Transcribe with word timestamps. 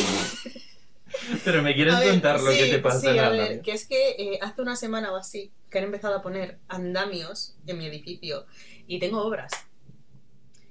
Pero 1.44 1.62
me 1.62 1.74
quieres 1.74 1.98
ver, 1.98 2.10
contar 2.10 2.40
lo 2.40 2.50
sí, 2.52 2.58
que 2.58 2.66
te 2.70 2.78
pasa 2.78 3.00
sí, 3.00 3.08
en 3.08 3.18
a 3.18 3.28
ver, 3.30 3.60
que 3.62 3.72
es 3.72 3.86
que 3.86 4.10
eh, 4.18 4.38
hace 4.42 4.62
una 4.62 4.76
semana 4.76 5.12
o 5.12 5.16
así 5.16 5.52
que 5.70 5.78
han 5.78 5.84
empezado 5.84 6.14
a 6.16 6.22
poner 6.22 6.58
andamios 6.68 7.56
en 7.66 7.78
mi 7.78 7.86
edificio 7.86 8.46
y 8.86 8.98
tengo 8.98 9.22
obras. 9.22 9.50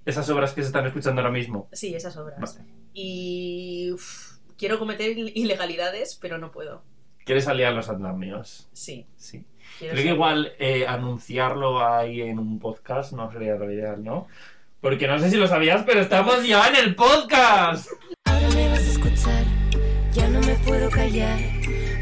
Esas 0.05 0.29
obras 0.29 0.53
que 0.53 0.61
se 0.61 0.67
están 0.67 0.85
escuchando 0.85 1.21
ahora 1.21 1.31
mismo. 1.33 1.67
Sí, 1.73 1.95
esas 1.95 2.15
obras. 2.17 2.39
Vale. 2.39 2.69
Y 2.93 3.91
uf, 3.93 4.37
quiero 4.57 4.77
cometer 4.77 5.17
il- 5.17 5.31
ilegalidades, 5.35 6.15
pero 6.21 6.37
no 6.37 6.51
puedo. 6.51 6.83
¿Quieres 7.25 7.47
aliar 7.47 7.73
los 7.73 7.89
andamios? 7.89 8.69
Sí. 8.71 9.07
Creo 9.79 9.95
que 9.95 10.05
igual 10.05 10.53
eh, 10.59 10.85
anunciarlo 10.87 11.83
ahí 11.85 12.21
en 12.21 12.37
un 12.37 12.59
podcast 12.59 13.13
no 13.13 13.31
sería 13.31 13.55
lo 13.55 13.71
ideal, 13.71 14.03
¿no? 14.03 14.27
Porque 14.79 15.07
no 15.07 15.17
sé 15.17 15.31
si 15.31 15.37
lo 15.37 15.47
sabías, 15.47 15.83
pero 15.85 16.01
estamos 16.01 16.45
ya 16.45 16.67
en 16.67 16.75
el 16.75 16.95
podcast. 16.95 17.89
Escuchar, 19.25 19.45
ya 20.11 20.27
no 20.27 20.39
me 20.41 20.53
puedo 20.55 20.87
callar. 20.91 21.39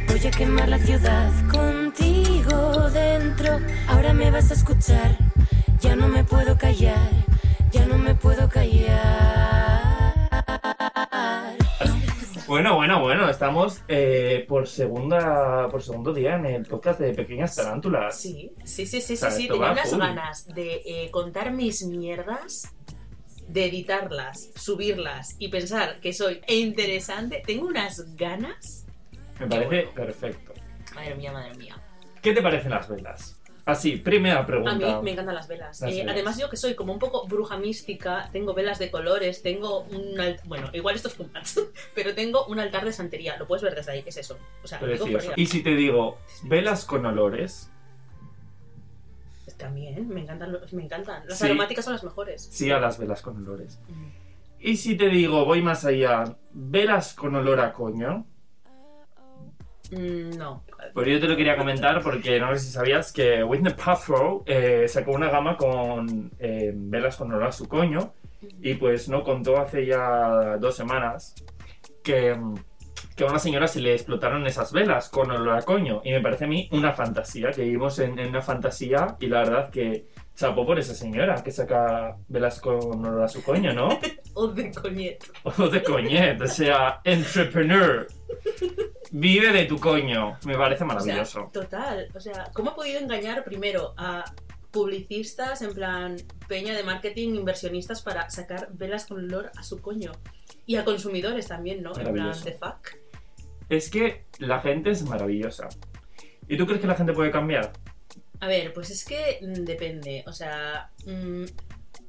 Voy 0.09 0.27
a 0.27 0.31
quemar 0.31 0.67
la 0.67 0.77
ciudad 0.77 1.31
contigo 1.49 2.89
dentro. 2.89 3.59
Ahora 3.87 4.13
me 4.13 4.29
vas 4.29 4.51
a 4.51 4.55
escuchar, 4.55 5.17
ya 5.79 5.95
no 5.95 6.09
me 6.09 6.25
puedo 6.25 6.57
callar, 6.57 7.09
ya 7.71 7.85
no 7.85 7.97
me 7.97 8.13
puedo 8.13 8.49
callar. 8.49 10.13
Bueno, 12.45 12.75
bueno, 12.75 12.99
bueno, 12.99 13.29
estamos 13.29 13.81
eh, 13.87 14.45
por 14.49 14.67
segunda 14.67 15.69
por 15.69 15.81
segundo 15.81 16.13
día 16.13 16.35
en 16.35 16.45
el 16.45 16.65
podcast 16.65 16.99
de 16.99 17.13
Pequeñas 17.13 17.55
Tarántulas. 17.55 18.19
Sí, 18.19 18.51
sí, 18.65 18.85
sí, 18.85 18.99
sí, 18.99 19.13
O 19.13 19.17
sea, 19.17 19.31
sí, 19.31 19.43
sí. 19.43 19.47
Tenía 19.47 19.71
unas 19.71 19.97
ganas 19.97 20.47
de 20.47 20.81
eh, 20.85 21.09
contar 21.09 21.53
mis 21.53 21.85
mierdas, 21.85 22.75
de 23.47 23.65
editarlas, 23.65 24.49
subirlas 24.55 25.35
y 25.39 25.47
pensar 25.49 25.99
que 25.99 26.13
soy 26.13 26.41
interesante. 26.47 27.43
Tengo 27.45 27.67
unas 27.67 28.15
ganas. 28.15 28.85
Me 29.39 29.47
parece 29.47 29.87
perfecto. 29.93 30.53
Madre 30.95 31.15
mía, 31.15 31.31
madre 31.31 31.55
mía. 31.55 31.75
¿Qué 32.21 32.33
te 32.33 32.41
parecen 32.41 32.71
las 32.71 32.87
velas? 32.87 33.39
Así, 33.65 33.95
primera 33.95 34.39
A 34.41 34.45
pregunta. 34.45 34.75
mí 34.75 35.03
me 35.03 35.11
encantan 35.11 35.35
las 35.35 35.47
velas. 35.47 35.79
Las 35.79 35.91
Eh, 35.93 35.95
velas. 35.99 36.13
Además, 36.13 36.37
yo 36.37 36.49
que 36.49 36.57
soy 36.57 36.75
como 36.75 36.91
un 36.91 36.99
poco 36.99 37.25
bruja 37.27 37.57
mística, 37.57 38.29
tengo 38.33 38.53
velas 38.53 38.77
de 38.77 38.91
colores, 38.91 39.41
tengo 39.41 39.81
un 39.83 40.19
altar. 40.19 40.45
Bueno, 40.45 40.69
igual 40.73 40.95
esto 40.95 41.07
es 41.07 41.15
pero 41.95 42.13
tengo 42.13 42.45
un 42.47 42.59
altar 42.59 42.83
de 42.83 42.91
santería. 42.91 43.37
Lo 43.37 43.47
puedes 43.47 43.63
ver 43.63 43.73
desde 43.73 43.93
ahí, 43.93 44.03
¿qué 44.03 44.09
es 44.09 44.17
eso? 44.17 44.37
O 44.63 44.67
sea. 44.67 44.81
Y 45.37 45.45
si 45.45 45.63
te 45.63 45.75
digo 45.75 46.17
velas 46.43 46.83
con 46.83 47.05
olores, 47.05 47.69
También, 49.57 50.07
me 50.09 50.21
encantan. 50.21 50.57
Me 50.71 50.83
encantan. 50.83 51.25
Las 51.27 51.37
Sí. 51.39 51.45
aromáticas 51.45 51.85
son 51.85 51.93
las 51.93 52.03
mejores. 52.03 52.47
sí 52.51 52.71
a 52.71 52.79
las 52.79 52.97
velas 52.97 53.21
con 53.21 53.37
olores. 53.37 53.79
Mm. 53.89 54.07
Y 54.59 54.77
si 54.77 54.95
te 54.95 55.09
digo, 55.09 55.45
voy 55.45 55.61
más 55.61 55.83
allá, 55.85 56.23
velas 56.53 57.13
con 57.13 57.35
olor 57.35 57.59
a 57.59 57.73
coño, 57.73 58.25
Mm, 59.91 60.37
no. 60.37 60.63
pues 60.93 61.07
yo 61.07 61.19
te 61.19 61.27
lo 61.27 61.35
quería 61.35 61.55
comentar 61.57 62.01
porque 62.01 62.39
no 62.39 62.51
sé 62.53 62.59
si 62.61 62.71
sabías 62.71 63.11
que 63.11 63.43
Whitney 63.43 63.73
Paltrow 63.73 64.43
eh, 64.47 64.87
sacó 64.87 65.11
una 65.11 65.29
gama 65.29 65.55
con 65.57 66.31
eh, 66.39 66.71
velas 66.73 67.17
con 67.17 67.31
olor 67.31 67.43
a 67.49 67.51
su 67.51 67.67
coño 67.67 68.13
y 68.61 68.73
pues 68.75 69.07
no 69.09 69.23
contó 69.23 69.59
hace 69.59 69.85
ya 69.85 70.57
dos 70.57 70.75
semanas 70.75 71.35
que, 72.01 72.33
mm, 72.33 72.55
que 73.15 73.23
a 73.23 73.27
una 73.27 73.39
señora 73.39 73.67
se 73.67 73.79
le 73.79 73.93
explotaron 73.93 74.45
esas 74.47 74.71
velas 74.71 75.09
con 75.09 75.29
olor 75.31 75.57
a 75.57 75.61
coño 75.61 76.01
y 76.03 76.11
me 76.11 76.21
parece 76.21 76.45
a 76.45 76.47
mí 76.47 76.67
una 76.71 76.93
fantasía, 76.93 77.51
que 77.51 77.63
vivimos 77.63 77.99
en, 77.99 78.17
en 78.19 78.29
una 78.29 78.41
fantasía 78.41 79.15
y 79.19 79.27
la 79.27 79.39
verdad 79.39 79.69
que 79.69 80.07
chapó 80.35 80.65
por 80.65 80.79
esa 80.79 80.95
señora 80.95 81.43
que 81.43 81.51
saca 81.51 82.17
velas 82.27 82.59
con 82.59 83.05
olor 83.05 83.23
a 83.23 83.27
su 83.27 83.43
coño, 83.43 83.73
¿no? 83.73 83.89
O 84.35 84.47
de 84.47 84.71
coñet. 84.71 85.23
O 85.43 85.67
de 85.67 85.83
coñet, 85.83 86.41
o 86.41 86.47
sea, 86.47 87.01
entrepreneur. 87.03 88.07
Vive 89.11 89.51
de 89.51 89.65
tu 89.65 89.79
coño. 89.79 90.39
Me 90.45 90.57
parece 90.57 90.83
O 90.83 90.87
sea, 90.87 90.95
maravilloso. 90.95 91.49
total. 91.53 92.07
O 92.15 92.19
sea, 92.19 92.49
¿cómo 92.53 92.71
ha 92.71 92.75
podido 92.75 92.99
engañar 92.99 93.43
primero 93.43 93.93
a 93.95 94.25
publicistas, 94.71 95.61
en 95.61 95.75
plan 95.75 96.17
peña 96.47 96.75
de 96.75 96.81
marketing, 96.81 97.35
inversionistas 97.35 98.01
para 98.01 98.27
sacar 98.31 98.69
velas 98.73 99.05
con 99.05 99.19
olor 99.19 99.51
a 99.55 99.61
su 99.61 99.79
coño? 99.79 100.13
Y 100.65 100.77
a 100.77 100.83
consumidores 100.83 101.47
también, 101.47 101.83
¿no? 101.83 101.95
En 101.95 102.11
plan, 102.11 102.31
de 102.43 102.53
fuck. 102.53 103.02
Es 103.73 103.89
que 103.89 104.25
la 104.37 104.61
gente 104.61 104.91
es 104.91 105.03
maravillosa. 105.03 105.67
¿Y 106.47 106.57
tú 106.57 106.67
crees 106.67 106.79
que 106.79 106.87
la 106.87 106.93
gente 106.93 107.11
puede 107.11 107.31
cambiar? 107.31 107.73
A 108.39 108.47
ver, 108.47 108.71
pues 108.71 108.91
es 108.91 109.03
que 109.03 109.39
mm, 109.41 109.63
depende. 109.63 110.23
O 110.27 110.31
sea, 110.31 110.91
mm, 111.07 111.45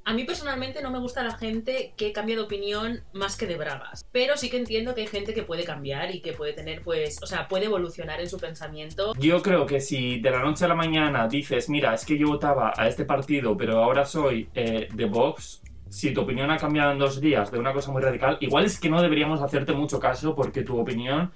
a 0.05 0.13
mí 0.13 0.25
personalmente 0.25 0.83
no 0.83 0.91
me 0.91 0.99
gusta 0.99 1.23
la 1.23 1.39
gente 1.39 1.95
que 1.97 2.13
cambia 2.13 2.37
de 2.37 2.43
opinión 2.43 3.01
más 3.15 3.39
que 3.39 3.47
de 3.47 3.57
bragas. 3.57 4.05
Pero 4.13 4.37
sí 4.37 4.51
que 4.51 4.59
entiendo 4.59 4.95
que 4.95 5.01
hay 5.01 5.07
gente 5.07 5.33
que 5.33 5.43
puede 5.43 5.65
cambiar 5.65 6.15
y 6.15 6.21
que 6.21 6.35
puede 6.35 6.53
tener, 6.53 6.83
pues, 6.83 7.23
o 7.23 7.27
sea, 7.27 7.49
puede 7.49 7.65
evolucionar 7.65 8.21
en 8.21 8.29
su 8.29 8.39
pensamiento. 8.39 9.15
Yo 9.19 9.41
creo 9.41 9.65
que 9.65 9.81
si 9.81 10.21
de 10.21 10.31
la 10.31 10.41
noche 10.41 10.67
a 10.67 10.69
la 10.69 10.75
mañana 10.75 11.27
dices, 11.29 11.71
mira, 11.71 11.95
es 11.95 12.05
que 12.05 12.19
yo 12.19 12.29
votaba 12.29 12.75
a 12.77 12.89
este 12.89 13.07
partido, 13.07 13.57
pero 13.57 13.83
ahora 13.83 14.05
soy 14.05 14.51
eh, 14.55 14.89
de 14.93 15.05
Vox, 15.07 15.63
si 15.89 16.13
tu 16.13 16.23
opinión 16.23 16.51
ha 16.51 16.59
cambiado 16.59 16.91
en 16.91 16.99
dos 16.99 17.21
días 17.21 17.53
de 17.53 17.59
una 17.61 17.73
cosa 17.73 17.93
muy 17.93 18.03
radical, 18.03 18.37
igual 18.41 18.65
es 18.65 18.81
que 18.81 18.91
no 18.91 19.01
deberíamos 19.01 19.41
hacerte 19.41 19.73
mucho 19.73 20.01
caso 20.01 20.35
porque 20.35 20.63
tu 20.63 20.77
opinión 20.77 21.31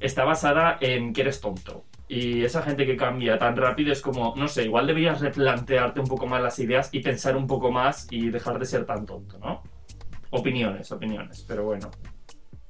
está 0.00 0.24
basada 0.24 0.78
en 0.80 1.12
que 1.12 1.22
eres 1.22 1.40
tonto. 1.40 1.84
Y 2.08 2.44
esa 2.44 2.62
gente 2.62 2.86
que 2.86 2.96
cambia 2.96 3.36
tan 3.38 3.56
rápido 3.56 3.92
es 3.92 4.00
como, 4.00 4.34
no 4.36 4.46
sé, 4.46 4.64
igual 4.64 4.86
deberías 4.86 5.20
replantearte 5.20 5.98
un 6.00 6.06
poco 6.06 6.26
más 6.26 6.40
las 6.40 6.58
ideas 6.60 6.88
y 6.92 7.00
pensar 7.00 7.36
un 7.36 7.46
poco 7.48 7.72
más 7.72 8.06
y 8.10 8.30
dejar 8.30 8.58
de 8.60 8.66
ser 8.66 8.86
tan 8.86 9.04
tonto, 9.06 9.38
¿no? 9.38 9.62
Opiniones, 10.30 10.90
opiniones, 10.92 11.44
pero 11.48 11.64
bueno. 11.64 11.90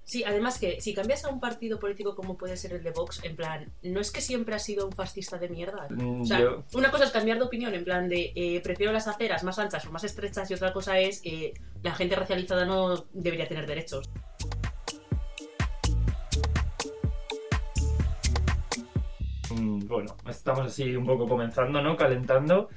Sí, 0.05 0.23
además 0.25 0.61
que 0.61 0.81
si 0.81 0.95
cambias 0.95 1.25
a 1.25 1.31
un 1.31 1.41
partido 1.41 1.81
político 1.81 2.15
como 2.15 2.37
puede 2.37 2.57
ser 2.57 2.73
el 2.75 2.83
de 2.85 2.93
Vox, 2.93 3.25
en 3.25 3.35
plan, 3.35 3.73
no 3.83 3.99
es 4.01 4.13
que 4.13 4.21
siempre 4.21 4.55
ha 4.55 4.59
sido 4.61 4.87
un 4.87 4.93
fascista 4.93 5.37
de 5.37 5.49
mierda. 5.49 5.89
Mm, 5.91 6.21
O 6.21 6.25
sea, 6.25 6.39
yo- 6.39 6.63
una 6.75 6.93
cosa 6.93 7.05
es 7.05 7.11
cambiar 7.11 7.39
de 7.39 7.45
opinión, 7.45 7.75
en 7.75 7.83
plan 7.85 8.09
de 8.09 8.33
eh, 8.37 8.61
prefiero 8.63 8.93
las 8.93 9.09
aceras 9.09 9.43
más 9.43 9.59
anchas 9.59 9.85
o 9.85 9.91
más 9.91 10.05
estrechas, 10.05 10.49
y 10.51 10.55
otra 10.55 10.73
cosa 10.73 10.99
es 11.01 11.21
eh, 11.25 11.55
la 11.83 11.93
gente 11.93 12.15
racializada 12.15 12.65
no 12.65 13.05
debería 13.13 13.49
tener 13.49 13.67
derechos. 13.67 14.09
Bueno, 19.55 20.15
estamos 20.29 20.67
así 20.67 20.95
un 20.97 21.05
poco 21.05 21.29
comenzando, 21.29 21.81
¿no? 21.83 21.97
Calentando. 21.97 22.69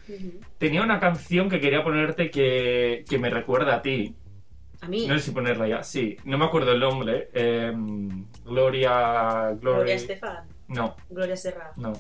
Tenía 0.58 0.82
una 0.84 1.00
canción 1.00 1.50
que 1.50 1.60
quería 1.60 1.84
ponerte 1.84 2.30
que, 2.30 3.04
que 3.10 3.18
me 3.18 3.30
recuerda 3.30 3.76
a 3.76 3.82
ti. 3.82 4.16
A 4.82 4.88
mí, 4.88 5.08
No 5.08 5.14
sé 5.16 5.20
si 5.22 5.32
ponerla 5.32 5.68
ya. 5.68 5.84
Sí, 5.84 6.16
no 6.24 6.38
me 6.38 6.46
acuerdo 6.46 6.72
el 6.72 6.80
nombre. 6.80 7.30
Em, 7.34 8.26
Gloria. 8.46 9.52
Gloria 9.60 9.96
Estefan, 9.96 10.46
No, 10.70 10.96
Gloria 11.10 11.36
Serra, 11.36 11.72
no, 11.78 11.94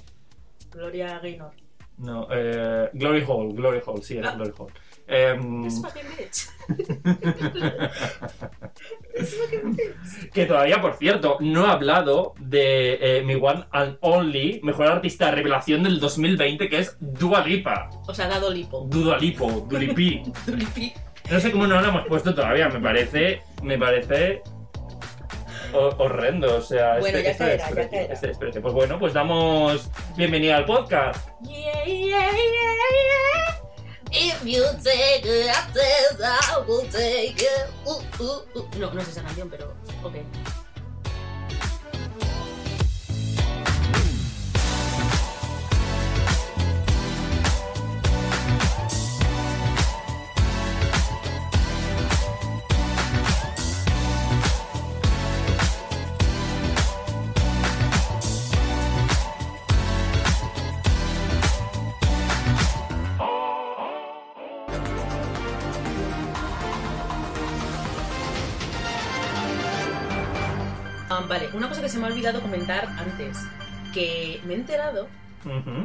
Gloria 0.71 1.19
Gaynor. 1.19 1.51
no. 1.97 2.27
eh, 2.31 2.89
Glory 2.93 3.23
Hall, 3.27 3.53
Glory 3.53 3.81
Hall, 3.85 4.01
sí, 4.03 4.17
era 4.17 4.29
Ah. 4.31 4.35
Glory 4.35 4.53
Hall. 4.57 4.67
Em, 5.09 5.65
Es 5.65 5.81
fucking 5.81 6.03
bitch. 6.17 6.49
Es 9.13 9.35
fucking 9.35 9.75
bitch. 9.75 10.31
que 10.33 10.45
todavía, 10.45 10.79
por 10.81 10.95
cierto, 10.95 11.37
no 11.39 11.65
he 11.65 11.69
hablado 11.71 12.35
de 12.39 12.93
eh, 13.01 13.23
mi 13.23 13.35
One 13.35 13.65
and 13.71 13.97
Only 14.01 14.61
mejor 14.63 14.87
artista 14.87 15.25
de 15.27 15.31
revelación 15.33 15.83
del 15.83 15.99
2020, 15.99 16.69
que 16.69 16.79
es 16.79 16.95
Dua 16.99 17.41
Lipa. 17.45 17.89
O 18.07 18.13
sea, 18.13 18.27
dado 18.27 18.51
lipo. 18.51 18.85
Dua 18.89 19.17
Lipo, 19.17 19.49
Dulipi. 19.69 20.21
Dulipi. 20.45 20.93
No 21.31 21.39
sé 21.39 21.51
cómo 21.51 21.67
no 21.67 21.81
lo 21.81 21.87
hemos 21.89 22.07
puesto 22.07 22.33
todavía, 22.33 22.69
me 22.69 22.79
parece. 22.79 23.41
Me 23.61 23.77
parece. 23.77 24.41
ho- 25.73 25.95
horrendo, 25.97 26.57
o 26.57 26.61
sea. 26.61 26.97
Bueno, 26.99 27.17
este, 27.19 27.23
ya 27.23 27.31
este 27.31 27.57
ya 27.57 27.87
caerá. 27.89 28.13
este. 28.13 28.61
Pues 28.61 28.73
bueno, 28.73 28.97
pues 28.99 29.13
damos 29.13 29.89
bienvenida 30.15 30.57
al 30.57 30.65
podcast. 30.65 31.29
Yeah, 31.43 31.83
yeah, 31.85 31.95
yeah, 32.07 32.31
yeah. 32.31 33.59
If 34.11 34.43
you 34.45 34.65
take 34.83 35.25
it, 35.25 35.55
I 36.21 36.63
will 36.67 36.87
take 36.89 37.41
it. 37.41 37.67
Uh, 37.85 38.01
uh, 38.19 38.41
uh. 38.55 38.79
No, 38.79 38.91
no 38.93 39.01
es 39.01 39.07
esa 39.09 39.21
canción, 39.21 39.49
pero 39.49 39.73
ok. 40.03 40.15
Ah, 71.09 71.25
vale, 71.27 71.49
una 71.53 71.67
cosa 71.69 71.81
que 71.81 71.89
se 71.89 71.97
me 71.97 72.05
ha 72.07 72.09
olvidado 72.09 72.41
comentar 72.41 72.85
antes, 72.97 73.37
que 73.93 74.39
me 74.45 74.53
he 74.53 74.57
enterado 74.57 75.07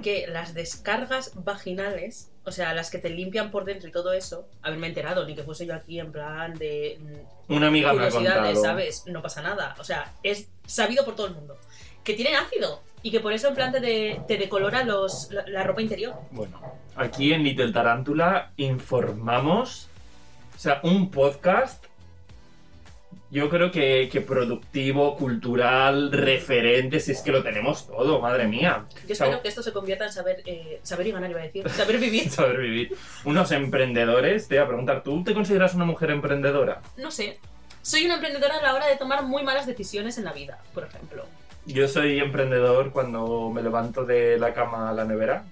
que 0.03 0.27
las 0.27 0.53
descargas 0.53 1.33
vaginales, 1.45 2.31
o 2.45 2.51
sea, 2.51 2.75
las 2.75 2.91
que 2.91 2.99
te 2.99 3.09
limpian 3.09 3.51
por 3.53 3.65
dentro 3.65 3.89
y 3.89 3.93
todo 3.93 4.13
eso, 4.13 4.49
haberme 4.63 4.89
enterado, 4.89 5.25
ni 5.25 5.35
que 5.37 5.45
fuese 5.45 5.65
yo 5.65 5.75
aquí 5.75 6.01
en 6.01 6.11
plan 6.13 6.55
de 6.55 6.99
mm, 7.49 7.53
Una 7.55 7.69
amiga 7.69 7.93
me 7.95 8.05
ha 8.07 8.11
contado. 8.11 8.57
¿sabes? 8.57 9.05
No 9.07 9.23
pasa 9.23 9.43
nada. 9.43 9.77
O 9.79 9.85
sea, 9.85 10.13
es 10.25 10.49
sabido 10.67 11.05
por 11.05 11.15
todo 11.15 11.29
el 11.29 11.35
mundo. 11.35 11.57
Que 12.03 12.15
tienen 12.15 12.35
ácido 12.35 12.83
y 13.03 13.11
que 13.13 13.21
por 13.21 13.33
eso 13.33 13.47
en 13.49 13.55
plan 13.55 13.71
te, 13.73 13.79
de- 13.81 14.21
te 14.27 14.37
decolora 14.39 14.83
los, 14.85 15.31
la, 15.31 15.47
la 15.47 15.63
ropa 15.63 15.81
interior. 15.81 16.15
Bueno, 16.33 16.61
aquí 16.97 17.33
en 17.33 17.45
Little 17.45 17.73
Tarántula 17.73 18.51
informamos, 18.57 19.89
o 20.57 20.59
sea, 20.59 20.81
un 20.83 21.11
podcast, 21.13 21.85
yo 23.35 23.51
creo 23.51 23.73
que, 23.73 24.09
que 24.13 24.21
productivo, 24.21 25.17
cultural, 25.17 26.13
referente, 26.13 27.01
si 27.01 27.11
es 27.11 27.21
que 27.21 27.33
lo 27.33 27.43
tenemos 27.43 27.89
todo, 27.89 28.21
madre 28.21 28.47
mía. 28.47 28.87
Yo 29.09 29.13
espero 29.13 29.43
que 29.43 29.49
esto 29.49 29.61
se 29.61 29.73
convierta 29.73 30.05
en 30.05 30.13
saber, 30.13 30.43
eh, 30.47 30.79
saber 30.85 31.09
y 31.09 31.11
ganar, 31.11 31.29
iba 31.29 31.41
a 31.41 31.43
decir. 31.43 31.69
Saber 31.69 31.99
vivir. 31.99 32.31
Saber 32.31 32.59
vivir. 32.59 32.97
Unos 33.25 33.51
emprendedores, 33.51 34.47
te 34.47 34.55
voy 34.55 34.65
a 34.65 34.69
preguntar, 34.69 35.03
¿tú 35.03 35.25
te 35.25 35.35
consideras 35.35 35.75
una 35.75 35.85
mujer 35.85 36.13
emprendedora? 36.13 36.81
No 36.97 37.11
sé. 37.11 37.41
Soy 37.83 38.05
una 38.05 38.15
emprendedora 38.15 38.59
a 38.59 38.63
la 38.63 38.73
hora 38.73 38.87
de 38.87 38.95
tomar 38.97 39.25
muy 39.25 39.43
malas 39.43 39.67
decisiones 39.67 40.17
en 40.17 40.27
la 40.27 40.33
vida, 40.33 40.61
por 40.73 40.85
ejemplo. 40.85 41.27
Yo 41.67 41.89
soy 41.89 42.21
emprendedor 42.21 42.93
cuando 42.93 43.51
me 43.51 43.63
levanto 43.63 44.05
de 44.05 44.39
la 44.39 44.55
cama 44.55 44.91
a 44.91 44.93
la 44.93 45.07
nevera. 45.07 45.45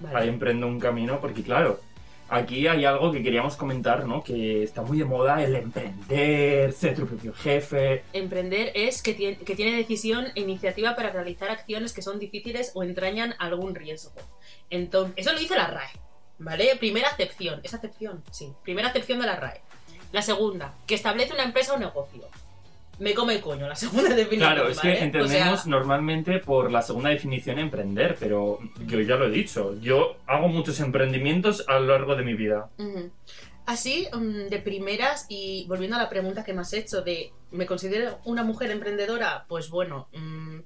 Vale. 0.00 0.18
Ahí 0.18 0.28
emprendo 0.28 0.66
un 0.66 0.80
camino, 0.80 1.20
porque 1.20 1.44
claro, 1.44 1.78
aquí 2.28 2.66
hay 2.66 2.84
algo 2.84 3.12
que 3.12 3.22
queríamos 3.22 3.56
comentar, 3.56 4.06
¿no? 4.06 4.22
Que 4.22 4.62
está 4.62 4.82
muy 4.82 4.98
de 4.98 5.04
moda 5.04 5.42
el 5.42 5.54
emprender, 5.54 6.72
ser 6.72 6.94
tu 6.94 7.06
propio 7.06 7.32
jefe. 7.32 8.04
Emprender 8.12 8.72
es 8.74 9.02
que 9.02 9.14
tiene, 9.14 9.38
que 9.38 9.56
tiene 9.56 9.76
decisión 9.76 10.26
e 10.34 10.40
iniciativa 10.40 10.94
para 10.94 11.10
realizar 11.10 11.50
acciones 11.50 11.92
que 11.92 12.02
son 12.02 12.18
difíciles 12.18 12.72
o 12.74 12.82
entrañan 12.82 13.34
algún 13.38 13.74
riesgo. 13.74 14.12
Entonces, 14.70 15.14
eso 15.16 15.32
lo 15.32 15.38
dice 15.38 15.56
la 15.56 15.68
RAE, 15.68 15.90
¿vale? 16.38 16.76
Primera 16.76 17.08
acepción, 17.08 17.60
¿es 17.62 17.74
acepción? 17.74 18.22
Sí, 18.30 18.52
primera 18.62 18.88
acepción 18.88 19.20
de 19.20 19.26
la 19.26 19.36
RAE. 19.36 19.60
La 20.12 20.22
segunda, 20.22 20.74
que 20.86 20.94
establece 20.94 21.34
una 21.34 21.44
empresa 21.44 21.74
o 21.74 21.78
negocio. 21.78 22.28
Me 22.98 23.14
come 23.14 23.36
el 23.36 23.40
coño, 23.40 23.68
la 23.68 23.76
segunda 23.76 24.08
definición. 24.14 24.52
Claro, 24.52 24.68
es 24.68 24.80
que 24.80 24.88
¿vale? 24.88 25.00
O 25.00 25.04
entendemos 25.04 25.60
sea, 25.60 25.70
normalmente 25.70 26.38
por 26.38 26.70
la 26.72 26.82
segunda 26.82 27.10
definición 27.10 27.58
emprender, 27.58 28.16
pero 28.18 28.58
yo 28.86 29.00
ya 29.00 29.16
lo 29.16 29.26
he 29.26 29.30
dicho, 29.30 29.78
yo 29.80 30.16
hago 30.26 30.48
muchos 30.48 30.80
emprendimientos 30.80 31.64
a 31.68 31.78
lo 31.78 31.86
largo 31.86 32.16
de 32.16 32.24
mi 32.24 32.34
vida. 32.34 32.70
Así, 33.66 34.08
mm, 34.12 34.48
de 34.48 34.58
primeras, 34.60 35.26
y 35.28 35.66
volviendo 35.68 35.96
a 35.96 36.00
la 36.00 36.08
pregunta 36.08 36.42
que 36.42 36.54
me 36.54 36.62
has 36.62 36.72
hecho 36.72 37.02
de 37.02 37.32
¿me 37.50 37.66
considero 37.66 38.18
una 38.24 38.42
mujer 38.42 38.70
emprendedora? 38.70 39.44
Pues 39.48 39.70
bueno, 39.70 40.08
mm, 40.12 40.60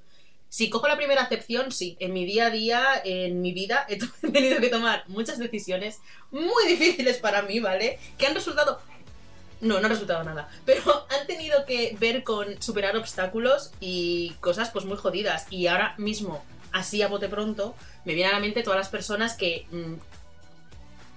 si 0.48 0.68
cojo 0.68 0.86
la 0.86 0.96
primera 0.96 1.22
acepción, 1.22 1.72
sí. 1.72 1.96
En 1.98 2.12
mi 2.12 2.26
día 2.26 2.46
a 2.46 2.50
día, 2.50 2.84
en 3.04 3.40
mi 3.40 3.52
vida, 3.52 3.86
he 3.88 3.98
tenido 4.32 4.60
que 4.60 4.68
tomar 4.68 5.04
muchas 5.08 5.38
decisiones 5.38 6.00
muy 6.30 6.66
difíciles 6.68 7.18
para 7.18 7.42
mí, 7.42 7.60
¿vale? 7.60 7.98
Que 8.18 8.26
han 8.26 8.34
resultado... 8.34 8.80
No, 9.62 9.80
no 9.80 9.86
ha 9.86 9.88
resultado 9.88 10.22
nada. 10.24 10.48
Pero 10.66 10.82
han 11.08 11.26
tenido 11.26 11.64
que 11.64 11.96
ver 11.98 12.22
con 12.22 12.60
superar 12.60 12.96
obstáculos 12.96 13.72
y 13.80 14.34
cosas 14.40 14.70
pues 14.70 14.84
muy 14.84 14.98
jodidas. 14.98 15.46
Y 15.50 15.68
ahora 15.68 15.94
mismo, 15.96 16.44
así 16.72 17.00
a 17.00 17.08
bote 17.08 17.28
pronto, 17.28 17.74
me 18.04 18.14
vienen 18.14 18.34
a 18.34 18.38
la 18.38 18.44
mente 18.44 18.62
todas 18.62 18.78
las 18.78 18.88
personas 18.88 19.34
que 19.34 19.66
mm, 19.70 19.94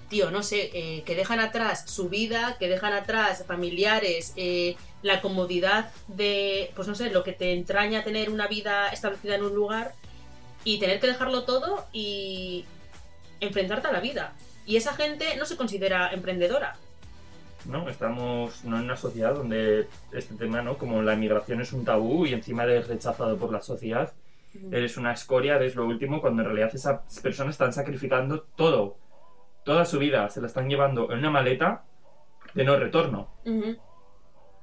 tío, 0.10 0.32
no 0.32 0.44
sé, 0.44 0.70
eh, 0.74 1.04
que 1.06 1.16
dejan 1.16 1.40
atrás 1.40 1.86
su 1.88 2.10
vida, 2.10 2.58
que 2.60 2.68
dejan 2.68 2.94
atrás 2.94 3.44
familiares, 3.48 4.34
eh, 4.36 4.76
la 5.02 5.22
comodidad 5.22 5.92
de, 6.08 6.72
pues 6.76 6.88
no 6.88 6.96
sé, 6.96 7.10
lo 7.10 7.24
que 7.24 7.34
te 7.34 7.54
entraña 7.54 8.04
tener 8.04 8.30
una 8.30 8.48
vida 8.48 8.90
establecida 8.90 9.36
en 9.36 9.44
un 9.44 9.56
lugar 9.56 9.94
y 10.64 10.80
tener 10.80 11.00
que 11.00 11.08
dejarlo 11.08 11.44
todo 11.44 11.86
y 11.92 12.66
enfrentarte 13.40 13.88
a 13.88 13.92
la 13.92 14.00
vida. 14.00 14.34
Y 14.66 14.78
esa 14.78 14.94
gente 14.94 15.36
no 15.38 15.46
se 15.46 15.58
considera 15.58 16.12
emprendedora. 16.12 16.78
¿No? 17.68 17.90
Estamos 17.90 18.64
¿no? 18.64 18.78
en 18.78 18.86
una 18.86 18.96
sociedad 18.96 19.36
donde 19.36 19.88
este 20.12 20.36
tema, 20.36 20.62
¿no? 20.62 20.78
Como 20.78 21.02
la 21.02 21.14
inmigración 21.14 21.62
es 21.62 21.74
un 21.74 21.86
tabú 21.86 22.26
y 22.26 22.34
encima 22.34 22.64
eres 22.64 22.88
rechazado 22.88 23.38
por 23.38 23.52
la 23.52 23.62
sociedad, 23.62 24.14
eres 24.72 24.98
una 24.98 25.14
escoria, 25.14 25.56
eres 25.56 25.76
lo 25.76 25.86
último, 25.86 26.22
cuando 26.22 26.42
en 26.42 26.48
realidad 26.48 26.72
esas 26.74 27.20
personas 27.22 27.56
están 27.56 27.74
sacrificando 27.74 28.42
todo, 28.56 28.98
toda 29.64 29.86
su 29.86 30.00
vida, 30.00 30.30
se 30.30 30.42
la 30.42 30.48
están 30.48 30.70
llevando 30.70 31.12
en 31.12 31.20
una 31.20 31.30
maleta 31.30 31.84
de 32.54 32.64
no 32.64 32.78
retorno. 32.78 33.30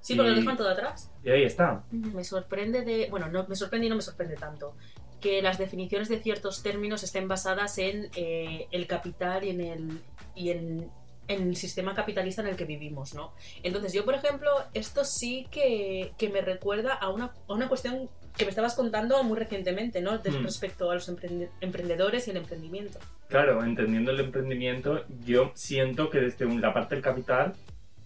Sí, 0.00 0.16
porque 0.16 0.30
lo 0.30 0.36
dejan 0.36 0.56
todo 0.56 0.68
atrás. 0.68 1.12
Y 1.22 1.30
ahí 1.30 1.44
está. 1.44 1.84
Me 1.90 2.24
sorprende 2.24 2.82
de. 2.82 3.08
Bueno, 3.08 3.28
no 3.28 3.46
me 3.46 3.54
sorprende 3.54 3.86
y 3.86 3.90
no 3.90 3.96
me 3.96 4.02
sorprende 4.02 4.34
tanto. 4.34 4.74
Que 5.20 5.40
las 5.40 5.58
definiciones 5.58 6.08
de 6.08 6.20
ciertos 6.20 6.62
términos 6.64 7.04
estén 7.04 7.28
basadas 7.28 7.78
en 7.78 8.10
eh, 8.16 8.66
el 8.72 8.88
capital 8.88 9.44
y 9.44 9.50
en 9.50 9.60
el. 9.60 10.02
y 10.34 10.50
en, 10.50 10.90
en 11.28 11.48
el 11.48 11.56
sistema 11.56 11.94
capitalista 11.94 12.42
en 12.42 12.48
el 12.48 12.56
que 12.56 12.64
vivimos, 12.64 13.14
¿no? 13.14 13.32
Entonces, 13.62 13.92
yo, 13.92 14.04
por 14.04 14.14
ejemplo, 14.14 14.50
esto 14.74 15.04
sí 15.04 15.46
que, 15.50 16.12
que 16.18 16.28
me 16.28 16.40
recuerda 16.40 16.94
a 16.94 17.08
una, 17.10 17.32
a 17.48 17.52
una 17.52 17.68
cuestión 17.68 18.08
que 18.36 18.44
me 18.44 18.50
estabas 18.50 18.74
contando 18.74 19.22
muy 19.24 19.38
recientemente, 19.38 20.00
¿no? 20.00 20.18
De- 20.18 20.30
Mm. 20.30 20.42
Respecto 20.44 20.90
a 20.90 20.94
los 20.94 21.08
emprende- 21.08 21.48
emprendedores 21.60 22.26
y 22.26 22.30
el 22.30 22.38
emprendimiento. 22.38 22.98
Claro, 23.28 23.62
entendiendo 23.62 24.10
el 24.10 24.20
emprendimiento, 24.20 25.04
yo 25.24 25.52
siento 25.54 26.10
que 26.10 26.18
desde 26.20 26.46
la 26.58 26.72
parte 26.72 26.94
del 26.96 27.04
capital 27.04 27.54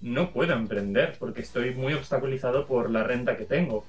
no 0.02 0.30
puedo 0.32 0.52
emprender 0.52 1.16
porque 1.18 1.40
estoy 1.40 1.74
muy 1.74 1.94
obstaculizado 1.94 2.66
por 2.66 2.90
la 2.90 3.02
renta 3.04 3.36
que 3.36 3.44
tengo. 3.44 3.84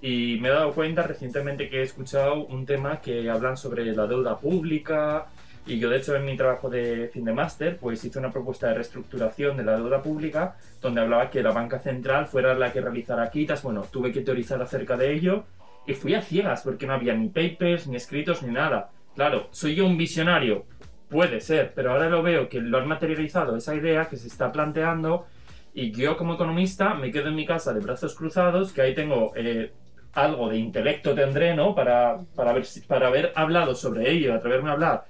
Y 0.00 0.38
me 0.40 0.48
he 0.48 0.52
dado 0.52 0.72
cuenta 0.74 1.02
recientemente 1.04 1.70
que 1.70 1.78
he 1.78 1.82
escuchado 1.82 2.44
un 2.44 2.66
tema 2.66 3.00
que 3.00 3.30
hablan 3.30 3.56
sobre 3.56 3.84
la 3.94 4.06
deuda 4.06 4.38
pública 4.38 5.26
y 5.66 5.78
yo 5.78 5.88
de 5.88 5.96
hecho 5.96 6.14
en 6.14 6.24
mi 6.24 6.36
trabajo 6.36 6.68
de 6.68 7.08
fin 7.12 7.24
de 7.24 7.32
máster 7.32 7.78
pues 7.78 8.04
hice 8.04 8.18
una 8.18 8.30
propuesta 8.30 8.68
de 8.68 8.74
reestructuración 8.74 9.56
de 9.56 9.64
la 9.64 9.76
deuda 9.76 10.02
pública 10.02 10.56
donde 10.80 11.00
hablaba 11.00 11.30
que 11.30 11.42
la 11.42 11.52
banca 11.52 11.78
central 11.78 12.26
fuera 12.26 12.54
la 12.54 12.72
que 12.72 12.80
realizara 12.80 13.30
quitas. 13.30 13.62
Bueno, 13.62 13.82
tuve 13.90 14.12
que 14.12 14.20
teorizar 14.20 14.60
acerca 14.60 14.96
de 14.96 15.12
ello 15.14 15.44
y 15.86 15.94
fui 15.94 16.14
a 16.14 16.22
ciegas 16.22 16.62
porque 16.62 16.86
no 16.86 16.92
había 16.92 17.14
ni 17.14 17.28
papers, 17.28 17.86
ni 17.86 17.96
escritos, 17.96 18.42
ni 18.42 18.52
nada. 18.52 18.90
Claro, 19.14 19.48
¿soy 19.50 19.74
yo 19.74 19.86
un 19.86 19.96
visionario? 19.96 20.66
Puede 21.08 21.40
ser, 21.40 21.72
pero 21.74 21.92
ahora 21.92 22.10
lo 22.10 22.22
veo 22.22 22.48
que 22.48 22.60
lo 22.60 22.78
han 22.78 22.88
materializado 22.88 23.56
esa 23.56 23.74
idea 23.74 24.06
que 24.06 24.16
se 24.16 24.26
está 24.26 24.52
planteando 24.52 25.26
y 25.72 25.92
yo 25.92 26.16
como 26.16 26.34
economista 26.34 26.94
me 26.94 27.10
quedo 27.10 27.28
en 27.28 27.36
mi 27.36 27.46
casa 27.46 27.72
de 27.72 27.80
brazos 27.80 28.14
cruzados, 28.14 28.72
que 28.72 28.82
ahí 28.82 28.94
tengo 28.94 29.32
eh, 29.34 29.72
algo 30.12 30.48
de 30.48 30.58
intelecto 30.58 31.14
tendré, 31.14 31.54
¿no? 31.54 31.74
Para, 31.74 32.18
para, 32.34 32.50
haber, 32.50 32.64
para 32.86 33.06
haber 33.08 33.32
hablado 33.34 33.74
sobre 33.74 34.10
ello, 34.10 34.34
atreverme 34.34 34.70
a 34.70 34.72
hablar 34.72 35.04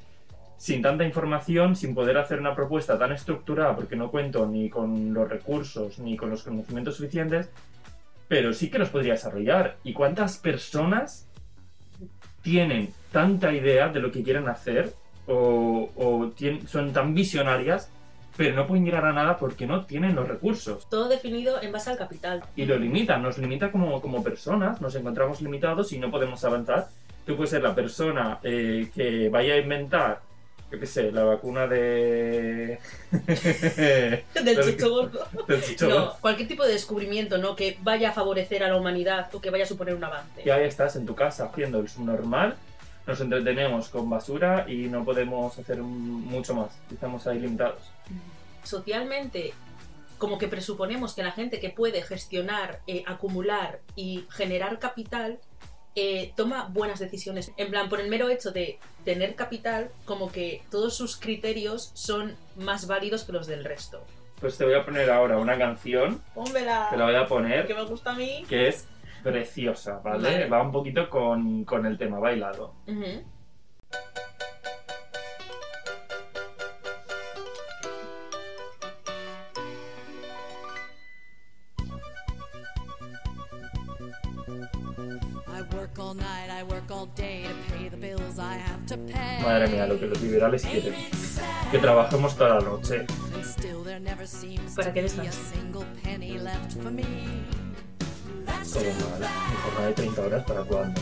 sin 0.56 0.82
tanta 0.82 1.04
información, 1.04 1.76
sin 1.76 1.94
poder 1.94 2.16
hacer 2.18 2.40
una 2.40 2.54
propuesta 2.54 2.98
tan 2.98 3.12
estructurada, 3.12 3.74
porque 3.74 3.96
no 3.96 4.10
cuento 4.10 4.46
ni 4.46 4.70
con 4.70 5.12
los 5.12 5.28
recursos 5.28 5.98
ni 5.98 6.16
con 6.16 6.30
los 6.30 6.42
conocimientos 6.42 6.96
suficientes, 6.96 7.50
pero 8.28 8.52
sí 8.52 8.70
que 8.70 8.78
los 8.78 8.88
podría 8.88 9.12
desarrollar. 9.12 9.76
¿Y 9.84 9.92
cuántas 9.92 10.38
personas 10.38 11.28
tienen 12.42 12.92
tanta 13.12 13.52
idea 13.52 13.88
de 13.88 14.00
lo 14.00 14.10
que 14.10 14.22
quieren 14.22 14.48
hacer 14.48 14.92
o, 15.26 16.32
son 16.66 16.92
tan 16.92 17.14
visionarias, 17.14 17.90
pero 18.36 18.54
no 18.54 18.66
pueden 18.66 18.84
llegar 18.84 19.04
a 19.06 19.12
nada 19.12 19.36
porque 19.36 19.66
no 19.66 19.84
tienen 19.84 20.14
los 20.14 20.28
recursos? 20.28 20.88
Todo 20.88 21.08
definido 21.08 21.60
en 21.62 21.72
base 21.72 21.90
al 21.90 21.98
capital. 21.98 22.42
y 22.56 22.64
lo 22.64 22.76
limita, 22.76 23.18
nos 23.18 23.38
limita 23.38 23.70
como, 23.70 24.00
como 24.00 24.22
personas, 24.22 24.80
nos 24.80 24.94
encontramos 24.94 25.40
limitados 25.40 25.92
y 25.92 25.98
no 25.98 26.10
podemos 26.10 26.44
avanzar. 26.44 26.88
Tú 27.26 27.36
puedes 27.36 27.50
ser 27.50 27.62
la 27.62 27.74
persona 27.74 28.38
eh, 28.42 28.90
que 28.94 29.30
vaya 29.30 29.54
a 29.54 29.58
inventar, 29.58 30.20
yo 30.74 30.80
qué 30.80 30.86
sé, 30.86 31.12
la 31.12 31.22
vacuna 31.22 31.66
de... 31.66 32.80
Del 34.44 34.76
gordo. 34.80 35.26
chicho. 35.62 35.88
No, 35.88 36.14
cualquier 36.20 36.48
tipo 36.48 36.64
de 36.64 36.72
descubrimiento, 36.72 37.38
¿no? 37.38 37.54
Que 37.54 37.78
vaya 37.82 38.10
a 38.10 38.12
favorecer 38.12 38.64
a 38.64 38.68
la 38.68 38.76
humanidad 38.76 39.32
o 39.32 39.40
que 39.40 39.50
vaya 39.50 39.64
a 39.64 39.66
suponer 39.68 39.94
un 39.94 40.02
avance. 40.02 40.42
Y 40.44 40.50
ahí 40.50 40.64
estás 40.64 40.96
en 40.96 41.06
tu 41.06 41.14
casa 41.14 41.44
haciendo 41.44 41.78
el 41.78 41.88
subnormal, 41.88 42.56
nos 43.06 43.20
entretenemos 43.20 43.88
con 43.88 44.10
basura 44.10 44.64
y 44.68 44.86
no 44.86 45.04
podemos 45.04 45.56
hacer 45.56 45.78
mucho 45.78 46.54
más. 46.54 46.70
Estamos 46.90 47.24
ahí 47.28 47.38
limitados. 47.38 47.82
Socialmente, 48.64 49.54
como 50.18 50.38
que 50.38 50.48
presuponemos 50.48 51.14
que 51.14 51.22
la 51.22 51.32
gente 51.32 51.60
que 51.60 51.70
puede 51.70 52.02
gestionar, 52.02 52.80
eh, 52.88 53.04
acumular 53.06 53.80
y 53.94 54.26
generar 54.30 54.80
capital 54.80 55.38
eh, 55.94 56.32
toma 56.36 56.68
buenas 56.72 56.98
decisiones. 57.00 57.52
En 57.56 57.70
plan, 57.70 57.88
por 57.88 58.00
el 58.00 58.08
mero 58.08 58.28
hecho 58.28 58.50
de 58.50 58.78
tener 59.04 59.34
capital, 59.34 59.90
como 60.04 60.30
que 60.32 60.62
todos 60.70 60.96
sus 60.96 61.16
criterios 61.16 61.90
son 61.94 62.36
más 62.56 62.86
válidos 62.86 63.24
que 63.24 63.32
los 63.32 63.46
del 63.46 63.64
resto. 63.64 64.02
Pues 64.40 64.58
te 64.58 64.64
voy 64.64 64.74
a 64.74 64.84
poner 64.84 65.10
ahora 65.10 65.38
una 65.38 65.56
canción, 65.56 66.20
Pónmela. 66.34 66.88
te 66.90 66.96
la 66.96 67.04
voy 67.04 67.14
a 67.14 67.26
poner, 67.26 67.66
Que 67.66 67.74
me 67.74 67.84
gusta 67.84 68.10
a 68.12 68.14
mí. 68.14 68.44
que 68.48 68.68
es 68.68 68.86
preciosa, 69.22 70.00
¿vale? 70.04 70.22
Vale. 70.30 70.48
Va 70.48 70.62
un 70.62 70.72
poquito 70.72 71.08
con, 71.08 71.64
con 71.64 71.86
el 71.86 71.96
tema 71.96 72.18
bailado. 72.18 72.74
I 72.86 73.22
Madre 89.54 89.68
mía, 89.68 89.86
lo 89.86 90.00
que 90.00 90.06
los 90.06 90.20
liberales 90.20 90.66
quieren. 90.66 90.94
Que 91.70 91.78
trabajemos 91.78 92.36
toda 92.36 92.56
la 92.56 92.60
noche. 92.60 93.06
¿Para 94.74 94.92
qué 94.92 95.02
descansas? 95.02 95.52
Todo 98.72 98.82
mal. 98.82 99.20
Mi 99.20 99.56
jornada 99.62 99.86
de 99.86 99.92
30 99.92 100.22
horas 100.22 100.44
para 100.44 100.62
cuándo. 100.64 101.00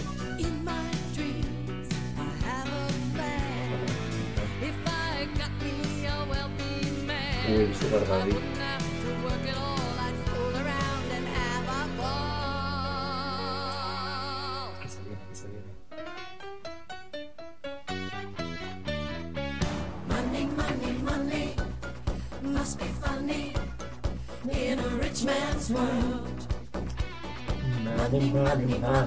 Uy, 7.49 7.75
super 7.75 8.07
David. 8.07 8.62
World. 25.73 26.33
Money, 28.13 28.31
money, 28.31 28.81
a. 28.81 29.07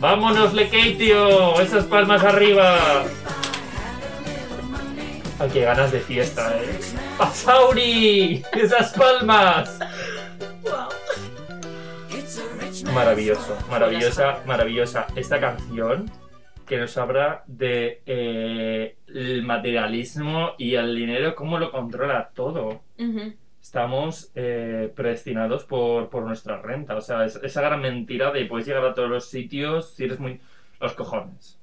¡Vámonos, 0.00 0.54
Lekeitio! 0.54 1.60
¡Esas 1.60 1.84
palmas 1.86 2.22
arriba! 2.22 2.78
¡Ay, 5.40 5.50
qué 5.52 5.62
ganas 5.62 5.90
de 5.90 6.00
fiesta, 6.00 6.56
eh! 6.56 6.78
¡Pasauri! 7.16 8.44
¡Esas 8.52 8.92
palmas! 8.92 9.78
Maravilloso, 12.98 13.56
maravillosa, 13.70 14.42
maravillosa. 14.44 15.06
Esta 15.14 15.38
canción 15.38 16.10
que 16.66 16.78
nos 16.78 16.98
habla 16.98 17.44
de 17.46 18.02
eh, 18.06 18.96
el 19.06 19.44
materialismo 19.44 20.54
y 20.58 20.74
el 20.74 20.96
dinero, 20.96 21.36
cómo 21.36 21.58
lo 21.60 21.70
controla 21.70 22.30
todo. 22.34 22.82
Estamos 23.62 24.32
eh, 24.34 24.92
predestinados 24.96 25.64
por, 25.64 26.10
por 26.10 26.24
nuestra 26.24 26.60
renta. 26.60 26.96
O 26.96 27.00
sea, 27.00 27.24
es- 27.24 27.36
esa 27.36 27.62
gran 27.62 27.80
mentira 27.80 28.32
de 28.32 28.46
puedes 28.46 28.66
llegar 28.66 28.84
a 28.84 28.94
todos 28.94 29.08
los 29.08 29.30
sitios 29.30 29.94
si 29.94 30.04
eres 30.04 30.18
muy... 30.18 30.40
Los 30.80 30.94
cojones. 30.94 31.56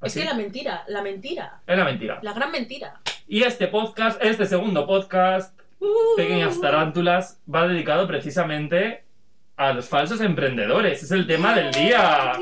Es 0.00 0.14
que 0.14 0.24
la 0.24 0.32
mentira, 0.34 0.84
la 0.88 1.02
mentira, 1.02 1.60
Es 1.66 1.76
la 1.76 1.84
mentira. 1.84 2.18
la 2.22 2.32
gran 2.32 2.50
mentira. 2.50 3.00
Y 3.28 3.42
este 3.42 3.68
podcast, 3.68 4.22
este 4.24 4.46
segundo 4.46 4.86
podcast, 4.86 5.58
Pequeñas 6.16 6.58
Tarántulas, 6.62 7.40
va 7.52 7.68
dedicado 7.68 8.06
precisamente 8.06 9.04
a 9.68 9.72
los 9.72 9.88
falsos 9.88 10.20
emprendedores. 10.20 11.02
Es 11.02 11.10
el 11.12 11.26
tema 11.26 11.54
del 11.54 11.70
día. 11.72 12.32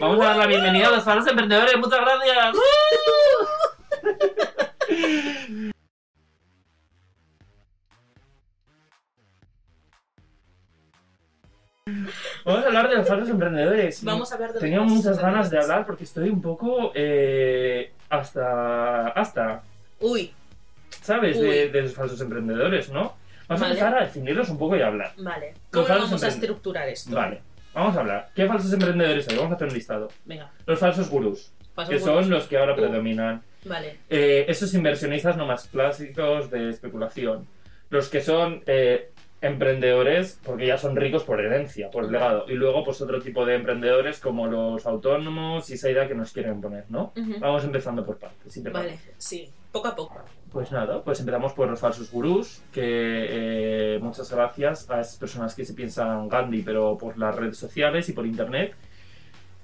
Vamos 0.00 0.20
a 0.20 0.24
dar 0.28 0.36
la 0.36 0.46
bienvenida 0.46 0.88
a 0.88 0.90
los 0.90 1.04
falsos 1.04 1.30
emprendedores. 1.30 1.76
Muchas 1.76 2.00
gracias. 2.00 2.56
Vamos 12.44 12.64
a 12.64 12.66
hablar 12.66 12.88
de 12.88 12.96
los 12.96 13.08
falsos 13.08 13.28
emprendedores. 13.28 14.04
Vamos 14.04 14.32
a 14.32 14.34
hablar 14.34 14.52
de 14.52 14.60
Tenía 14.60 14.80
muchas 14.80 15.18
ganas 15.18 15.50
de 15.50 15.58
hablar 15.58 15.86
porque 15.86 16.04
estoy 16.04 16.28
un 16.28 16.42
poco 16.42 16.92
eh, 16.94 17.92
hasta 18.08 19.08
hasta 19.08 19.62
Uy, 20.00 20.32
¿sabes? 21.02 21.36
Uy. 21.36 21.46
De, 21.46 21.68
de 21.68 21.82
los 21.82 21.94
falsos 21.94 22.20
emprendedores, 22.20 22.90
¿no? 22.90 23.14
Vamos 23.48 23.60
Vale. 23.60 23.64
a 23.64 23.68
empezar 23.68 23.94
a 23.98 24.04
definirlos 24.04 24.48
un 24.48 24.58
poco 24.58 24.76
y 24.76 24.80
a 24.82 24.86
hablar. 24.88 25.12
vale. 25.18 25.54
¿Cómo 25.70 25.86
vamos 25.86 26.22
a 26.22 26.28
estructurar 26.28 26.88
esto? 26.88 27.14
Vale, 27.14 27.40
vamos 27.74 27.96
a 27.96 28.00
hablar. 28.00 28.30
¿Qué 28.34 28.46
falsos 28.46 28.72
emprendedores 28.72 29.28
hay? 29.28 29.36
Vamos 29.36 29.52
a 29.52 29.54
hacer 29.56 29.68
un 29.68 29.74
listado. 29.74 30.08
Venga, 30.24 30.50
Los 30.66 30.78
falsos 30.78 31.08
gurús, 31.10 31.52
que 31.88 31.98
son 31.98 32.30
los 32.30 32.46
que 32.46 32.56
ahora 32.58 32.72
Uh. 32.72 32.76
predominan. 32.76 33.42
Vale. 33.66 33.98
Eh, 34.10 34.44
esos 34.48 34.72
inversionistas 34.74 35.36
no 35.36 35.46
más 35.46 35.66
clásicos 35.68 36.50
de 36.50 36.70
especulación. 36.70 37.46
Los 37.90 38.08
que 38.08 38.20
son 38.20 38.62
eh, 38.66 39.10
emprendedores 39.40 40.38
porque 40.44 40.66
ya 40.66 40.78
son 40.78 40.96
ricos 40.96 41.22
por 41.24 41.40
herencia, 41.40 41.90
por 41.90 42.10
legado. 42.10 42.44
Y 42.48 42.54
luego, 42.54 42.82
pues 42.84 43.00
otro 43.02 43.20
tipo 43.22 43.44
de 43.46 43.54
emprendedores 43.54 44.18
como 44.20 44.46
los 44.46 44.84
autónomos 44.86 45.68
y 45.70 45.74
esa 45.74 45.90
idea 45.90 46.08
que 46.08 46.14
nos 46.14 46.32
quieren 46.32 46.60
poner, 46.60 46.84
¿no? 46.88 47.12
Vamos 47.40 47.64
empezando 47.64 48.04
por 48.04 48.18
partes. 48.18 48.52
si 48.52 48.60
Vale, 48.62 48.72
parece. 48.72 49.14
sí, 49.18 49.50
poco 49.72 49.88
a 49.88 49.94
poco. 49.96 50.22
Pues 50.54 50.70
nada, 50.70 51.02
pues 51.02 51.18
empezamos 51.18 51.52
por 51.52 51.68
los 51.68 51.80
falsos 51.80 52.12
gurús, 52.12 52.62
que 52.72 52.80
eh, 52.80 53.98
muchas 54.00 54.30
gracias 54.30 54.88
a 54.88 55.00
esas 55.00 55.16
personas 55.16 55.52
que 55.52 55.64
se 55.64 55.74
piensan 55.74 56.28
Gandhi, 56.28 56.62
pero 56.62 56.96
por 56.96 57.18
las 57.18 57.34
redes 57.34 57.58
sociales 57.58 58.08
y 58.08 58.12
por 58.12 58.24
internet, 58.24 58.72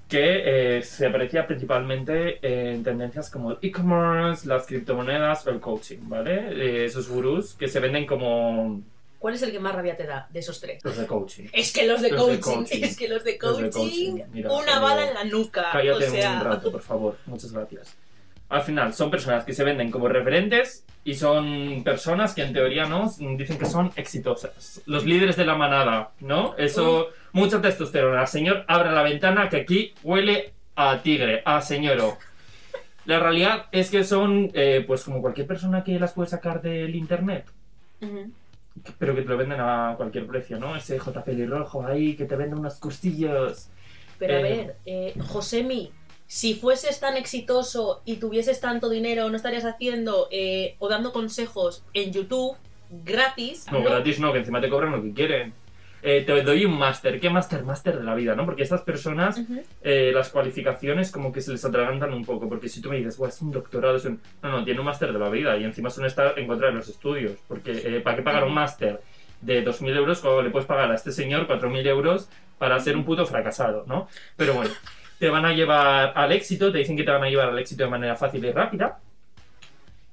que 0.09 0.79
eh, 0.79 0.83
se 0.83 1.07
aprecia 1.07 1.47
principalmente 1.47 2.39
en 2.41 2.83
tendencias 2.83 3.29
como 3.29 3.51
el 3.51 3.57
e-commerce, 3.61 4.45
las 4.45 4.65
criptomonedas 4.67 5.47
o 5.47 5.51
el 5.51 5.61
coaching, 5.61 5.99
¿vale? 6.09 6.49
Eh, 6.51 6.83
esos 6.83 7.07
gurús 7.07 7.53
que 7.53 7.69
se 7.69 7.79
venden 7.79 8.05
como 8.05 8.81
¿Cuál 9.17 9.35
es 9.35 9.43
el 9.43 9.53
que 9.53 9.59
más 9.61 9.73
rabia 9.73 9.95
te 9.95 10.05
da 10.05 10.27
de 10.29 10.39
esos 10.39 10.59
tres? 10.59 10.83
los 10.83 10.97
de 10.97 11.07
coaching. 11.07 11.45
Es 11.53 11.71
que 11.71 11.87
los 11.87 12.01
de, 12.01 12.09
Los 12.09 12.27
de 12.27 12.39
coaching, 12.41 12.63
coaching. 12.63 12.83
es 12.83 12.97
que 12.97 13.07
los 13.07 13.23
de 13.23 13.37
Los 13.39 13.53
coaching, 13.53 13.63
de 13.63 13.69
coaching, 13.69 14.23
mira, 14.33 14.51
una 14.51 14.75
eh, 14.75 14.79
bala 14.81 15.07
en 15.07 15.13
la 15.13 15.23
nuca. 15.23 15.69
Cállate 15.71 16.05
o 16.05 16.11
sea, 16.11 16.33
un 16.33 16.43
rato, 16.43 16.69
por 16.69 16.81
favor. 16.81 17.15
Muchas 17.27 17.53
gracias. 17.53 17.95
Al 18.51 18.61
final, 18.63 18.93
son 18.93 19.09
personas 19.09 19.45
que 19.45 19.53
se 19.53 19.63
venden 19.63 19.89
como 19.91 20.07
referentes 20.09 20.85
y 21.05 21.15
son 21.15 21.83
personas 21.83 22.33
que 22.35 22.43
en 22.43 22.53
teoría 22.53 22.85
no 22.85 23.09
dicen 23.37 23.57
que 23.57 23.65
son 23.65 23.91
exitosas. 23.95 24.81
Los 24.85 25.05
líderes 25.05 25.37
de 25.37 25.45
la 25.45 25.55
manada, 25.55 26.11
¿no? 26.19 26.55
Eso, 26.57 27.07
mucha 27.31 27.61
testosterona. 27.61 28.27
Señor, 28.27 28.65
abra 28.67 28.91
la 28.91 29.03
ventana 29.03 29.49
que 29.49 29.55
aquí 29.57 29.93
huele 30.03 30.53
a 30.75 31.01
tigre, 31.01 31.41
a 31.45 31.61
señoro. 31.61 32.17
La 33.05 33.19
realidad 33.19 33.65
es 33.71 33.89
que 33.89 34.03
son, 34.03 34.51
eh, 34.53 34.83
pues 34.85 35.03
como 35.03 35.21
cualquier 35.21 35.47
persona 35.47 35.83
que 35.83 35.97
las 35.97 36.13
puede 36.13 36.29
sacar 36.29 36.61
del 36.61 36.93
internet, 36.95 37.45
pero 38.99 39.15
que 39.15 39.21
te 39.21 39.29
lo 39.29 39.37
venden 39.37 39.59
a 39.59 39.93
cualquier 39.97 40.27
precio, 40.27 40.59
¿no? 40.59 40.75
Ese 40.75 40.99
J 40.99 41.23
pelirrojo 41.23 41.85
ahí 41.85 42.15
que 42.15 42.25
te 42.25 42.35
vende 42.35 42.55
unos 42.55 42.75
cursillos. 42.79 43.69
Pero 44.19 44.35
a 44.35 44.39
Eh, 44.39 44.43
ver, 44.43 44.75
eh, 44.85 45.13
Josemi, 45.19 45.91
si 46.31 46.53
fueses 46.53 47.01
tan 47.01 47.17
exitoso 47.17 48.01
y 48.05 48.15
tuvieses 48.15 48.61
tanto 48.61 48.89
dinero, 48.89 49.29
no 49.29 49.35
estarías 49.35 49.65
haciendo 49.65 50.29
eh, 50.31 50.77
o 50.79 50.87
dando 50.87 51.11
consejos 51.11 51.83
en 51.93 52.13
YouTube 52.13 52.55
gratis. 52.89 53.65
No, 53.69 53.83
gratis 53.83 54.17
no, 54.21 54.31
que 54.31 54.39
encima 54.39 54.61
te 54.61 54.69
cobran 54.69 54.93
lo 54.93 55.03
que 55.03 55.11
quieren. 55.11 55.51
Eh, 56.01 56.23
te 56.25 56.41
doy 56.41 56.63
un 56.63 56.77
máster. 56.79 57.19
¿Qué 57.19 57.29
máster? 57.29 57.65
Máster 57.65 57.97
de 57.99 58.05
la 58.05 58.15
vida, 58.15 58.33
¿no? 58.33 58.45
Porque 58.45 58.63
estas 58.63 58.81
personas, 58.83 59.39
Ujú. 59.39 59.61
eh, 59.81 60.11
las 60.13 60.29
cualificaciones 60.29 61.11
como 61.11 61.33
que 61.33 61.41
se 61.41 61.51
les 61.51 61.65
atragantan 61.65 62.13
un 62.13 62.23
poco. 62.23 62.47
Porque 62.47 62.69
si 62.69 62.79
tú 62.81 62.89
me 62.89 62.95
dices, 62.95 63.17
"Buah, 63.17 63.27
es 63.27 63.41
un 63.41 63.51
doctorado, 63.51 63.97
es 63.97 64.05
un... 64.05 64.21
No, 64.41 64.51
no, 64.51 64.63
tiene 64.63 64.79
un 64.79 64.85
máster 64.85 65.11
de 65.11 65.19
la 65.19 65.27
vida 65.27 65.57
y 65.57 65.65
encima 65.65 65.89
son 65.89 66.05
estar 66.05 66.39
en 66.39 66.47
contra 66.47 66.67
de 66.69 66.75
los 66.75 66.87
estudios. 66.87 67.33
Porque 67.45 67.73
eh, 67.73 67.99
¿para 67.99 68.15
qué 68.15 68.23
pagar 68.23 68.45
un 68.45 68.53
máster 68.53 69.01
de 69.41 69.65
2.000 69.65 69.97
euros 69.97 70.21
cuando 70.21 70.41
le 70.43 70.49
puedes 70.49 70.65
pagar 70.65 70.89
a 70.91 70.95
este 70.95 71.11
señor 71.11 71.45
4.000 71.45 71.85
euros 71.87 72.29
para 72.57 72.79
ser 72.79 72.95
un 72.95 73.03
puto 73.03 73.25
fracasado, 73.25 73.83
¿no? 73.85 74.07
Pero 74.37 74.53
bueno, 74.53 74.71
te 75.21 75.29
van 75.29 75.45
a 75.45 75.53
llevar 75.53 76.13
al 76.15 76.31
éxito, 76.31 76.71
te 76.71 76.79
dicen 76.79 76.97
que 76.97 77.03
te 77.03 77.11
van 77.11 77.23
a 77.23 77.29
llevar 77.29 77.49
al 77.49 77.59
éxito 77.59 77.83
de 77.83 77.91
manera 77.91 78.15
fácil 78.15 78.43
y 78.43 78.51
rápida. 78.51 78.97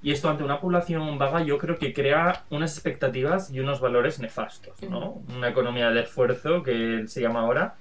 Y 0.02 0.12
esto 0.12 0.28
ante 0.28 0.44
una 0.44 0.60
población 0.60 1.16
vaga 1.16 1.42
yo 1.42 1.56
creo 1.56 1.78
que 1.78 1.94
crea 1.94 2.44
unas 2.50 2.74
expectativas 2.74 3.50
y 3.50 3.58
unos 3.60 3.80
valores 3.80 4.20
nefastos, 4.20 4.82
¿no? 4.82 5.22
Una 5.34 5.48
economía 5.48 5.88
del 5.88 5.96
esfuerzo 6.04 6.62
que 6.62 7.04
se 7.06 7.22
llama 7.22 7.40
ahora, 7.40 7.76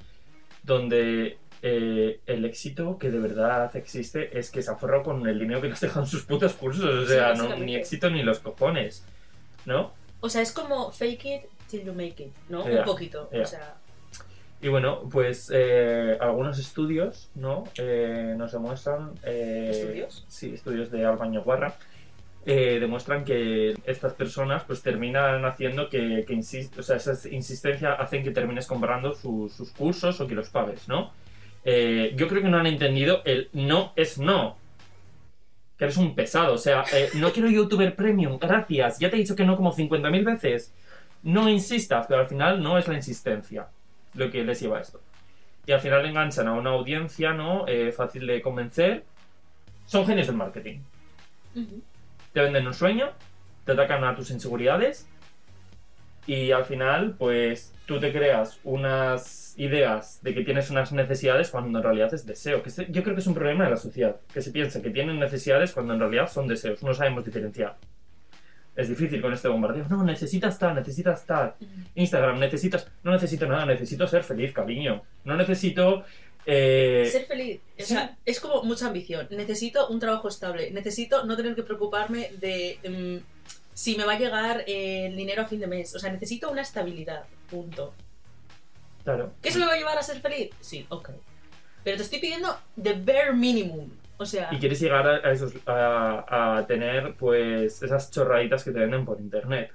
donde 0.63 1.37
eh, 1.63 2.21
el 2.27 2.45
éxito 2.45 2.97
que 2.97 3.11
de 3.11 3.19
verdad 3.19 3.75
existe 3.75 4.39
es 4.39 4.49
que 4.49 4.61
se 4.61 4.71
han 4.71 4.79
forrado 4.79 5.03
con 5.03 5.27
el 5.27 5.37
dinero 5.37 5.59
que 5.59 5.67
nos 5.67 5.81
dejan 5.81 6.07
sus 6.07 6.23
putos 6.23 6.53
cursos, 6.53 6.85
o 6.85 7.01
Sí, 7.01 7.09
sea, 7.09 7.33
no, 7.33 7.57
ni 7.57 7.75
éxito 7.75 8.09
ni 8.09 8.23
los 8.23 8.39
cojones, 8.39 9.05
¿no? 9.65 9.91
O 10.21 10.29
sea, 10.29 10.41
es 10.41 10.53
como 10.53 10.93
fake 10.93 11.25
it 11.25 11.41
till 11.69 11.83
you 11.83 11.93
make 11.93 12.23
it, 12.23 12.33
¿no? 12.47 12.63
Un 12.63 12.85
poquito. 12.85 13.29
O 13.33 13.45
sea, 13.45 13.75
Y 14.61 14.69
bueno, 14.69 15.07
pues 15.11 15.51
eh, 15.53 16.17
algunos 16.19 16.57
estudios, 16.57 17.29
¿no? 17.35 17.65
Eh, 17.77 18.33
nos 18.37 18.51
demuestran... 18.53 19.11
eh, 19.23 19.69
¿Estudios? 19.71 20.25
Sí, 20.27 20.53
estudios 20.53 20.89
de 20.91 21.05
Albaño 21.05 21.43
Guarra. 21.43 21.75
eh, 22.49 22.77
demuestran 22.79 23.23
que 23.25 23.75
estas 23.85 24.13
personas 24.13 24.63
pues 24.63 24.81
terminan 24.81 25.43
haciendo 25.45 25.89
que, 25.89 26.23
que 26.25 26.33
insis- 26.33 26.71
o 26.79 26.81
sea, 26.81 26.95
esa 26.95 27.13
insistencia 27.29 27.93
hacen 27.93 28.23
que 28.23 28.31
termines 28.31 28.65
comprando 28.65 29.13
su- 29.13 29.49
sus 29.55 29.71
cursos 29.73 30.19
o 30.21 30.27
que 30.27 30.33
los 30.33 30.49
pagues, 30.49 30.87
¿no? 30.87 31.11
Eh, 31.65 32.13
yo 32.15 32.27
creo 32.29 32.41
que 32.41 32.47
no 32.49 32.57
han 32.57 32.67
entendido 32.67 33.21
el 33.25 33.49
no 33.53 33.91
es 33.97 34.17
no. 34.17 34.57
Que 35.77 35.83
eres 35.85 35.97
un 35.97 36.15
pesado, 36.15 36.53
o 36.53 36.57
sea, 36.57 36.83
eh, 36.93 37.09
no 37.15 37.31
quiero 37.33 37.49
youtuber 37.49 37.95
premium, 37.95 38.39
gracias, 38.39 38.97
ya 38.97 39.09
te 39.09 39.17
he 39.17 39.19
dicho 39.19 39.35
que 39.35 39.43
no 39.45 39.55
como 39.57 39.73
50.000 39.73 40.23
veces. 40.23 40.73
No 41.23 41.49
insistas, 41.49 42.07
pero 42.07 42.21
al 42.21 42.27
final 42.27 42.63
no 42.63 42.77
es 42.77 42.87
la 42.87 42.95
insistencia 42.95 43.67
lo 44.17 44.29
que 44.29 44.43
les 44.43 44.59
lleva 44.59 44.79
a 44.79 44.81
esto. 44.81 45.01
Y 45.65 45.71
al 45.71 45.79
final 45.79 46.05
enganchan 46.05 46.47
a 46.47 46.53
una 46.53 46.71
audiencia, 46.71 47.33
¿no? 47.33 47.67
Eh, 47.67 47.91
fácil 47.91 48.25
de 48.27 48.41
convencer. 48.41 49.03
Son 49.85 50.05
genios 50.05 50.27
del 50.27 50.35
marketing 50.35 50.79
te 52.33 52.43
venden 52.43 52.67
un 52.67 52.73
sueño 52.75 53.09
te 53.65 53.71
atacan 53.71 54.03
a 54.03 54.15
tus 54.15 54.31
inseguridades 54.31 55.07
y 56.25 56.51
al 56.51 56.65
final, 56.65 57.15
pues 57.17 57.73
tú 57.85 57.99
te 57.99 58.11
creas 58.11 58.59
unas 58.63 59.55
ideas 59.57 60.21
de 60.21 60.33
que 60.33 60.43
tienes 60.43 60.69
unas 60.69 60.91
necesidades 60.91 61.49
cuando 61.49 61.79
en 61.79 61.83
realidad 61.83 62.13
es 62.13 62.25
deseo. 62.25 62.61
Que 62.61 62.69
yo 62.89 63.01
creo 63.01 63.15
que 63.15 63.21
es 63.21 63.27
un 63.27 63.33
problema 63.33 63.63
de 63.63 63.71
la 63.71 63.77
sociedad, 63.77 64.17
que 64.33 64.41
se 64.41 64.51
piensa 64.51 64.81
que 64.81 64.89
tienen 64.89 65.19
necesidades 65.19 65.71
cuando 65.71 65.93
en 65.93 65.99
realidad 65.99 66.29
son 66.29 66.47
deseos. 66.47 66.83
No 66.83 66.93
sabemos 66.93 67.25
diferenciar. 67.25 67.77
Es 68.77 68.87
difícil 68.89 69.19
con 69.21 69.33
este 69.33 69.47
bombardeo. 69.47 69.85
No, 69.89 70.03
necesitas 70.03 70.57
tal, 70.59 70.75
necesitas 70.75 71.25
tal. 71.25 71.55
Instagram, 71.95 72.37
necesitas... 72.39 72.87
No 73.03 73.11
necesito 73.11 73.47
nada, 73.47 73.65
necesito 73.65 74.07
ser 74.07 74.23
feliz, 74.23 74.53
cariño. 74.53 75.01
No 75.25 75.35
necesito... 75.35 76.05
eh, 76.45 77.09
Ser 77.11 77.25
feliz. 77.25 77.59
O 77.79 77.83
sea, 77.83 78.15
es 78.23 78.39
como 78.39 78.61
mucha 78.63 78.85
ambición. 78.87 79.27
Necesito 79.31 79.87
un 79.89 79.99
trabajo 79.99 80.27
estable. 80.27 80.69
Necesito 80.71 81.25
no 81.25 81.35
tener 81.35 81.55
que 81.55 81.63
preocuparme 81.63 82.29
de 82.39 82.77
mm, 82.87 83.25
si 83.73 83.97
me 83.97 84.05
va 84.05 84.13
a 84.13 84.19
llegar 84.19 84.63
el 84.67 85.17
dinero 85.17 85.41
a 85.41 85.45
fin 85.45 85.59
de 85.59 85.67
mes. 85.67 85.95
O 85.95 85.99
sea, 85.99 86.11
necesito 86.11 86.51
una 86.51 86.61
estabilidad. 86.61 87.23
Punto. 87.49 87.95
Claro. 89.03 89.33
¿Que 89.41 89.49
eso 89.49 89.57
me 89.59 89.65
va 89.65 89.73
a 89.73 89.77
llevar 89.77 89.97
a 89.97 90.03
ser 90.03 90.21
feliz? 90.21 90.51
Sí, 90.61 90.85
ok. 90.89 91.09
Pero 91.83 91.97
te 91.97 92.03
estoy 92.03 92.19
pidiendo 92.19 92.55
the 92.81 92.93
bare 92.93 93.33
minimum. 93.33 93.89
O 94.19 94.25
sea, 94.25 94.49
Y 94.51 94.57
quieres 94.57 94.79
llegar 94.79 95.07
a, 95.07 95.15
a 95.27 95.31
esos, 95.31 95.53
a, 95.67 96.57
a 96.57 96.65
tener 96.67 97.13
pues 97.15 97.81
esas 97.83 98.09
chorraditas 98.11 98.63
que 98.63 98.71
te 98.71 98.79
venden 98.79 99.05
por 99.05 99.19
internet. 99.19 99.71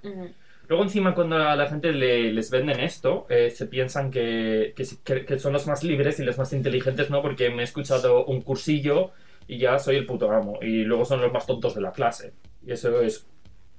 Luego 0.68 0.84
encima 0.84 1.14
cuando 1.14 1.36
a 1.36 1.54
la 1.56 1.66
gente 1.68 1.92
le- 1.92 2.32
les 2.32 2.50
venden 2.50 2.80
esto, 2.80 3.26
eh, 3.28 3.50
se 3.50 3.66
piensan 3.66 4.10
que- 4.10 4.74
que 4.74 5.38
son 5.38 5.52
los 5.52 5.66
más 5.66 5.82
libres 5.84 6.18
y 6.20 6.24
los 6.24 6.38
más 6.38 6.52
inteligentes, 6.52 7.10
¿no? 7.10 7.20
Porque 7.22 7.50
me 7.50 7.62
he 7.62 7.64
escuchado 7.64 8.24
un 8.24 8.40
cursillo 8.42 9.10
y 9.46 9.58
ya 9.58 9.78
soy 9.78 9.96
el 9.96 10.06
puto 10.06 10.30
amo. 10.30 10.58
Y 10.62 10.84
luego 10.84 11.04
son 11.04 11.20
los 11.20 11.32
más 11.32 11.46
tontos 11.46 11.74
de 11.74 11.80
la 11.82 11.92
clase. 11.92 12.32
Y 12.66 12.72
eso 12.72 13.00
es, 13.02 13.26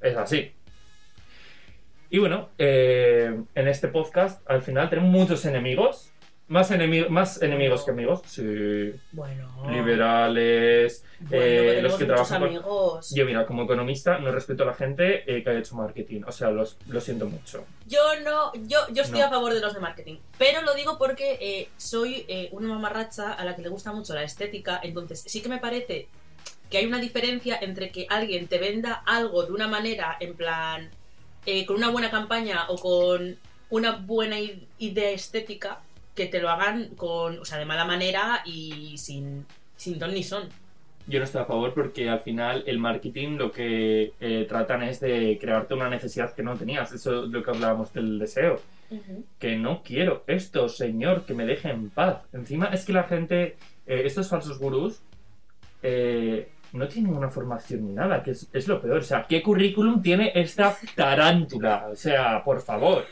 es 0.02 0.16
así. 0.18 0.52
Y 2.10 2.20
bueno, 2.20 2.50
eh, 2.60 3.42
en 3.56 3.68
este 3.68 3.88
podcast 3.88 4.48
al 4.50 4.62
final 4.62 4.90
tenemos 4.90 5.10
muchos 5.12 5.46
enemigos. 5.46 6.12
Más, 6.50 6.70
enemi- 6.72 7.08
más 7.08 7.42
enemigos 7.42 7.84
que 7.86 7.92
amigos. 7.92 8.22
Sí. 8.26 8.94
bueno. 9.14 9.50
Liberales. 9.72 11.06
Bueno, 11.22 11.44
eh, 11.44 11.80
los 11.82 11.96
que 11.96 12.06
trabajan 12.06 12.42
con- 12.42 12.50
amigos. 12.50 13.14
Yo, 13.16 13.26
mira, 13.26 13.46
como 13.46 13.64
economista, 13.64 14.18
no 14.20 14.32
respeto 14.32 14.64
a 14.64 14.66
la 14.68 14.74
gente 14.74 15.24
eh, 15.34 15.42
que 15.44 15.50
ha 15.50 15.58
hecho 15.58 15.76
marketing. 15.76 16.22
O 16.28 16.32
sea, 16.32 16.52
los, 16.52 16.78
lo 16.90 17.00
siento 17.00 17.28
mucho. 17.28 17.66
Yo 17.88 18.00
no, 18.24 18.52
yo, 18.68 18.80
yo 18.92 19.04
estoy 19.04 19.22
No. 19.22 19.28
a 19.28 19.30
favor 19.30 19.54
de 19.54 19.62
los 19.62 19.74
de 19.74 19.80
marketing, 19.80 20.18
pero 20.38 20.62
lo 20.64 20.74
digo 20.76 20.98
porque 20.98 21.38
eh, 21.42 21.70
soy 21.78 22.26
eh, 22.28 22.50
una 22.52 22.68
mamarracha 22.68 23.32
a 23.34 23.46
la 23.46 23.56
que 23.56 23.62
le 23.62 23.70
gusta 23.70 23.94
mucho 23.94 24.14
la 24.14 24.24
estética, 24.24 24.80
entonces 24.84 25.24
sí 25.26 25.42
que 25.42 25.50
me 25.50 25.60
parece 25.60 26.08
que 26.70 26.78
hay 26.80 26.86
una 26.86 27.00
diferencia 27.00 27.58
entre 27.62 27.90
que 27.92 28.06
alguien 28.10 28.48
te 28.48 28.58
venda 28.58 29.02
algo 29.06 29.44
de 29.46 29.52
una 29.54 29.68
manera, 29.68 30.18
en 30.20 30.34
plan, 30.36 30.90
eh, 31.46 31.66
con 31.66 31.78
una 31.78 31.90
buena 31.90 32.12
campaña 32.12 32.66
o 32.70 32.76
con 32.78 33.38
una 33.70 33.92
buena 33.94 34.38
idea 34.80 35.12
estética, 35.12 35.80
que 36.16 36.28
te 36.28 36.40
lo 36.40 36.50
hagan 36.50 36.90
con, 36.96 37.40
o 37.40 37.46
sea, 37.46 37.58
de 37.58 37.66
mala 37.66 37.86
manera 37.86 38.42
y 38.46 38.98
sin, 38.98 39.46
sin 39.76 40.00
ton 40.00 40.14
ni 40.14 40.24
son. 40.24 40.50
Yo 41.06 41.20
no 41.20 41.26
estoy 41.26 41.42
a 41.42 41.46
favor 41.46 41.74
porque 41.74 42.10
al 42.10 42.22
final 42.22 42.64
el 42.66 42.80
marketing 42.80 43.38
lo 43.38 43.52
que 43.52 44.14
eh, 44.22 44.46
tratan 44.48 44.84
es 44.84 45.02
de 45.02 45.38
crearte 45.40 45.74
una 45.74 45.90
necesidad 45.90 46.34
que 46.34 46.44
no 46.44 46.56
tenías. 46.56 46.94
Eso 46.94 47.26
es 47.26 47.30
lo 47.30 47.44
que 47.44 47.52
hablábamos 47.52 47.92
del 47.94 48.20
deseo. 48.20 48.62
Que 49.40 49.58
no 49.58 49.82
quiero 49.84 50.24
esto, 50.28 50.70
señor, 50.70 51.26
que 51.26 51.34
me 51.34 51.46
deje 51.46 51.72
en 51.72 51.90
paz. 51.90 52.22
Encima 52.32 52.68
es 52.68 52.86
que 52.86 52.94
la 52.94 53.04
gente, 53.04 53.58
eh, 53.88 54.04
estos 54.06 54.30
falsos 54.30 54.60
gurús, 54.60 55.02
eh, 55.82 56.50
no 56.74 56.88
tienen 56.88 57.16
una 57.16 57.30
formación 57.30 57.88
ni 57.88 57.94
nada, 57.94 58.22
que 58.22 58.32
es, 58.32 58.48
es 58.54 58.68
lo 58.68 58.80
peor. 58.80 59.00
O 59.00 59.04
sea, 59.04 59.26
¿qué 59.28 59.42
currículum 59.42 60.02
tiene 60.02 60.32
esta 60.36 60.78
tarántula? 60.96 61.88
O 61.92 61.96
sea, 61.96 62.44
por 62.44 62.62
favor. 62.62 63.06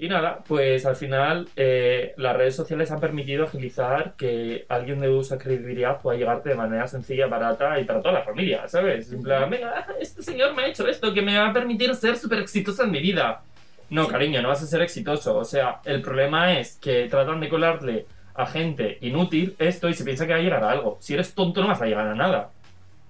Y 0.00 0.08
nada, 0.08 0.38
pues 0.46 0.86
al 0.86 0.94
final 0.94 1.48
eh, 1.56 2.14
las 2.18 2.36
redes 2.36 2.54
sociales 2.54 2.92
han 2.92 3.00
permitido 3.00 3.44
agilizar 3.46 4.14
que 4.16 4.64
alguien 4.68 5.00
de 5.00 5.08
usa 5.08 5.38
credibilidad 5.38 6.00
pueda 6.00 6.16
llegarte 6.16 6.50
de 6.50 6.54
manera 6.54 6.86
sencilla, 6.86 7.26
barata 7.26 7.80
y 7.80 7.84
para 7.84 8.00
toda 8.00 8.14
la 8.14 8.22
familia, 8.22 8.68
¿sabes? 8.68 9.10
En 9.12 9.22
plan, 9.22 9.50
venga, 9.50 9.86
este 10.00 10.22
señor 10.22 10.54
me 10.54 10.62
ha 10.62 10.66
hecho 10.68 10.86
esto 10.86 11.12
que 11.12 11.20
me 11.20 11.36
va 11.36 11.48
a 11.48 11.52
permitir 11.52 11.92
ser 11.96 12.16
súper 12.16 12.38
exitoso 12.38 12.84
en 12.84 12.92
mi 12.92 13.00
vida. 13.00 13.42
No, 13.90 14.04
Sí. 14.04 14.10
cariño, 14.12 14.40
no 14.40 14.48
vas 14.48 14.62
a 14.62 14.66
ser 14.66 14.82
exitoso. 14.82 15.36
O 15.36 15.44
sea, 15.44 15.80
el 15.84 16.00
problema 16.00 16.58
es 16.60 16.76
que 16.76 17.08
tratan 17.08 17.40
de 17.40 17.48
colarle 17.48 18.06
a 18.36 18.46
gente 18.46 18.98
inútil 19.00 19.56
esto 19.58 19.88
y 19.88 19.94
se 19.94 20.04
piensa 20.04 20.26
que 20.28 20.32
va 20.32 20.38
a 20.38 20.42
llegar 20.42 20.62
a 20.62 20.70
algo. 20.70 20.98
Si 21.00 21.14
eres 21.14 21.34
tonto 21.34 21.60
no 21.60 21.66
vas 21.66 21.82
a 21.82 21.86
llegar 21.86 22.06
a 22.06 22.14
nada. 22.14 22.50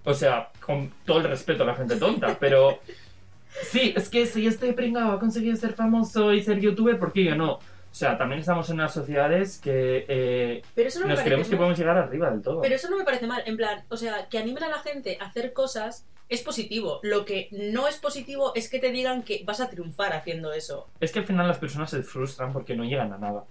O 0.05 0.15
sea, 0.15 0.49
con 0.65 0.91
todo 1.05 1.19
el 1.19 1.25
respeto 1.25 1.65
a 1.65 1.67
la 1.67 1.75
gente 1.75 1.97
tonta, 1.97 2.35
pero... 2.41 2.79
Sí, 3.63 3.93
es 3.97 4.09
que 4.09 4.27
si 4.27 4.47
este 4.47 4.73
pringado 4.73 5.13
ha 5.13 5.21
conseguido 5.21 5.57
ser 5.57 5.75
famoso 5.75 6.33
y 6.33 6.43
ser 6.43 6.61
youtuber, 6.61 6.99
¿por 6.99 7.13
qué 7.13 7.25
yo 7.25 7.37
no? 7.37 7.55
O 7.55 7.95
sea, 7.95 8.19
también 8.19 8.41
estamos 8.41 8.69
en 8.71 8.77
unas 8.77 8.93
sociedades 8.93 9.59
que 9.59 10.05
eh, 10.09 10.63
Pero 10.75 10.89
eso 10.89 11.01
no 11.01 11.07
me 11.07 11.15
nos 11.15 11.23
creemos 11.23 11.49
que 11.49 11.57
podemos 11.57 11.79
llegar 11.79 11.97
arriba 11.97 12.31
del 12.31 12.43
todo. 12.43 12.61
Pero 12.61 12.75
eso 12.75 12.91
no 12.91 12.99
me 12.99 13.05
parece 13.05 13.27
mal, 13.27 13.43
en 13.47 13.57
plan, 13.57 13.85
o 13.89 13.97
sea, 13.97 14.29
que 14.29 14.39
animen 14.39 14.65
a 14.65 14.69
la 14.69 14.79
gente 14.79 15.19
a 15.21 15.27
hacer 15.27 15.53
cosas 15.53 16.07
es 16.29 16.43
positivo. 16.43 17.01
Lo 17.03 17.25
que 17.25 17.49
no 17.51 17.89
es 17.89 17.97
positivo 17.97 18.53
es 18.55 18.69
que 18.69 18.79
te 18.79 18.91
digan 18.91 19.23
que 19.23 19.43
vas 19.45 19.61
a 19.61 19.71
triunfar 19.71 20.13
haciendo 20.13 20.53
eso. 20.53 20.89
Es 21.01 21.11
que 21.11 21.21
al 21.21 21.25
final 21.25 21.49
las 21.49 21.59
personas 21.59 21.91
se 21.91 22.03
frustran 22.03 22.53
porque 22.53 22.77
no 22.77 22.85
llegan 22.85 23.13
a 23.13 23.19
nada. 23.19 23.45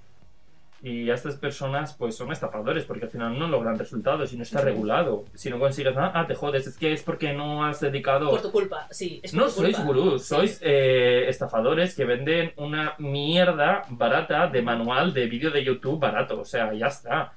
Y 0.90 1.10
a 1.10 1.16
estas 1.16 1.36
personas 1.36 1.94
pues 1.96 2.16
son 2.16 2.32
estafadores 2.32 2.86
porque 2.86 3.06
al 3.06 3.12
final 3.12 3.38
no 3.38 3.48
logran 3.48 3.78
resultados 3.78 4.32
y 4.32 4.38
no 4.38 4.44
está 4.44 4.62
regulado. 4.62 5.26
Si 5.34 5.50
no 5.50 5.60
consigues 5.60 5.96
nada, 5.96 6.12
ah, 6.14 6.26
te 6.28 6.36
jodes. 6.36 6.66
Es 6.68 6.78
que 6.78 6.94
es 6.94 7.04
porque 7.04 7.34
no 7.34 7.66
has 7.66 7.82
dedicado... 7.82 8.30
Por 8.30 8.42
tu 8.42 8.52
culpa, 8.52 8.88
sí. 8.92 9.20
Es 9.22 9.32
por 9.32 9.42
No 9.42 9.46
tu 9.48 9.52
sois 9.52 9.76
culpa. 9.76 9.88
gurús, 9.92 10.22
Sí. 10.24 10.28
sois 10.36 10.60
eh, 10.62 11.26
estafadores 11.28 11.94
que 11.94 12.06
venden 12.06 12.54
una 12.56 12.94
mierda 13.00 13.84
barata 13.90 14.48
de 14.48 14.62
manual 14.62 15.14
de 15.14 15.26
vídeo 15.28 15.52
de 15.52 15.64
YouTube 15.64 16.00
barato. 16.00 16.40
O 16.42 16.46
sea, 16.46 16.72
ya 16.74 16.88
está. 16.88 17.34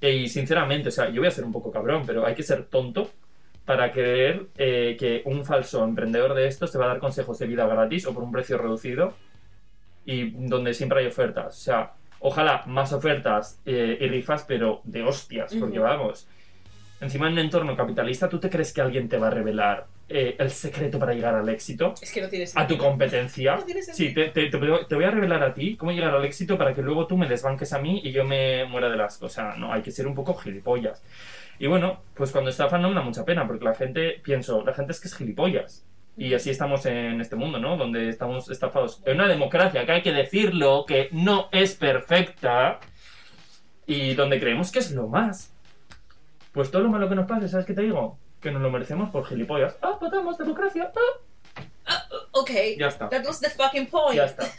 Y 0.00 0.28
sinceramente, 0.28 0.88
o 0.90 0.92
sea, 0.92 1.08
yo 1.10 1.20
voy 1.22 1.28
a 1.28 1.32
ser 1.32 1.44
un 1.44 1.52
poco 1.52 1.72
cabrón, 1.72 2.04
pero 2.06 2.24
hay 2.26 2.34
que 2.34 2.42
ser 2.44 2.64
tonto 2.66 3.10
para 3.64 3.90
creer 3.90 4.46
eh, 4.58 4.96
que 4.98 5.22
un 5.24 5.44
falso 5.44 5.82
emprendedor 5.84 6.34
de 6.34 6.46
estos 6.46 6.70
te 6.70 6.78
va 6.78 6.84
a 6.84 6.88
dar 6.88 6.98
consejos 6.98 7.38
de 7.38 7.46
vida 7.46 7.66
gratis 7.66 8.06
o 8.06 8.14
por 8.14 8.22
un 8.22 8.30
precio 8.32 8.58
reducido 8.58 9.14
y 10.04 10.30
donde 10.48 10.74
siempre 10.74 11.00
hay 11.00 11.06
ofertas. 11.06 11.56
O 11.56 11.60
sea, 11.60 11.92
ojalá 12.22 12.62
más 12.66 12.92
ofertas 12.92 13.60
eh, 13.66 13.98
y 14.00 14.08
rifas, 14.08 14.44
pero 14.46 14.80
de 14.84 15.02
hostias, 15.02 15.54
porque 15.54 15.78
vamos. 15.78 16.28
Encima 17.00 17.26
en 17.26 17.32
un 17.32 17.38
entorno 17.40 17.76
capitalista, 17.76 18.28
¿tú 18.28 18.38
te 18.38 18.48
crees 18.48 18.72
que 18.72 18.80
alguien 18.80 19.08
te 19.08 19.16
va 19.16 19.26
a 19.26 19.30
revelar 19.30 19.86
eh, 20.08 20.36
el 20.38 20.50
secreto 20.52 21.00
para 21.00 21.14
llegar 21.14 21.34
al 21.34 21.48
éxito? 21.48 21.94
Es 22.00 22.12
que 22.12 22.22
no 22.22 22.28
tienes 22.28 22.56
¿A 22.56 22.64
tu 22.64 22.78
competencia? 22.78 23.56
No 23.56 23.64
Sí, 23.92 24.14
te, 24.14 24.28
te 24.30 24.56
voy 24.56 25.04
a 25.04 25.10
revelar 25.10 25.42
a 25.42 25.52
ti 25.52 25.76
cómo 25.76 25.90
llegar 25.90 26.14
al 26.14 26.24
éxito 26.24 26.56
para 26.56 26.72
que 26.72 26.80
luego 26.80 27.08
tú 27.08 27.16
me 27.16 27.26
desbanques 27.26 27.72
a 27.72 27.80
mí 27.80 28.00
y 28.04 28.12
yo 28.12 28.24
me 28.24 28.64
muera 28.66 28.88
de 28.88 28.96
las 28.96 29.18
cosas. 29.18 29.58
No, 29.58 29.72
hay 29.72 29.82
que 29.82 29.90
ser 29.90 30.06
un 30.06 30.14
poco 30.14 30.34
gilipollas. 30.34 31.02
Y 31.58 31.66
bueno, 31.66 32.02
pues 32.14 32.30
cuando 32.30 32.50
estafan 32.50 32.82
no 32.82 32.88
me 32.88 32.94
da 32.94 33.02
mucha 33.02 33.24
pena, 33.24 33.46
porque 33.48 33.64
la 33.64 33.74
gente, 33.74 34.20
pienso, 34.22 34.64
la 34.64 34.72
gente 34.72 34.92
es 34.92 35.00
que 35.00 35.08
es 35.08 35.16
gilipollas. 35.16 35.84
Y 36.16 36.34
así 36.34 36.50
estamos 36.50 36.84
en 36.86 37.20
este 37.20 37.36
mundo, 37.36 37.58
¿no? 37.58 37.76
Donde 37.76 38.08
estamos 38.08 38.50
estafados. 38.50 39.00
En 39.06 39.14
una 39.14 39.28
democracia 39.28 39.86
que 39.86 39.92
hay 39.92 40.02
que 40.02 40.12
decirlo, 40.12 40.84
que 40.86 41.08
no 41.12 41.48
es 41.52 41.74
perfecta, 41.74 42.80
y 43.86 44.14
donde 44.14 44.38
creemos 44.38 44.70
que 44.70 44.80
es 44.80 44.90
lo 44.92 45.08
más. 45.08 45.52
Pues 46.52 46.70
todo 46.70 46.82
lo 46.82 46.90
malo 46.90 47.08
que 47.08 47.14
nos 47.14 47.26
pase, 47.26 47.48
¿sabes 47.48 47.64
qué 47.66 47.72
te 47.74 47.82
digo? 47.82 48.18
Que 48.40 48.50
nos 48.50 48.60
lo 48.60 48.70
merecemos 48.70 49.10
por 49.10 49.24
gilipollas. 49.26 49.78
Ah, 49.80 49.96
votamos 50.00 50.36
democracia. 50.36 50.92
Ah, 51.86 52.04
Ok, 52.32 52.50
ya 52.78 52.88
está. 52.88 53.08
that 53.08 53.24
was 53.26 53.40
the 53.40 53.50
fucking 53.50 53.86
point. 53.86 54.16
Ya 54.16 54.24
está. 54.26 54.46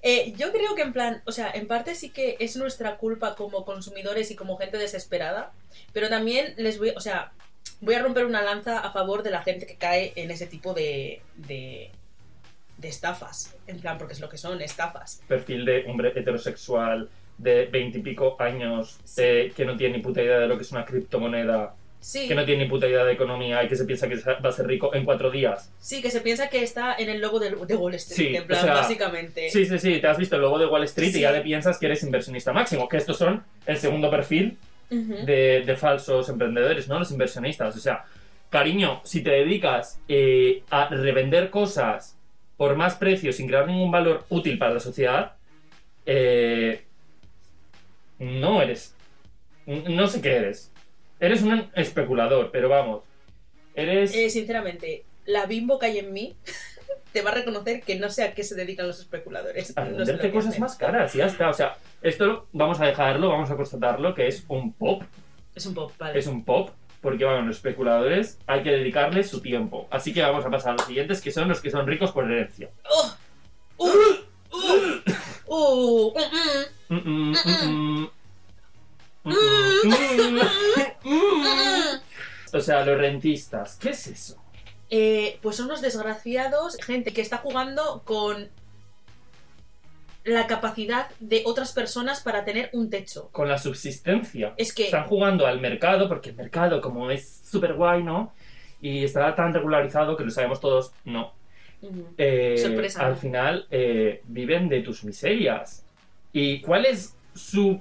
Eh, 0.00 0.32
yo 0.36 0.52
creo 0.52 0.76
que 0.76 0.82
en 0.82 0.92
plan, 0.92 1.22
o 1.26 1.32
sea, 1.32 1.50
en 1.50 1.66
parte 1.66 1.96
sí 1.96 2.10
que 2.10 2.36
es 2.38 2.56
nuestra 2.56 2.98
culpa 2.98 3.34
como 3.34 3.64
consumidores 3.64 4.30
y 4.30 4.36
como 4.36 4.56
gente 4.56 4.78
desesperada, 4.78 5.50
pero 5.92 6.08
también 6.08 6.54
les 6.56 6.78
voy, 6.78 6.90
o 6.90 7.00
sea, 7.00 7.32
voy 7.80 7.94
a 7.94 8.02
romper 8.02 8.24
una 8.26 8.42
lanza 8.42 8.78
a 8.80 8.90
favor 8.92 9.22
de 9.22 9.30
la 9.30 9.42
gente 9.42 9.66
que 9.66 9.76
cae 9.76 10.12
en 10.16 10.30
ese 10.30 10.46
tipo 10.46 10.74
de, 10.74 11.20
de, 11.36 11.90
de 12.78 12.88
estafas, 12.88 13.54
en 13.66 13.80
plan, 13.80 13.98
porque 13.98 14.14
es 14.14 14.20
lo 14.20 14.28
que 14.28 14.38
son, 14.38 14.60
estafas. 14.60 15.20
perfil 15.28 15.64
de 15.64 15.84
hombre 15.86 16.12
heterosexual 16.14 17.08
de 17.38 17.66
veintipico 17.66 18.36
años 18.40 18.98
Sí. 19.04 19.22
eh, 19.24 19.52
que 19.56 19.64
no 19.64 19.76
tiene 19.76 19.98
ni 19.98 20.02
puta 20.02 20.22
idea 20.22 20.38
de 20.40 20.48
lo 20.48 20.56
que 20.56 20.62
es 20.62 20.72
una 20.72 20.84
criptomoneda, 20.84 21.74
Sí, 22.00 22.28
que 22.28 22.34
no 22.36 22.44
tiene 22.44 22.62
ni 22.64 22.70
puta 22.70 22.86
idea 22.86 23.04
de 23.04 23.12
economía 23.12 23.60
y 23.64 23.68
que 23.68 23.74
se 23.74 23.84
piensa 23.84 24.08
que 24.08 24.14
va 24.16 24.48
a 24.48 24.52
ser 24.52 24.68
rico 24.68 24.94
en 24.94 25.04
cuatro 25.04 25.32
días. 25.32 25.72
sí, 25.80 26.00
que 26.00 26.12
se 26.12 26.20
piensa 26.20 26.48
que 26.48 26.62
está 26.62 26.94
en 26.96 27.08
el 27.08 27.20
logo 27.20 27.40
de, 27.40 27.50
de 27.50 27.74
Wall 27.76 27.94
Street, 27.96 28.28
Sí, 28.30 28.36
en 28.36 28.46
plan, 28.46 28.60
o 28.60 28.62
sea, 28.62 28.74
básicamente. 28.74 29.50
Sí, 29.50 29.66
sí, 29.66 29.78
sí, 29.80 30.00
te 30.00 30.06
has 30.06 30.16
visto 30.16 30.36
el 30.36 30.42
logo 30.42 30.58
de 30.60 30.66
Wall 30.66 30.84
Street 30.84 31.10
Sí. 31.10 31.18
y 31.18 31.22
ya 31.22 31.32
le 31.32 31.40
piensas 31.40 31.76
que 31.78 31.86
eres 31.86 32.02
inversionista 32.04 32.52
máximo, 32.52 32.88
que 32.88 32.98
estos 32.98 33.18
son 33.18 33.42
el 33.66 33.78
segundo 33.78 34.10
perfil 34.10 34.56
De, 34.90 35.64
de 35.66 35.76
falsos 35.76 36.28
emprendedores, 36.28 36.88
¿no? 36.88 36.98
Los 36.98 37.10
inversionistas. 37.10 37.76
O 37.76 37.80
sea, 37.80 38.04
cariño, 38.50 39.00
si 39.04 39.22
te 39.22 39.30
dedicas 39.30 40.00
eh, 40.08 40.62
a 40.70 40.88
revender 40.88 41.50
cosas 41.50 42.16
por 42.56 42.74
más 42.76 42.96
precio 42.96 43.32
sin 43.32 43.46
crear 43.46 43.66
ningún 43.66 43.90
valor 43.90 44.24
útil 44.30 44.58
para 44.58 44.74
la 44.74 44.80
sociedad, 44.80 45.32
eh, 46.06 46.84
no 48.18 48.62
eres. 48.62 48.94
No 49.66 50.06
sé 50.08 50.22
qué 50.22 50.36
eres. 50.36 50.72
Eres 51.20 51.42
un 51.42 51.70
especulador, 51.74 52.50
pero 52.50 52.68
vamos. 52.68 53.02
Eres. 53.74 54.14
Eh, 54.14 54.30
sinceramente, 54.30 55.04
la 55.26 55.46
bimbo 55.46 55.78
que 55.78 55.86
hay 55.86 55.98
en 55.98 56.12
mí 56.12 56.34
te 57.18 57.24
va 57.24 57.32
a 57.32 57.34
reconocer 57.34 57.82
que 57.82 57.98
no 57.98 58.10
sé 58.10 58.22
a 58.22 58.32
qué 58.32 58.44
se 58.44 58.54
dedican 58.54 58.86
los 58.86 59.00
especuladores. 59.00 59.76
A 59.76 59.84
No 59.86 60.06
sé 60.06 60.30
cosas 60.30 60.50
hacen. 60.50 60.60
más 60.60 60.76
caras, 60.76 61.14
ya 61.14 61.26
está. 61.26 61.48
O 61.48 61.52
sea, 61.52 61.76
esto 62.00 62.46
vamos 62.52 62.80
a 62.80 62.86
dejarlo, 62.86 63.28
vamos 63.28 63.50
a 63.50 63.56
constatarlo, 63.56 64.14
que 64.14 64.28
es 64.28 64.44
un 64.46 64.72
pop. 64.72 65.02
Es 65.52 65.66
un 65.66 65.74
pop, 65.74 65.90
vale. 65.98 66.16
Es 66.16 66.28
un 66.28 66.44
pop, 66.44 66.70
porque 67.00 67.24
bueno, 67.24 67.42
los 67.42 67.56
especuladores 67.56 68.38
hay 68.46 68.62
que 68.62 68.70
dedicarles 68.70 69.28
su 69.28 69.40
tiempo. 69.40 69.88
Así 69.90 70.14
que 70.14 70.22
vamos 70.22 70.46
a 70.46 70.50
pasar 70.50 70.70
a 70.70 70.74
los 70.74 70.86
siguientes, 70.86 71.20
que 71.20 71.32
son 71.32 71.48
los 71.48 71.60
que 71.60 71.72
son 71.72 71.88
ricos 71.88 72.12
por 72.12 72.30
herencia. 72.30 72.70
¡Oh! 72.88 73.16
¡Uh! 73.78 73.88
¡Uh! 74.52 76.12
¡Uh! 76.12 76.14
mm, 76.88 76.94
mm. 76.94 76.94
Mm, 76.94 76.94
mm, 76.94 77.32
mm, 77.32 77.68
mm. 78.04 78.10
Mm, 79.24 79.34
mm, 79.84 80.40
mm, 81.02 81.10
mm. 81.10 82.00
O 82.54 82.60
sea, 82.60 82.84
los 82.84 82.96
rentistas, 82.96 83.76
¿qué 83.76 83.90
es 83.90 84.06
eso? 84.06 84.47
Eh, 84.90 85.38
pues 85.42 85.56
son 85.56 85.66
unos 85.66 85.82
desgraciados, 85.82 86.76
gente 86.76 87.12
que 87.12 87.20
está 87.20 87.38
jugando 87.38 88.02
con 88.04 88.48
la 90.24 90.46
capacidad 90.46 91.08
de 91.20 91.42
otras 91.46 91.72
personas 91.72 92.20
para 92.20 92.44
tener 92.44 92.70
un 92.72 92.90
techo. 92.90 93.28
Con 93.32 93.48
la 93.48 93.58
subsistencia. 93.58 94.54
Es 94.56 94.72
que 94.72 94.84
Están 94.84 95.06
jugando 95.06 95.46
al 95.46 95.60
mercado, 95.60 96.08
porque 96.08 96.30
el 96.30 96.36
mercado, 96.36 96.80
como 96.80 97.10
es 97.10 97.42
súper 97.44 97.74
guay, 97.74 98.02
¿no? 98.02 98.32
Y 98.80 99.04
está 99.04 99.34
tan 99.34 99.52
regularizado 99.52 100.16
que 100.16 100.24
lo 100.24 100.30
sabemos 100.30 100.60
todos, 100.60 100.92
no. 101.04 101.32
Eh, 102.16 102.56
Sorpresa. 102.58 103.06
Al 103.06 103.16
final 103.16 103.66
eh, 103.70 104.22
viven 104.24 104.68
de 104.68 104.80
tus 104.80 105.04
miserias. 105.04 105.84
¿Y 106.32 106.60
cuál 106.60 106.86
es 106.86 107.14
su 107.34 107.80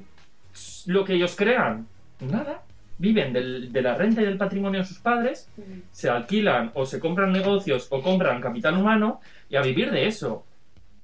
lo 0.85 1.03
que 1.03 1.13
ellos 1.13 1.35
crean? 1.35 1.87
Nada. 2.19 2.63
Viven 2.99 3.31
del- 3.33 3.71
de 3.71 3.81
la 3.81 3.93
renta 3.95 4.21
y 4.21 4.25
del 4.25 4.37
patrimonio 4.37 4.79
de 4.79 4.85
sus 4.85 4.97
padres, 4.99 5.49
se 5.91 6.09
alquilan 6.09 6.71
o 6.73 6.85
se 6.85 6.99
compran 6.99 7.31
negocios 7.31 7.87
o 7.91 8.01
compran 8.01 8.41
capital 8.41 8.75
humano 8.77 9.21
y 9.49 9.55
a 9.55 9.61
vivir 9.61 9.91
de 9.91 10.07
eso. 10.07 10.45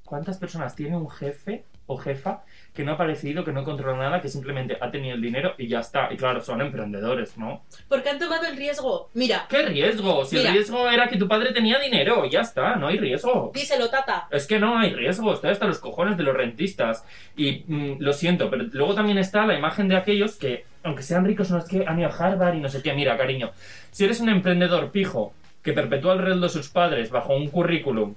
¿Cuántas 0.04 0.38
personas 0.38 0.76
tiene 0.76 0.98
un 0.98 1.10
jefe 1.10 1.66
o 1.86 1.98
jefa 1.98 2.44
que 2.74 2.84
no 2.84 2.92
ha 2.92 2.96
aparecido, 2.96 3.44
que 3.44 3.52
no 3.52 3.64
controla 3.64 3.98
nada, 3.98 4.22
que 4.22 4.30
simplemente 4.30 4.78
ha 4.80 4.90
tenido 4.90 5.16
el 5.16 5.22
dinero 5.22 5.54
y 5.58 5.68
ya 5.68 5.80
está? 5.82 6.12
Y 6.12 6.18
claro, 6.18 6.42
son 6.42 6.62
emprendedores, 6.62 7.38
¿no? 7.38 7.64
Porque 7.88 8.10
han 8.10 8.20
tomado 8.20 8.46
el 8.48 8.58
riesgo. 8.58 9.10
Mira, 9.14 9.46
¿Qué 9.50 9.62
riesgo? 9.64 10.26
Si 10.26 10.38
Mira. 10.38 10.50
el 10.50 10.56
riesgo 10.56 10.90
era 10.90 11.08
que 11.08 11.18
tu 11.18 11.28
padre 11.28 11.52
tenía 11.54 11.78
dinero, 11.80 12.26
ya 12.26 12.42
está, 12.42 12.76
no 12.76 12.88
hay 12.88 12.98
riesgo. 12.98 13.52
díselo, 13.54 13.90
tata. 13.90 14.28
Es 14.32 14.48
que 14.48 14.60
no 14.60 14.78
hay 14.78 14.94
riesgo, 14.94 15.34
está 15.34 15.50
hasta 15.52 15.68
los 15.68 15.80
cojones 15.80 16.18
de 16.18 16.24
los 16.24 16.36
rentistas. 16.36 17.06
Y 17.38 17.64
mm, 17.68 17.98
lo 18.00 18.14
siento, 18.14 18.50
pero 18.50 18.64
luego 18.72 18.96
también 18.96 19.18
está 19.20 19.46
la 19.46 19.58
imagen 19.58 19.88
de 19.88 19.96
aquellos 19.98 20.36
que, 20.38 20.66
aunque 20.84 21.04
sean 21.04 21.26
ricos, 21.26 21.50
no 21.50 21.58
es 21.58 21.65
que 21.65 21.86
han 21.86 22.00
ido 22.00 22.10
a 22.10 22.15
Harvard 22.15 22.56
y 22.56 22.60
no 22.60 22.69
sé 22.69 22.82
qué. 22.82 22.93
Mira, 22.93 23.17
cariño, 23.17 23.52
si 23.91 24.04
eres 24.06 24.19
un 24.19 24.30
emprendedor 24.30 24.91
pijo 24.91 25.34
que 25.62 25.74
perpetúa 25.74 26.13
el 26.13 26.19
rol 26.19 26.41
de 26.41 26.50
sus 26.50 26.69
padres 26.69 27.10
bajo 27.10 27.36
un 27.36 27.50
currículum 27.50 28.15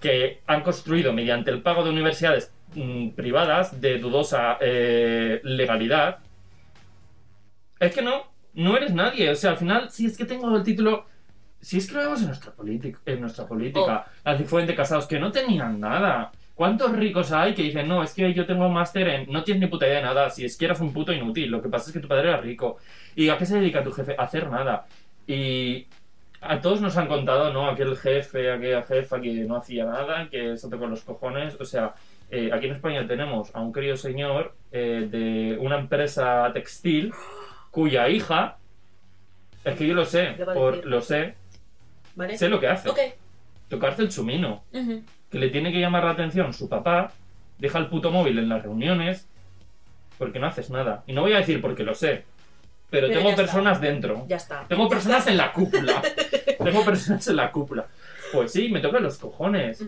que 0.00 0.40
han 0.46 0.62
construido 0.62 1.12
mediante 1.12 1.50
el 1.50 1.62
pago 1.62 1.82
de 1.82 1.90
universidades 1.90 2.52
mm, 2.74 3.10
privadas 3.10 3.80
de 3.80 3.98
dudosa 3.98 4.58
eh, 4.60 5.40
legalidad, 5.42 6.18
es 7.80 7.92
que 7.92 8.02
no, 8.02 8.24
no 8.54 8.76
eres 8.76 8.92
nadie. 8.94 9.30
O 9.30 9.34
sea, 9.34 9.50
al 9.50 9.56
final, 9.56 9.90
si 9.90 10.06
es 10.06 10.16
que 10.16 10.24
tengo 10.24 10.54
el 10.56 10.62
título. 10.62 11.06
Si 11.60 11.78
es 11.78 11.88
que 11.88 11.94
lo 11.94 12.00
vemos 12.00 12.20
en 12.20 12.28
nuestra, 12.28 12.52
política 12.52 13.00
en 13.06 13.20
nuestra 13.20 13.46
política, 13.46 14.06
la 14.24 14.36
Cifuente 14.36 14.74
Casados, 14.74 15.06
que 15.06 15.18
no 15.18 15.32
tenían 15.32 15.80
nada. 15.80 16.30
¿Cuántos 16.56 16.96
ricos 16.96 17.32
hay 17.32 17.52
que 17.52 17.62
dicen, 17.62 17.86
no, 17.86 18.02
es 18.02 18.14
que 18.14 18.32
yo 18.32 18.46
tengo 18.46 18.66
un 18.66 18.72
máster 18.72 19.06
en. 19.08 19.30
No 19.30 19.44
tienes 19.44 19.60
ni 19.60 19.66
puta 19.68 19.86
idea 19.86 19.98
de 19.98 20.02
nada, 20.04 20.30
si 20.30 20.42
es 20.46 20.56
que 20.56 20.64
eras 20.64 20.80
un 20.80 20.90
puto 20.90 21.12
inútil. 21.12 21.50
Lo 21.50 21.60
que 21.60 21.68
pasa 21.68 21.90
es 21.90 21.92
que 21.92 22.00
tu 22.00 22.08
padre 22.08 22.30
era 22.30 22.40
rico. 22.40 22.78
¿Y 23.14 23.28
a 23.28 23.36
qué 23.36 23.44
se 23.44 23.58
dedica 23.60 23.84
tu 23.84 23.92
jefe? 23.92 24.16
A 24.18 24.22
hacer 24.22 24.48
nada. 24.50 24.86
Y 25.26 25.86
a 26.40 26.58
todos 26.62 26.80
nos 26.80 26.96
han 26.96 27.08
contado, 27.08 27.52
¿no? 27.52 27.68
Aquel 27.68 27.94
jefe, 27.94 28.50
aquella 28.50 28.82
jefa 28.84 29.20
que 29.20 29.32
no 29.44 29.56
hacía 29.56 29.84
nada, 29.84 30.30
que 30.30 30.56
se 30.56 30.70
tocó 30.70 30.86
los 30.86 31.02
cojones. 31.02 31.60
O 31.60 31.66
sea, 31.66 31.94
eh, 32.30 32.50
aquí 32.50 32.68
en 32.68 32.76
España 32.76 33.06
tenemos 33.06 33.54
a 33.54 33.60
un 33.60 33.70
querido 33.70 33.98
señor 33.98 34.54
eh, 34.72 35.08
de 35.10 35.58
una 35.60 35.78
empresa 35.78 36.50
textil 36.54 37.12
cuya 37.70 38.08
hija. 38.08 38.56
Es 39.62 39.76
que 39.76 39.86
yo 39.86 39.92
lo 39.92 40.06
sé, 40.06 40.32
¿Qué 40.38 40.44
va 40.44 40.52
a 40.52 40.54
por, 40.54 40.86
lo 40.86 41.02
sé, 41.02 41.34
¿Vale? 42.14 42.38
sé 42.38 42.48
lo 42.48 42.58
que 42.60 42.68
hace. 42.68 42.88
Ok. 42.88 42.98
Tocarte 43.68 44.00
el 44.00 44.08
chumino 44.08 44.62
Ujú. 44.72 45.02
Que 45.30 45.38
le 45.38 45.48
tiene 45.50 45.72
que 45.72 45.80
llamar 45.80 46.04
la 46.04 46.10
atención 46.12 46.52
su 46.54 46.68
papá, 46.68 47.12
deja 47.58 47.78
el 47.78 47.86
puto 47.88 48.10
móvil 48.10 48.38
en 48.38 48.48
las 48.48 48.62
reuniones, 48.62 49.26
porque 50.18 50.38
no 50.38 50.46
haces 50.46 50.70
nada. 50.70 51.02
Y 51.06 51.12
no 51.12 51.22
voy 51.22 51.32
a 51.34 51.38
decir 51.38 51.60
porque 51.60 51.82
lo 51.84 51.94
sé, 51.94 52.24
pero, 52.90 53.08
Pero 53.08 53.18
tengo 53.18 53.30
está. 53.30 53.42
personas 53.42 53.80
dentro. 53.80 54.24
Ya 54.28 54.36
está. 54.36 54.64
Tengo 54.68 54.84
Ya 54.84 54.88
personas 54.90 55.18
está. 55.20 55.30
en 55.32 55.36
la 55.38 55.52
cúpula. 55.52 56.02
tengo 56.64 56.84
personas 56.84 57.26
en 57.28 57.36
la 57.36 57.50
cúpula. 57.50 57.86
Pues 58.32 58.52
sí, 58.52 58.68
me 58.68 58.80
tocan 58.80 59.02
los 59.02 59.18
cojones. 59.18 59.82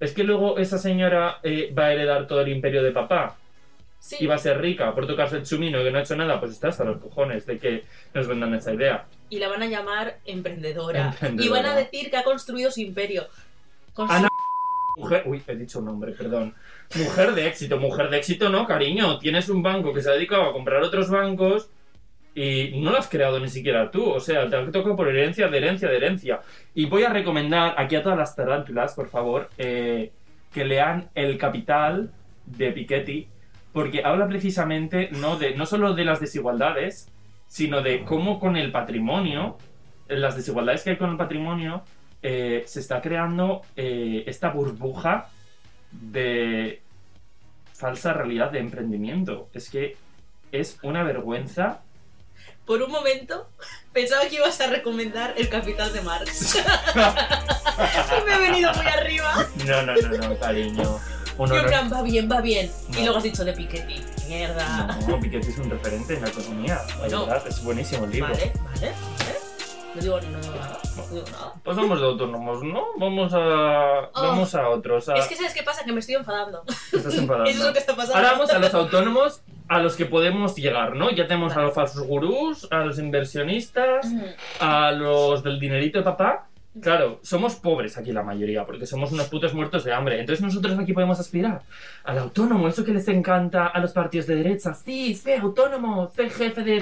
Es 0.00 0.12
que 0.12 0.24
luego 0.24 0.58
esa 0.58 0.78
señora 0.78 1.38
eh, 1.42 1.72
va 1.76 1.86
a 1.86 1.92
heredar 1.92 2.26
todo 2.26 2.40
el 2.40 2.48
imperio 2.48 2.82
de 2.82 2.90
papá 2.92 3.36
Sí. 4.00 4.16
y 4.18 4.26
va 4.26 4.34
a 4.34 4.38
ser 4.38 4.60
rica 4.60 4.92
por 4.96 5.06
tocarse 5.06 5.36
el 5.36 5.44
chumino 5.44 5.80
y 5.80 5.84
que 5.84 5.92
no 5.92 5.98
ha 5.98 6.02
hecho 6.02 6.16
nada, 6.16 6.40
pues 6.40 6.50
está 6.50 6.68
hasta 6.68 6.82
los 6.82 6.98
cojones 7.00 7.46
de 7.46 7.58
que 7.58 7.84
nos 8.12 8.26
vendan 8.26 8.52
esa 8.52 8.72
idea. 8.74 9.04
Y 9.30 9.38
la 9.38 9.46
van 9.48 9.62
a 9.62 9.66
llamar 9.66 10.18
emprendedora. 10.24 11.10
Emprendedora. 11.10 11.44
Y 11.46 11.48
van 11.62 11.66
a 11.72 11.76
decir 11.76 12.10
que 12.10 12.16
ha 12.16 12.24
construido 12.24 12.72
su 12.72 12.80
imperio. 12.80 13.28
Con 13.94 14.10
Ana- 14.10 14.28
Mujer, 14.96 15.22
uy, 15.26 15.42
he 15.46 15.56
dicho 15.56 15.78
un 15.78 15.86
nombre, 15.86 16.12
perdón. 16.12 16.54
Mujer 16.96 17.32
de 17.32 17.46
éxito, 17.46 17.78
mujer 17.78 18.10
de 18.10 18.18
éxito 18.18 18.50
no, 18.50 18.66
cariño. 18.66 19.18
Tienes 19.18 19.48
un 19.48 19.62
banco 19.62 19.92
que 19.94 20.02
se 20.02 20.10
ha 20.10 20.12
dedicado 20.12 20.42
a 20.42 20.52
comprar 20.52 20.82
otros 20.82 21.08
bancos 21.08 21.70
y 22.34 22.78
no 22.80 22.90
lo 22.90 22.98
has 22.98 23.08
creado 23.08 23.40
ni 23.40 23.48
siquiera 23.48 23.90
tú. 23.90 24.04
O 24.10 24.20
sea, 24.20 24.48
te 24.50 24.56
ha 24.56 24.70
tocado 24.70 24.94
por 24.94 25.08
herencia, 25.08 25.48
de 25.48 25.56
herencia, 25.58 25.88
de 25.88 25.96
herencia. 25.96 26.40
Y 26.74 26.86
voy 26.86 27.04
a 27.04 27.08
recomendar 27.10 27.74
aquí 27.78 27.96
a 27.96 28.02
todas 28.02 28.18
las 28.18 28.36
tarántulas, 28.36 28.94
por 28.94 29.08
favor, 29.08 29.48
eh, 29.56 30.12
que 30.52 30.64
lean 30.66 31.08
El 31.14 31.38
Capital 31.38 32.10
de 32.44 32.72
Piketty, 32.72 33.28
porque 33.72 34.04
habla 34.04 34.28
precisamente 34.28 35.08
no, 35.12 35.36
de, 35.38 35.54
no 35.56 35.64
solo 35.64 35.94
de 35.94 36.04
las 36.04 36.20
desigualdades, 36.20 37.10
sino 37.48 37.80
de 37.80 38.04
cómo 38.04 38.38
con 38.38 38.56
el 38.58 38.70
patrimonio, 38.72 39.56
las 40.08 40.36
desigualdades 40.36 40.82
que 40.84 40.90
hay 40.90 40.96
con 40.98 41.10
el 41.10 41.16
patrimonio, 41.16 41.82
eh, 42.22 42.64
se 42.66 42.80
está 42.80 43.00
creando 43.00 43.62
eh, 43.76 44.24
esta 44.26 44.50
burbuja 44.50 45.28
de 45.90 46.80
falsa 47.74 48.12
realidad 48.12 48.50
de 48.50 48.60
emprendimiento. 48.60 49.48
Es 49.52 49.68
que 49.70 49.96
es 50.52 50.78
una 50.82 51.02
vergüenza. 51.02 51.80
Por 52.66 52.80
un 52.82 52.90
momento 52.92 53.48
pensaba 53.92 54.26
que 54.28 54.36
ibas 54.36 54.60
a 54.60 54.68
recomendar 54.68 55.34
El 55.36 55.48
Capital 55.48 55.92
de 55.92 56.00
Marx. 56.02 56.62
Me 58.26 58.34
he 58.34 58.38
venido 58.38 58.72
muy 58.74 58.86
arriba. 58.86 59.46
No, 59.66 59.82
no, 59.82 59.94
no, 59.96 60.28
no, 60.28 60.38
cariño. 60.38 60.98
Uno 61.38 61.54
Y 61.54 61.58
en 61.58 61.62
no- 61.64 61.68
plan, 61.68 61.92
va 61.92 62.02
bien, 62.02 62.30
va 62.30 62.40
bien. 62.40 62.70
No. 62.90 62.98
Y 62.98 63.02
luego 63.02 63.16
has 63.18 63.24
dicho 63.24 63.44
de 63.44 63.52
Piketty. 63.52 64.00
Mierda. 64.28 64.98
No, 65.08 65.18
Piketty 65.18 65.48
es 65.48 65.58
un 65.58 65.70
referente 65.70 66.14
en 66.14 66.22
la 66.22 66.28
economía. 66.28 66.80
La 66.88 66.96
Bueno. 66.98 67.26
verdad, 67.26 67.46
es 67.48 67.64
buenísimo 67.64 68.04
el 68.04 68.10
libro. 68.12 68.28
Vale, 68.32 68.52
vale. 68.74 68.92
No 69.94 70.00
digo 70.00 70.20
nada. 70.20 70.78
No 70.96 71.14
digo 71.14 71.26
nada. 71.30 71.52
Pasamos 71.62 72.00
de 72.00 72.06
autónomos, 72.06 72.62
¿no? 72.62 72.86
Vamos 72.96 73.32
a. 73.34 74.08
Vamos 74.14 74.54
a 74.54 74.68
otros. 74.68 75.08
A... 75.08 75.14
Oh. 75.14 75.16
Es 75.16 75.26
que 75.26 75.36
¿sabes 75.36 75.54
qué 75.54 75.62
pasa? 75.62 75.84
Que 75.84 75.92
me 75.92 76.00
estoy 76.00 76.14
enfadando. 76.14 76.62
Estás 76.92 77.14
enfadando. 77.18 77.50
Eso 77.50 77.60
es 77.60 77.66
lo 77.66 77.72
que 77.72 77.78
está 77.78 77.94
pasando. 77.94 78.16
Ahora 78.16 78.32
vamos 78.32 78.50
a 78.50 78.58
los 78.58 78.74
autónomos 78.74 79.42
a 79.68 79.78
los 79.78 79.96
que 79.96 80.04
podemos 80.06 80.54
llegar, 80.56 80.94
¿no? 80.96 81.10
Ya 81.10 81.26
tenemos 81.26 81.56
a 81.56 81.62
los 81.62 81.74
falsos 81.74 82.06
gurús, 82.06 82.68
a 82.70 82.78
los 82.84 82.98
inversionistas, 82.98 84.06
a 84.60 84.90
los 84.92 85.42
del 85.42 85.58
dinerito 85.58 85.98
de 85.98 86.04
papá. 86.04 86.48
Claro, 86.80 87.20
somos 87.22 87.56
pobres 87.56 87.98
aquí 87.98 88.12
la 88.12 88.22
mayoría, 88.22 88.64
porque 88.64 88.86
somos 88.86 89.12
unos 89.12 89.28
putos 89.28 89.52
muertos 89.52 89.84
de 89.84 89.92
hambre. 89.92 90.18
Entonces 90.18 90.42
nosotros 90.42 90.78
aquí 90.78 90.94
podemos 90.94 91.20
aspirar 91.20 91.60
al 92.02 92.18
autónomo, 92.18 92.66
eso 92.66 92.82
que 92.82 92.94
les 92.94 93.06
encanta 93.08 93.66
a 93.66 93.78
los 93.78 93.92
partidos 93.92 94.26
de 94.26 94.36
derecha. 94.36 94.72
Sí, 94.72 95.14
sé 95.14 95.36
autónomo, 95.36 96.10
sé 96.16 96.30
jefe 96.30 96.62
de... 96.64 96.80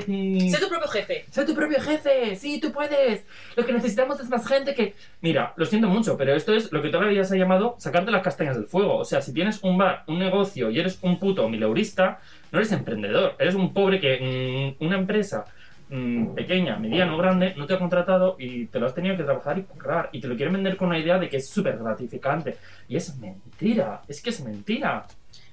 Sé 0.48 0.60
tu 0.60 0.68
propio 0.68 0.88
jefe. 0.88 1.24
Sé 1.32 1.44
tu 1.44 1.54
propio 1.56 1.80
jefe, 1.80 2.36
sí, 2.36 2.60
tú 2.60 2.70
puedes. 2.70 3.24
Lo 3.56 3.66
que 3.66 3.72
necesitamos 3.72 4.20
es 4.20 4.28
más 4.28 4.46
gente 4.46 4.74
que... 4.74 4.94
Mira, 5.22 5.54
lo 5.56 5.66
siento 5.66 5.88
mucho, 5.88 6.16
pero 6.16 6.36
esto 6.36 6.54
es 6.54 6.70
lo 6.70 6.82
que 6.82 6.90
todavía 6.90 7.24
se 7.24 7.34
ha 7.34 7.38
llamado 7.38 7.74
sacarte 7.78 8.12
las 8.12 8.22
castañas 8.22 8.54
del 8.54 8.66
fuego. 8.66 8.96
O 8.96 9.04
sea, 9.04 9.20
si 9.20 9.34
tienes 9.34 9.58
un 9.64 9.76
bar, 9.76 10.04
un 10.06 10.20
negocio 10.20 10.70
y 10.70 10.78
eres 10.78 11.00
un 11.02 11.18
puto 11.18 11.48
mileurista, 11.48 12.20
no 12.52 12.60
eres 12.60 12.70
emprendedor. 12.70 13.34
Eres 13.40 13.56
un 13.56 13.74
pobre 13.74 13.98
que 13.98 14.76
mm, 14.78 14.84
una 14.84 14.96
empresa 14.96 15.46
mm, 15.90 16.34
pequeña, 16.34 16.78
mediana 16.78 17.14
o 17.14 17.18
grande 17.18 17.54
no 17.56 17.66
te 17.66 17.74
ha 17.74 17.78
contratado 17.78 18.36
y 18.38 18.66
te 18.66 18.78
lo 18.78 18.86
has 18.86 18.94
tenido 18.94 19.16
que 19.16 19.24
trabajar 19.24 19.58
y 19.58 19.62
currar. 19.64 20.08
Y 20.12 20.20
te 20.20 20.28
lo 20.28 20.36
quieren 20.36 20.54
vender 20.54 20.76
con 20.76 20.88
una 20.88 20.98
idea 20.98 21.18
de 21.18 21.28
que 21.28 21.38
es 21.38 21.48
súper 21.48 21.78
gratificante. 21.78 22.56
Y 22.88 22.96
es 22.96 23.16
mentira, 23.18 24.02
es 24.08 24.22
que 24.22 24.30
es 24.30 24.40
mentira. 24.40 25.06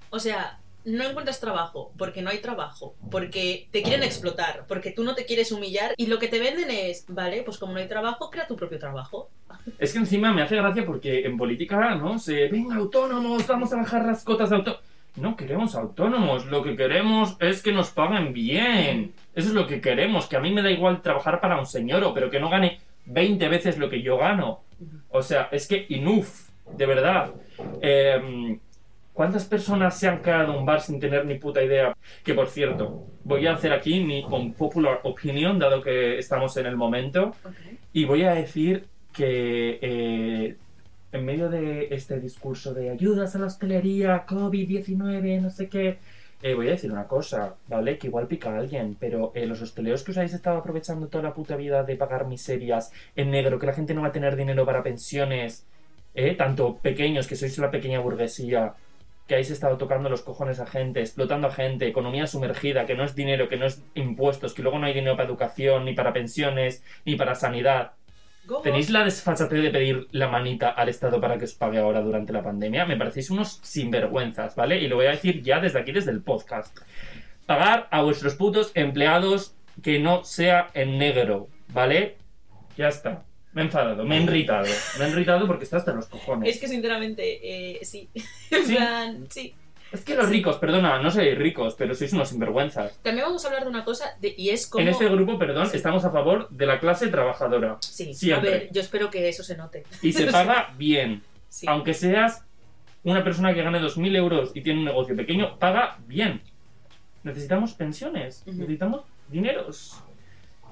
O 0.09 0.19
sea, 0.19 0.59
no 0.87 1.03
encuentras 1.03 1.41
trabajo 1.41 1.91
porque 1.97 2.21
no 2.21 2.29
hay 2.29 2.39
trabajo, 2.39 2.95
porque 3.11 3.67
te 3.71 3.83
quieren 3.83 4.03
explotar, 4.03 4.63
porque 4.69 4.91
tú 4.91 5.03
no 5.03 5.15
te 5.15 5.25
quieres 5.25 5.51
humillar 5.51 5.93
y 5.97 6.07
lo 6.07 6.17
que 6.17 6.29
te 6.29 6.39
venden 6.39 6.71
es, 6.71 7.05
vale, 7.09 7.43
pues 7.43 7.57
como 7.57 7.73
no 7.73 7.79
hay 7.79 7.89
trabajo, 7.89 8.29
crea 8.29 8.47
tu 8.47 8.55
propio 8.55 8.79
trabajo. 8.79 9.29
Es 9.77 9.91
que 9.91 9.99
encima 9.99 10.33
me 10.33 10.41
hace 10.41 10.55
gracia 10.55 10.85
porque 10.85 11.25
en 11.25 11.37
política, 11.37 11.95
¿no? 11.95 12.17
Se, 12.19 12.47
venga, 12.47 12.77
autónomos, 12.77 13.45
vamos 13.45 13.73
a 13.73 13.77
bajar 13.77 14.05
las 14.05 14.23
cotas 14.23 14.49
de 14.49 14.55
autónomos. 14.55 14.85
No 15.17 15.35
queremos 15.35 15.75
autónomos, 15.75 16.45
lo 16.45 16.63
que 16.63 16.75
queremos 16.75 17.37
es 17.39 17.61
que 17.63 17.71
nos 17.71 17.89
paguen 17.89 18.33
bien. 18.33 19.13
Eso 19.35 19.49
es 19.49 19.53
lo 19.53 19.65
que 19.67 19.81
queremos, 19.81 20.27
que 20.27 20.37
a 20.37 20.39
mí 20.39 20.51
me 20.51 20.61
da 20.61 20.69
igual 20.71 21.01
trabajar 21.01 21.41
para 21.41 21.59
un 21.59 21.65
señor, 21.65 22.11
pero 22.13 22.29
que 22.29 22.39
no 22.39 22.49
gane 22.49 22.79
20 23.05 23.47
veces 23.49 23.77
lo 23.77 23.89
que 23.89 24.01
yo 24.01 24.17
gano. 24.17 24.61
O 25.09 25.21
sea, 25.23 25.49
es 25.51 25.67
que 25.67 25.87
enough, 25.89 26.27
de 26.75 26.85
verdad. 26.85 27.31
Eh, 27.81 28.59
¿Cuántas 29.13 29.45
personas 29.45 29.97
se 29.97 30.07
han 30.07 30.21
quedado 30.21 30.53
en 30.53 30.59
un 30.59 30.65
bar 30.67 30.79
sin 30.81 30.99
tener 30.99 31.25
ni 31.25 31.39
puta 31.39 31.63
idea? 31.63 31.97
Que 32.23 32.35
por 32.35 32.47
cierto, 32.47 33.07
voy 33.23 33.47
a 33.47 33.53
hacer 33.53 33.73
aquí 33.73 33.99
mi 34.03 34.23
unpopular 34.23 34.99
opinion, 35.03 35.57
dado 35.57 35.81
que 35.81 36.19
estamos 36.19 36.55
en 36.57 36.67
el 36.67 36.77
momento, 36.77 37.33
Ok. 37.43 37.55
y 37.93 38.05
voy 38.05 38.23
a 38.25 38.33
decir 38.35 38.85
que 39.11 39.79
eh, 39.81 40.55
en 41.11 41.25
medio 41.25 41.49
de 41.49 41.87
este 41.91 42.19
discurso 42.19 42.73
de 42.73 42.89
ayudas 42.89 43.35
a 43.35 43.39
la 43.39 43.47
hostelería, 43.47 44.25
COVID-19, 44.25 45.41
no 45.41 45.49
sé 45.49 45.69
qué, 45.69 45.99
eh, 46.43 46.53
voy 46.53 46.67
a 46.67 46.71
decir 46.71 46.91
una 46.91 47.07
cosa, 47.07 47.55
¿vale? 47.67 47.97
Que 47.97 48.07
igual 48.07 48.27
pica 48.27 48.51
a 48.53 48.59
alguien, 48.59 48.95
pero 48.99 49.31
eh, 49.33 49.47
los 49.47 49.61
hosteleros 49.61 50.03
que 50.03 50.11
os 50.11 50.17
habéis 50.17 50.33
estado 50.33 50.57
aprovechando 50.57 51.07
toda 51.07 51.23
la 51.23 51.33
puta 51.33 51.55
vida 51.55 51.83
de 51.83 51.95
pagar 51.95 52.27
miserias 52.27 52.91
en 53.15 53.31
negro, 53.31 53.57
que 53.57 53.65
la 53.65 53.73
gente 53.73 53.93
no 53.95 54.01
va 54.01 54.09
a 54.09 54.11
tener 54.11 54.35
dinero 54.35 54.65
para 54.65 54.83
pensiones, 54.83 55.65
¿eh? 56.13 56.35
Tanto 56.35 56.77
pequeños, 56.77 57.27
que 57.27 57.35
sois 57.35 57.57
la 57.57 57.71
pequeña 57.71 57.99
burguesía, 57.99 58.75
que 59.27 59.35
habéis 59.35 59.51
estado 59.51 59.77
tocando 59.77 60.09
los 60.09 60.21
cojones 60.21 60.59
a 60.59 60.67
gente, 60.67 61.01
explotando 61.01 61.47
a 61.47 61.51
gente, 61.51 61.87
economía 61.87 62.27
sumergida, 62.27 62.85
que 62.85 62.95
no 62.95 63.03
es 63.03 63.15
dinero, 63.15 63.49
que 63.49 63.57
no 63.57 63.65
es 63.65 63.83
impuestos, 63.95 64.53
que 64.53 64.61
luego 64.61 64.79
no 64.79 64.85
hay 64.85 64.93
dinero 64.93 65.17
para 65.17 65.27
educación, 65.27 65.85
ni 65.85 65.93
para 65.93 66.13
pensiones, 66.13 66.83
ni 67.05 67.15
para 67.15 67.35
sanidad. 67.35 67.93
Go. 68.47 68.61
¿Tenéis 68.61 68.89
la 68.89 69.03
desfachatez 69.03 69.61
de 69.61 69.69
pedir 69.69 70.07
la 70.11 70.29
manita 70.29 70.69
al 70.69 70.87
Estado 70.89 71.19
para 71.19 71.37
que 71.37 71.45
os 71.45 71.53
pague 71.53 71.79
ahora 71.79 72.01
durante 72.01 72.31
la 72.31 72.41
pandemia? 72.41 72.85
Me 72.85 72.95
parecéis 72.95 73.29
unos 73.29 73.59
sinvergüenzas, 73.61 74.55
¿vale? 74.55 74.79
Y 74.81 74.87
lo 74.87 74.95
voy 74.95 75.07
a 75.07 75.11
decir 75.11 75.41
ya 75.43 75.59
desde 75.59 75.79
aquí, 75.79 75.91
desde 75.91 76.11
el 76.11 76.21
podcast. 76.23 76.75
Pagar 77.45 77.87
a 77.91 78.01
vuestros 78.01 78.35
putos 78.35 78.71
empleados 78.73 79.53
que 79.83 79.99
no 79.99 80.23
sea 80.23 80.67
en 80.73 80.97
negro, 80.97 81.49
¿vale? 81.73 82.15
Ya 82.77 82.87
está. 82.87 83.25
Me 83.51 83.61
he 83.63 83.65
enfadado, 83.65 84.05
me 84.05 84.17
he 84.17 84.21
irritado. 84.21 84.67
Me 84.99 85.05
he 85.05 85.09
irritado 85.09 85.45
porque 85.47 85.63
está 85.65 85.77
hasta 85.77 85.93
los 85.93 86.07
cojones. 86.07 86.49
Es 86.53 86.61
que 86.61 86.67
sinceramente, 86.67 87.39
eh, 87.43 87.83
sí. 87.83 88.09
En 88.51 88.65
¿Sí? 88.65 88.75
plan, 88.75 89.27
sí. 89.29 89.53
Es 89.91 90.03
que 90.03 90.15
los 90.15 90.29
ricos, 90.29 90.57
perdona, 90.57 91.01
no 91.01 91.09
sois 91.11 91.37
ricos, 91.37 91.75
pero 91.75 91.95
sois 91.95 92.11
unos 92.13 92.29
sinvergüenzas. 92.29 92.97
También 93.01 93.25
vamos 93.25 93.43
a 93.45 93.47
hablar 93.47 93.63
de 93.63 93.69
una 93.69 93.83
cosa, 93.85 94.17
de- 94.19 94.33
y 94.37 94.49
es 94.49 94.67
como... 94.67 94.81
En 94.81 94.89
este 94.89 95.07
grupo, 95.07 95.37
perdón, 95.39 95.69
estamos 95.73 96.03
a 96.05 96.11
favor 96.11 96.49
de 96.49 96.65
la 96.65 96.79
clase 96.79 97.07
trabajadora. 97.07 97.77
Sí, 97.81 98.13
Siempre. 98.13 98.49
a 98.49 98.51
ver, 98.53 98.69
yo 98.71 98.81
espero 98.81 99.09
que 99.09 99.27
eso 99.29 99.43
se 99.43 99.55
note. 99.55 99.83
Y 100.01 100.11
se 100.13 100.27
paga 100.31 100.73
bien. 100.77 101.23
Sí. 101.49 101.65
Aunque 101.69 101.93
seas 101.93 102.43
una 103.03 103.23
persona 103.23 103.53
que 103.53 103.63
gane 103.63 103.79
2.000 103.79 104.15
euros 104.17 104.51
y 104.53 104.61
tiene 104.61 104.79
un 104.79 104.85
negocio 104.85 105.15
pequeño, 105.15 105.57
paga 105.57 105.97
bien. 106.07 106.41
Necesitamos 107.23 107.73
pensiones, 107.73 108.43
necesitamos 108.45 109.01
dineros. 109.29 109.97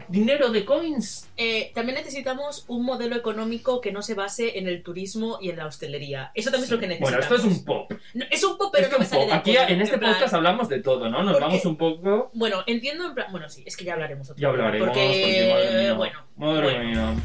Dinero 0.08 0.50
de 0.50 0.66
coins. 0.66 1.28
Eh, 1.38 1.72
también 1.74 1.98
necesitamos 1.98 2.66
un 2.68 2.86
modelo 2.86 3.16
económico 3.16 3.82
que 3.82 3.92
no 3.92 4.02
se 4.02 4.14
base 4.14 4.58
en 4.60 4.68
el 4.68 4.84
turismo 4.84 5.38
y 5.42 5.50
en 5.50 5.58
la 5.58 5.66
hostelería. 5.68 6.32
Eso 6.36 6.52
también 6.52 6.66
es 6.66 6.72
lo 6.72 6.80
que 6.80 6.88
Bueno, 7.00 7.18
necesitamos. 7.18 7.40
esto 7.40 7.48
es 7.52 7.58
un 7.58 7.66
pop. 7.66 7.92
No, 8.14 8.26
es 8.30 8.44
un 8.44 8.58
poco, 8.58 8.72
pero 8.72 8.86
Es 8.88 8.92
no 8.92 9.00
me 9.00 9.06
sale 9.06 9.22
pop. 9.24 9.30
de 9.32 9.36
Aquí 9.38 9.52
acuerdo, 9.58 9.74
en 9.74 9.82
este 9.82 9.98
plan- 9.98 10.14
podcast 10.14 10.34
hablamos 10.34 10.70
de 10.70 10.82
todo, 10.82 11.10
¿no? 11.10 11.24
Nos 11.24 11.34
Porque- 11.34 11.46
vamos 11.48 11.66
un 11.66 11.76
poco. 11.78 12.32
Bueno, 12.34 12.64
entiendo 12.68 13.06
en 13.08 13.14
plan... 13.16 13.32
Bueno, 13.32 13.50
sí, 13.50 13.64
es 13.66 13.76
que 13.76 13.84
ya 13.86 13.94
hablaremos 13.94 14.30
otro 14.30 14.42
Ya 14.42 14.48
hablaremos. 14.50 14.88
Porque, 14.90 15.52
madre 15.54 15.82
mía. 15.84 15.94
bueno, 15.94 16.20
Madre 16.38 16.64
bueno. 16.64 17.14
mía. 17.14 17.24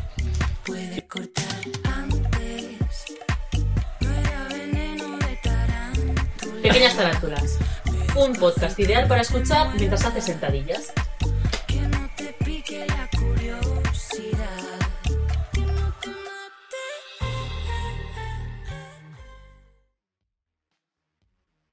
Puede 0.64 1.06
cortar 1.06 1.44
antes. 1.84 3.04
No 4.00 4.10
era 4.14 4.48
veneno 4.48 5.18
de 5.18 5.36
tarántula. 5.42 6.62
Pequeñas 6.62 6.96
tarántulas. 6.96 7.58
Un 8.16 8.32
podcast 8.34 8.78
ideal 8.78 9.06
para 9.08 9.20
escuchar 9.22 9.74
mientras 9.76 10.04
haces 10.04 10.24
sentadillas. 10.24 10.92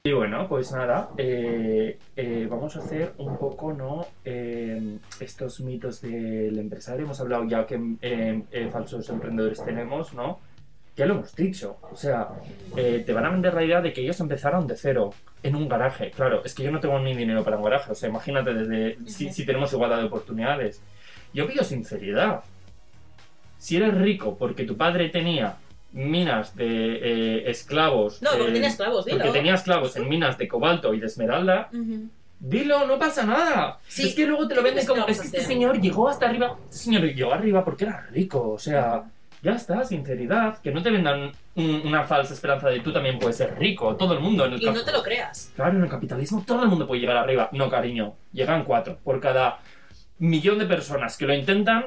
Y 0.07 0.13
bueno, 0.13 0.47
pues 0.47 0.71
nada, 0.71 1.09
eh, 1.17 1.99
eh, 2.15 2.47
vamos 2.49 2.77
a 2.77 2.79
hacer 2.79 3.11
un 3.17 3.37
poco, 3.37 3.73
¿no? 3.73 4.07
Eh, 4.23 4.99
estos 5.19 5.59
mitos 5.59 5.99
del 5.99 6.57
empresario. 6.57 7.03
Hemos 7.03 7.19
hablado 7.19 7.43
ya 7.43 7.65
que 7.65 8.69
falsos 8.71 9.09
emprendedores 9.09 9.61
tenemos, 9.65 10.13
¿no? 10.13 10.39
Ya 10.95 11.07
lo 11.07 11.15
hemos 11.15 11.35
dicho. 11.35 11.79
O 11.91 11.97
sea, 11.97 12.29
te 12.73 13.11
van 13.11 13.25
a 13.25 13.31
vender 13.31 13.53
la 13.53 13.65
idea 13.65 13.81
de 13.81 13.91
que 13.91 13.99
ellos 13.99 14.17
empezaron 14.21 14.65
de 14.65 14.77
cero, 14.77 15.09
en 15.43 15.57
un 15.57 15.67
garaje. 15.67 16.09
Claro, 16.11 16.41
es 16.45 16.55
que 16.55 16.63
yo 16.63 16.71
no 16.71 16.79
tengo 16.79 16.97
ni 16.99 17.13
dinero 17.13 17.43
para 17.43 17.57
un 17.57 17.63
garaje. 17.65 17.91
O 17.91 17.95
sea, 17.95 18.07
imagínate 18.07 18.53
desde 18.53 18.97
si, 19.09 19.33
si 19.33 19.45
tenemos 19.45 19.73
igualdad 19.73 19.97
de 19.97 20.05
oportunidades. 20.05 20.81
Yo 21.33 21.45
pido 21.47 21.65
sinceridad. 21.65 22.45
Si 23.57 23.75
eres 23.75 23.93
rico 23.93 24.37
porque 24.37 24.63
tu 24.63 24.77
padre 24.77 25.09
tenía 25.09 25.57
minas 25.93 26.55
de 26.55 26.65
eh, 26.67 27.49
esclavos. 27.49 28.21
No, 28.21 28.31
porque 28.31 28.49
eh, 28.49 28.53
tenía 28.53 28.67
esclavos, 28.69 29.05
dilo. 29.05 29.17
porque 29.19 29.31
tenía 29.33 29.53
esclavos 29.55 29.95
en 29.95 30.09
minas 30.09 30.37
de 30.37 30.47
cobalto 30.47 30.93
y 30.93 30.99
de 30.99 31.05
esmeralda, 31.07 31.69
Ujú. 31.73 32.09
dilo, 32.39 32.85
no 32.85 32.99
pasa 32.99 33.25
nada. 33.25 33.79
Sí. 33.87 34.07
Es 34.09 34.15
que 34.15 34.25
luego 34.27 34.47
te 34.47 34.55
lo 34.55 34.61
¿Qué 34.61 34.69
venden 34.69 34.85
como, 34.85 35.07
es 35.07 35.19
que 35.21 35.27
este 35.27 35.41
señor 35.41 35.79
llegó 35.81 36.09
hasta 36.09 36.27
arriba, 36.27 36.57
este 36.65 36.77
señor 36.77 37.03
llegó 37.03 37.33
arriba 37.33 37.63
porque 37.65 37.85
era 37.85 38.05
rico, 38.11 38.49
o 38.51 38.59
sea, 38.59 39.03
ya 39.41 39.51
está, 39.53 39.83
sinceridad, 39.85 40.59
que 40.61 40.71
no 40.71 40.81
te 40.83 40.89
vendan 40.91 41.31
un- 41.55 41.81
una 41.85 42.03
falsa 42.03 42.33
esperanza 42.33 42.69
de 42.69 42.79
tú 42.81 42.91
también 42.91 43.17
puedes 43.19 43.37
ser 43.37 43.57
rico, 43.57 43.95
todo 43.95 44.13
el 44.13 44.19
mundo 44.19 44.45
en 44.45 44.53
el 44.53 44.61
Y 44.61 44.65
no 44.65 44.83
te 44.83 44.91
lo 44.91 45.01
creas. 45.03 45.51
Claro, 45.55 45.77
en 45.77 45.83
el 45.83 45.89
capitalismo 45.89 46.43
todo 46.45 46.63
el 46.63 46.69
mundo 46.69 46.85
puede 46.87 47.01
llegar 47.01 47.17
arriba. 47.17 47.49
No, 47.53 47.69
cariño, 47.69 48.15
llegan 48.33 48.63
cuatro. 48.65 48.97
Por 49.03 49.19
cada 49.19 49.59
millón 50.19 50.57
de 50.59 50.65
personas 50.65 51.15
que 51.17 51.25
lo 51.27 51.33
intentan, 51.35 51.85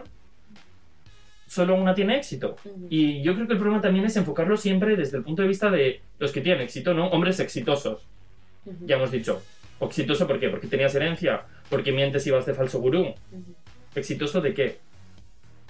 solo 1.50 1.74
una 1.74 1.96
tiene 1.96 2.16
éxito. 2.16 2.54
Y 2.88 3.22
yo 3.22 3.34
creo 3.34 3.48
que 3.48 3.54
el 3.54 3.58
problema 3.58 3.80
también 3.80 4.04
es 4.04 4.16
enfocarlo 4.16 4.56
siempre 4.56 4.94
desde 4.94 5.16
el 5.16 5.24
punto 5.24 5.42
de 5.42 5.48
vista 5.48 5.68
de 5.68 6.00
los 6.20 6.30
que 6.30 6.42
tienen 6.42 6.62
éxito, 6.62 6.94
¿no? 6.94 7.08
Hombres 7.08 7.40
exitosos. 7.40 8.06
Ya 8.86 8.94
hemos 8.94 9.10
dicho. 9.10 9.42
¿Exitoso 9.80 10.28
por 10.28 10.38
qué? 10.38 10.48
Porque 10.48 10.68
tenías 10.68 10.94
herencia. 10.94 11.42
Porque 11.68 11.90
mientes 11.90 12.24
y 12.28 12.30
vas 12.30 12.46
de 12.46 12.54
falso 12.54 12.78
gurú. 12.78 13.12
¿Exitoso 13.96 14.40
de 14.40 14.54
qué? 14.54 14.78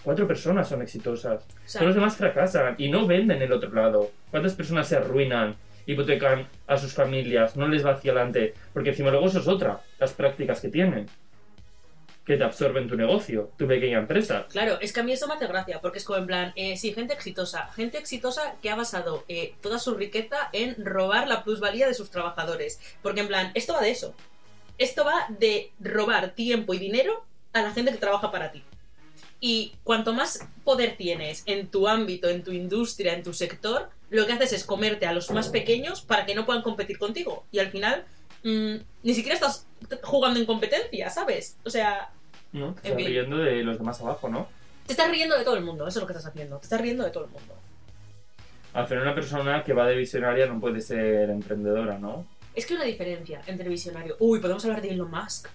Cuatro 0.04 0.28
personas 0.28 0.68
son 0.68 0.82
exitosas. 0.82 1.44
O 1.44 1.68
sea, 1.68 1.78
Todos 1.78 1.86
los 1.86 1.94
demás 1.94 2.14
fracasan 2.14 2.74
y 2.76 2.90
no 2.90 3.06
venden 3.06 3.40
el 3.40 3.50
otro 3.50 3.72
lado. 3.72 4.10
¿Cuántas 4.30 4.52
personas 4.52 4.86
se 4.86 4.96
arruinan, 4.96 5.54
hipotecan 5.86 6.46
a 6.66 6.76
sus 6.76 6.92
familias, 6.92 7.56
no 7.56 7.66
les 7.68 7.86
va 7.86 7.92
hacia 7.92 8.12
adelante? 8.12 8.52
Porque 8.74 8.90
encima 8.90 9.10
luego 9.10 9.28
eso 9.28 9.40
es 9.40 9.48
otra, 9.48 9.80
las 9.98 10.12
prácticas 10.12 10.60
que 10.60 10.68
tienen. 10.68 11.06
Que 12.30 12.36
te 12.36 12.44
absorben 12.44 12.86
tu 12.86 12.94
negocio, 12.94 13.50
tu 13.58 13.66
pequeña 13.66 13.98
empresa. 13.98 14.46
Claro, 14.48 14.78
es 14.80 14.92
que 14.92 15.00
a 15.00 15.02
mí 15.02 15.10
eso 15.10 15.26
me 15.26 15.34
hace 15.34 15.48
gracia, 15.48 15.80
porque 15.80 15.98
es 15.98 16.04
como 16.04 16.20
en 16.20 16.28
plan, 16.28 16.52
eh, 16.54 16.76
sí, 16.76 16.94
gente 16.94 17.12
exitosa, 17.12 17.66
gente 17.74 17.98
exitosa 17.98 18.54
que 18.62 18.70
ha 18.70 18.76
basado 18.76 19.24
eh, 19.26 19.54
toda 19.60 19.80
su 19.80 19.96
riqueza 19.96 20.48
en 20.52 20.76
robar 20.84 21.26
la 21.26 21.42
plusvalía 21.42 21.88
de 21.88 21.94
sus 21.94 22.08
trabajadores. 22.12 22.78
Porque 23.02 23.22
en 23.22 23.26
plan, 23.26 23.50
esto 23.54 23.72
va 23.72 23.80
de 23.80 23.90
eso. 23.90 24.14
Esto 24.78 25.04
va 25.04 25.26
de 25.40 25.72
robar 25.80 26.30
tiempo 26.36 26.72
y 26.72 26.78
dinero 26.78 27.24
a 27.52 27.62
la 27.62 27.72
gente 27.72 27.90
que 27.90 27.98
trabaja 27.98 28.30
para 28.30 28.52
ti. 28.52 28.62
Y 29.40 29.74
cuanto 29.82 30.14
más 30.14 30.46
poder 30.62 30.96
tienes 30.96 31.42
en 31.46 31.66
tu 31.66 31.88
ámbito, 31.88 32.28
en 32.28 32.44
tu 32.44 32.52
industria, 32.52 33.14
en 33.14 33.24
tu 33.24 33.34
sector, 33.34 33.90
lo 34.08 34.24
que 34.24 34.34
haces 34.34 34.52
es 34.52 34.62
comerte 34.62 35.04
a 35.04 35.12
los 35.12 35.32
más 35.32 35.48
pequeños 35.48 36.02
para 36.02 36.26
que 36.26 36.36
no 36.36 36.46
puedan 36.46 36.62
competir 36.62 36.96
contigo. 36.96 37.44
Y 37.50 37.58
al 37.58 37.72
final, 37.72 38.04
mm, 38.44 38.76
ni 39.02 39.14
siquiera 39.14 39.34
estás 39.34 39.66
jugando 40.04 40.38
en 40.38 40.46
competencia, 40.46 41.10
¿sabes? 41.10 41.56
O 41.64 41.70
sea, 41.70 42.12
¿no? 42.52 42.74
Te 42.74 42.88
En 42.88 42.92
estás 42.92 42.96
fin. 42.96 43.06
riendo 43.06 43.36
de 43.38 43.62
los 43.62 43.78
demás 43.78 44.00
abajo, 44.00 44.28
¿no? 44.28 44.48
te 44.86 44.94
estás 44.94 45.10
riendo 45.10 45.38
de 45.38 45.44
todo 45.44 45.56
el 45.56 45.62
mundo, 45.62 45.86
eso 45.86 46.00
es 46.00 46.02
lo 46.02 46.06
que 46.08 46.14
estás 46.14 46.26
haciendo. 46.26 46.58
Te 46.58 46.64
estás 46.64 46.80
riendo 46.80 47.04
de 47.04 47.10
todo 47.10 47.24
el 47.26 47.30
mundo. 47.30 47.54
Al 48.72 48.86
final 48.88 49.04
una 49.04 49.14
persona 49.14 49.62
que 49.62 49.72
va 49.72 49.86
de 49.86 49.94
visionaria 49.96 50.46
no 50.46 50.58
puede 50.58 50.80
ser 50.80 51.30
emprendedora, 51.30 51.96
¿no? 51.98 52.26
Es 52.56 52.66
que 52.66 52.74
hay 52.74 52.78
una 52.78 52.86
diferencia 52.86 53.40
entre 53.46 53.68
visionario. 53.68 54.16
Uy, 54.18 54.40
podemos 54.40 54.64
hablar 54.64 54.82
de 54.82 54.90
Elon 54.90 55.08
Musk. 55.10 55.46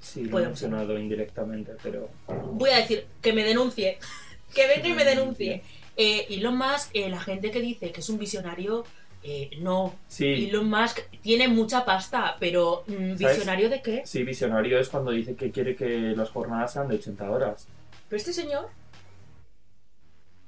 Sí, 0.00 0.20
lo 0.20 0.26
he 0.26 0.30
Podemos 0.30 0.62
mencionado 0.62 0.98
indirectamente, 0.98 1.72
pero... 1.82 2.08
Voy 2.52 2.70
a 2.70 2.76
decir 2.76 3.06
que 3.20 3.32
me 3.32 3.42
denuncie. 3.44 3.98
que 4.54 4.68
venga 4.68 4.88
y 4.88 4.92
me 4.92 5.04
denuncie. 5.04 5.62
Eh, 5.96 6.26
Elon 6.30 6.56
Musk, 6.56 6.90
eh, 6.94 7.08
la 7.08 7.20
gente 7.20 7.50
que 7.50 7.60
dice 7.60 7.90
que 7.90 8.00
es 8.00 8.08
un 8.08 8.18
visionario, 8.18 8.84
eh, 9.22 9.50
no. 9.60 9.94
Sí, 10.08 10.48
Elon 10.48 10.68
Musk 10.68 11.00
tiene 11.22 11.48
mucha 11.48 11.84
pasta, 11.84 12.36
pero 12.40 12.84
mm, 12.86 12.92
¿Sabes? 12.92 13.18
¿visionario 13.18 13.70
de 13.70 13.82
qué? 13.82 14.02
sí, 14.04 14.22
visionario 14.24 14.78
es 14.78 14.88
cuando 14.88 15.10
dice 15.10 15.34
que 15.34 15.50
quiere 15.50 15.76
que 15.76 16.14
las 16.16 16.30
jornadas 16.30 16.72
sean 16.72 16.88
de 16.88 16.96
80 16.96 17.30
horas. 17.30 17.68
Pero 18.08 18.18
este 18.18 18.32
señor, 18.32 18.68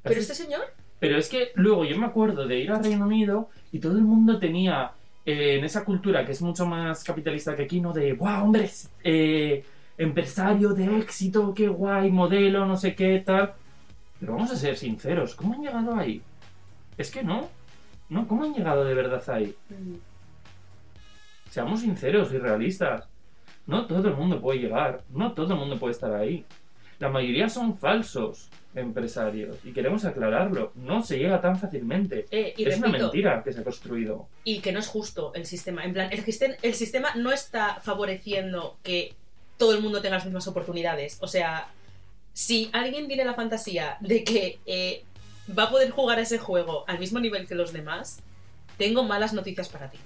pero 0.02 0.20
este 0.20 0.34
señor, 0.34 0.62
Pero 1.00 1.16
es 1.16 1.28
que 1.28 1.50
luego 1.54 1.84
yo 1.84 1.98
me 1.98 2.06
acuerdo 2.06 2.46
de 2.46 2.58
ir 2.58 2.70
al 2.70 2.82
Reino 2.84 3.06
Unido 3.06 3.48
y 3.72 3.78
todo 3.78 3.92
el 3.92 4.02
mundo 4.02 4.38
tenía 4.38 4.92
eh, 5.24 5.56
en 5.58 5.64
esa 5.64 5.84
cultura 5.84 6.24
que 6.24 6.32
es 6.32 6.42
mucho 6.42 6.66
más 6.66 7.02
capitalista 7.04 7.56
que 7.56 7.62
aquí, 7.62 7.80
¿no? 7.80 7.92
De, 7.92 8.12
¡guau, 8.12 8.44
hombre! 8.44 8.70
eh, 9.02 9.64
empresario 9.96 10.70
de 10.70 10.98
éxito, 10.98 11.54
qué 11.54 11.68
guay, 11.68 12.10
modelo, 12.10 12.66
no 12.66 12.76
sé 12.76 12.94
qué, 12.94 13.22
tal. 13.24 13.54
Pero 14.20 14.34
vamos 14.34 14.50
a 14.50 14.56
ser 14.56 14.76
sinceros, 14.76 15.34
¿cómo 15.34 15.54
han 15.54 15.62
llegado 15.62 15.94
ahí? 15.96 16.20
Es 16.98 17.10
que 17.10 17.22
no. 17.22 17.48
No, 18.08 18.26
¿cómo 18.28 18.44
han 18.44 18.54
llegado 18.54 18.84
de 18.84 18.94
verdad 18.94 19.22
ahí? 19.30 19.54
mm, 19.70 19.94
Seamos 21.50 21.80
sinceros 21.80 22.32
y 22.32 22.38
realistas. 22.38 23.08
No 23.66 23.86
todo 23.86 24.08
el 24.08 24.14
mundo 24.14 24.40
puede 24.40 24.58
llegar, 24.58 25.02
no 25.10 25.32
todo 25.32 25.54
el 25.54 25.58
mundo 25.60 25.78
puede 25.78 25.92
estar 25.92 26.12
ahí. 26.14 26.44
La 26.98 27.08
mayoría 27.08 27.48
son 27.48 27.76
falsos 27.76 28.50
empresarios 28.74 29.56
y 29.64 29.72
queremos 29.72 30.04
aclararlo. 30.04 30.72
No 30.74 31.02
se 31.02 31.18
llega 31.18 31.40
tan 31.40 31.58
fácilmente. 31.58 32.26
Eh, 32.30 32.54
y 32.56 32.64
es 32.64 32.78
una 32.78 32.88
mentira 32.88 33.42
que 33.42 33.52
se 33.52 33.60
ha 33.60 33.64
construido. 33.64 34.28
y 34.44 34.60
que 34.60 34.72
no 34.72 34.80
es 34.80 34.88
justo 34.88 35.32
el 35.34 35.46
sistema. 35.46 35.84
En 35.84 35.92
plan, 35.92 36.10
el, 36.12 36.24
el 36.62 36.74
sistema 36.74 37.14
no 37.14 37.32
está 37.32 37.80
favoreciendo 37.80 38.76
que 38.82 39.14
todo 39.56 39.74
el 39.74 39.80
mundo 39.82 40.02
tenga 40.02 40.16
las 40.16 40.24
mismas 40.24 40.46
oportunidades. 40.48 41.18
O 41.20 41.28
sea, 41.28 41.68
si 42.32 42.68
alguien 42.72 43.06
tiene 43.06 43.24
la 43.24 43.34
fantasía 43.34 43.96
de 44.00 44.24
que 44.24 44.58
eh, 44.66 45.04
va 45.56 45.64
a 45.64 45.70
poder 45.70 45.90
jugar 45.90 46.18
a 46.18 46.22
ese 46.22 46.38
juego 46.38 46.84
al 46.86 46.98
mismo 46.98 47.20
nivel 47.20 47.46
que 47.46 47.54
los 47.54 47.72
demás, 47.72 48.22
tengo 48.78 49.04
malas 49.04 49.32
noticias 49.32 49.68
para 49.68 49.90
ti. 49.90 49.98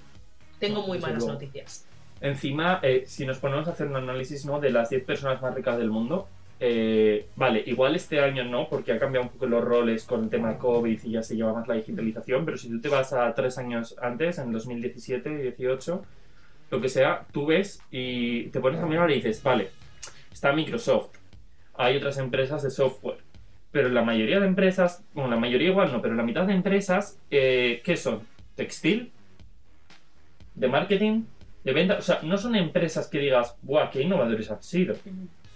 Tengo 0.59 0.81
No, 0.81 0.87
muy 0.87 0.99
malas 0.99 1.19
luego. 1.19 1.33
noticias. 1.33 1.85
Encima, 2.21 2.79
eh, 2.83 3.03
si 3.07 3.25
nos 3.25 3.37
ponemos 3.39 3.67
a 3.67 3.71
hacer 3.71 3.87
un 3.87 3.95
análisis 3.95 4.45
¿no? 4.45 4.59
de 4.59 4.71
las 4.71 4.89
10 4.89 5.05
personas 5.05 5.41
más 5.41 5.53
ricas 5.55 5.77
del 5.77 5.89
mundo, 5.89 6.27
eh, 6.59 7.27
vale, 7.37 7.63
igual 7.65 7.95
este 7.95 8.19
año 8.19 8.43
no, 8.43 8.67
porque 8.67 8.91
ha 8.91 8.99
cambiado 8.99 9.27
un 9.27 9.31
poco 9.31 9.45
los 9.45 9.63
roles 9.63 10.03
con 10.03 10.25
el 10.25 10.29
tema 10.29 10.57
COVID 10.57 10.99
y 11.05 11.11
ya 11.11 11.23
se 11.23 11.37
lleva 11.37 11.53
más 11.53 11.67
la 11.69 11.75
digitalización, 11.75 12.43
pero 12.43 12.57
si 12.57 12.67
tú 12.69 12.81
te 12.81 12.89
vas 12.89 13.13
a 13.13 13.33
tres 13.33 13.57
años 13.57 13.95
antes, 14.01 14.37
en 14.39 14.51
2017, 14.51 15.37
18, 15.37 16.03
lo 16.71 16.81
que 16.81 16.89
sea, 16.89 17.25
tú 17.31 17.45
ves 17.45 17.79
y 17.89 18.47
te 18.49 18.59
pones 18.59 18.81
a 18.81 18.85
mirar 18.85 19.09
y 19.09 19.15
dices, 19.15 19.41
vale, 19.41 19.69
está 20.33 20.51
Microsoft, 20.51 21.15
hay 21.75 21.95
otras 21.95 22.17
empresas 22.17 22.61
de 22.61 22.69
software, 22.71 23.19
pero 23.71 23.89
la 23.89 24.01
mayoría 24.01 24.39
de 24.39 24.47
empresas, 24.47 25.03
bueno, 25.13 25.29
la 25.29 25.37
mayoría 25.37 25.69
igual 25.69 25.91
no, 25.91 26.01
pero 26.01 26.15
la 26.15 26.23
mitad 26.23 26.45
de 26.45 26.53
empresas, 26.53 27.19
eh, 27.29 27.81
¿qué 27.83 27.95
son? 27.95 28.21
¿Textil? 28.55 29.11
¿De 30.55 30.67
marketing? 30.67 31.23
¿De 31.63 31.73
venta? 31.73 31.97
O 31.97 32.01
sea, 32.01 32.19
no 32.23 32.37
son 32.37 32.55
empresas 32.55 33.07
que 33.07 33.19
digas, 33.19 33.55
¡buah, 33.61 33.91
qué 33.91 34.01
innovadores 34.01 34.49
han 34.49 34.63
sido! 34.63 34.95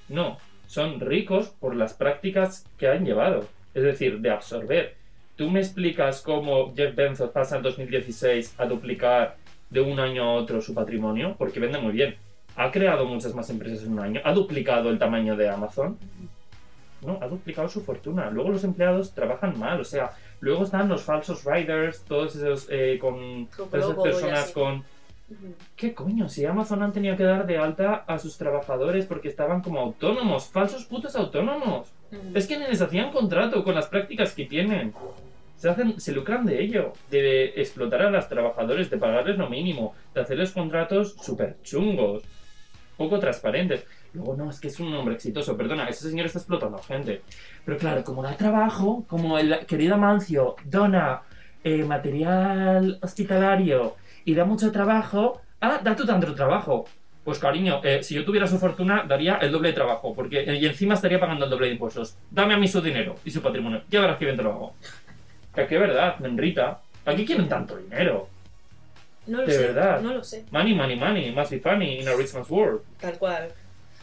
No, 0.10 0.38
son 0.68 1.00
ricos 1.00 1.50
por 1.60 1.76
las 1.76 1.94
prácticas 1.94 2.66
que 2.78 2.88
han 2.88 3.06
llevado. 3.06 3.48
Es 3.74 3.84
decir, 3.84 4.20
de 4.20 4.30
absorber. 4.30 4.96
¿Tú 5.36 5.50
me 5.50 5.60
explicas 5.60 6.22
cómo 6.22 6.74
Jeff 6.76 6.96
Bezos 6.96 7.32
pasa 7.32 7.58
en 7.58 7.64
2016 7.64 8.56
a 8.60 8.66
duplicar 8.66 9.38
de 9.72 9.82
un 9.82 10.00
año 10.00 10.24
a 10.24 10.34
otro 10.34 10.62
su 10.62 10.76
patrimonio? 10.76 11.36
Porque 11.38 11.60
vende 11.60 11.80
muy 11.80 11.94
bien. 11.94 12.16
¿Ha 12.56 12.70
creado 12.70 13.06
muchas 13.06 13.34
más 13.34 13.50
empresas 13.50 13.84
en 13.84 13.94
un 13.94 14.00
año? 14.00 14.22
¿Ha 14.24 14.34
duplicado 14.34 14.92
el 14.92 15.00
tamaño 15.00 15.36
de 15.36 15.50
Amazon? 15.50 15.98
No, 17.06 17.20
ha 17.22 17.28
duplicado 17.28 17.70
su 17.70 17.82
fortuna. 17.82 18.30
Luego 18.30 18.50
los 18.50 18.64
empleados 18.64 19.14
trabajan 19.14 19.58
mal. 19.60 19.80
O 19.80 19.86
sea, 19.86 20.12
luego 20.40 20.64
están 20.64 20.90
los 20.90 21.04
falsos 21.04 21.44
riders, 21.46 22.04
todos 22.04 22.36
esos 22.36 22.68
eh, 22.70 22.98
con... 23.00 23.48
Todas 23.48 23.86
esas 23.86 24.04
personas 24.04 24.52
con 24.52 24.84
¿Qué 25.76 25.94
coño? 25.94 26.30
Si 26.30 26.46
Amazon 26.46 26.84
han 26.84 26.94
tenido 26.94 27.16
que 27.18 27.24
dar 27.24 27.46
de 27.48 27.58
alta 27.58 28.04
a 28.08 28.20
sus 28.20 28.38
trabajadores 28.38 29.06
porque 29.06 29.28
estaban 29.28 29.62
como 29.62 29.80
autónomos, 29.80 30.48
falsos 30.48 30.86
putos 30.86 31.16
autónomos. 31.16 31.88
Es 32.34 32.48
que 32.48 32.58
ni 32.58 32.68
les 32.68 32.82
hacían 32.82 33.12
contrato 33.12 33.64
con 33.64 33.74
las 33.76 33.88
prácticas 33.88 34.34
que 34.34 34.46
tienen. 34.46 34.94
Se, 35.58 35.70
hacen, 35.70 36.00
se 36.00 36.12
lucran 36.12 36.46
de 36.46 36.62
ello, 36.62 36.94
de 37.10 37.46
explotar 37.56 38.04
a 38.04 38.12
los 38.12 38.28
trabajadores, 38.30 38.90
de 38.90 38.98
pagarles 38.98 39.38
lo 39.38 39.50
mínimo, 39.50 39.96
de 40.14 40.22
hacerles 40.22 40.52
contratos 40.52 41.16
súper 41.22 41.58
chungos, 41.64 42.24
poco 42.98 43.20
transparentes. 43.20 43.86
Luego, 44.14 44.36
no, 44.36 44.50
es 44.50 44.60
que 44.60 44.68
es 44.68 44.80
un 44.80 44.94
hombre 44.94 45.16
exitoso, 45.16 45.58
perdona, 45.58 45.88
ese 45.88 46.10
señor 46.10 46.28
está 46.28 46.38
explotando 46.40 46.78
a 46.78 46.84
gente. 46.84 47.22
Pero 47.66 47.78
claro, 47.78 48.04
como 48.04 48.22
da 48.22 48.36
trabajo, 48.38 49.06
como 49.08 49.38
el 49.40 49.66
querido 49.66 49.96
Amancio 49.96 50.56
dona 50.66 51.22
eh, 51.64 51.84
material 51.84 53.00
hospitalario 53.02 53.96
y 54.26 54.36
da 54.36 54.46
mucho 54.46 54.72
trabajo, 54.72 55.42
ah, 55.62 55.80
da 55.84 55.96
tú 55.96 56.06
tanto 56.06 56.34
trabajo. 56.36 56.86
Pues 57.24 57.40
cariño, 57.40 57.80
eh, 57.86 58.04
si 58.04 58.16
yo 58.16 58.26
tuviera 58.26 58.46
su 58.48 58.60
fortuna, 58.60 59.06
daría 59.08 59.36
el 59.38 59.50
doble 59.52 59.70
de 59.70 59.74
trabajo, 59.76 60.14
porque 60.14 60.42
eh, 60.42 60.58
y 60.58 60.66
encima 60.66 60.94
estaría 60.96 61.20
pagando 61.22 61.46
el 61.46 61.52
doble 61.52 61.68
de 61.68 61.74
impuestos. 61.74 62.18
Dame 62.30 62.54
a 62.54 62.58
mí 62.58 62.68
su 62.68 62.82
dinero 62.82 63.16
y 63.24 63.32
su 63.32 63.42
patrimonio. 63.42 63.82
Ya 63.90 64.02
verás 64.02 64.18
que 64.18 64.26
bien 64.26 64.36
te 64.38 64.44
lo 64.44 64.52
hago. 64.52 64.76
Que 65.56 65.66
qué 65.66 65.78
verdad, 65.78 66.20
Menrita. 66.20 66.82
Aquí 67.06 67.26
quieren 67.26 67.48
tanto 67.48 67.78
dinero. 67.78 68.28
No 69.26 69.40
lo 69.40 69.46
De 69.48 69.54
sé, 69.54 69.68
verdad. 69.68 70.02
no 70.02 70.14
lo 70.16 70.24
sé. 70.24 70.44
Money, 70.52 70.76
money, 70.76 70.98
money. 70.98 71.32
Must 71.32 71.52
be 71.52 71.60
funny 71.60 72.00
in 72.02 72.08
a 72.10 72.16
rich 72.16 72.34
man's 72.34 72.50
world. 72.50 72.82
Tal 73.00 73.18
cual. 73.18 73.48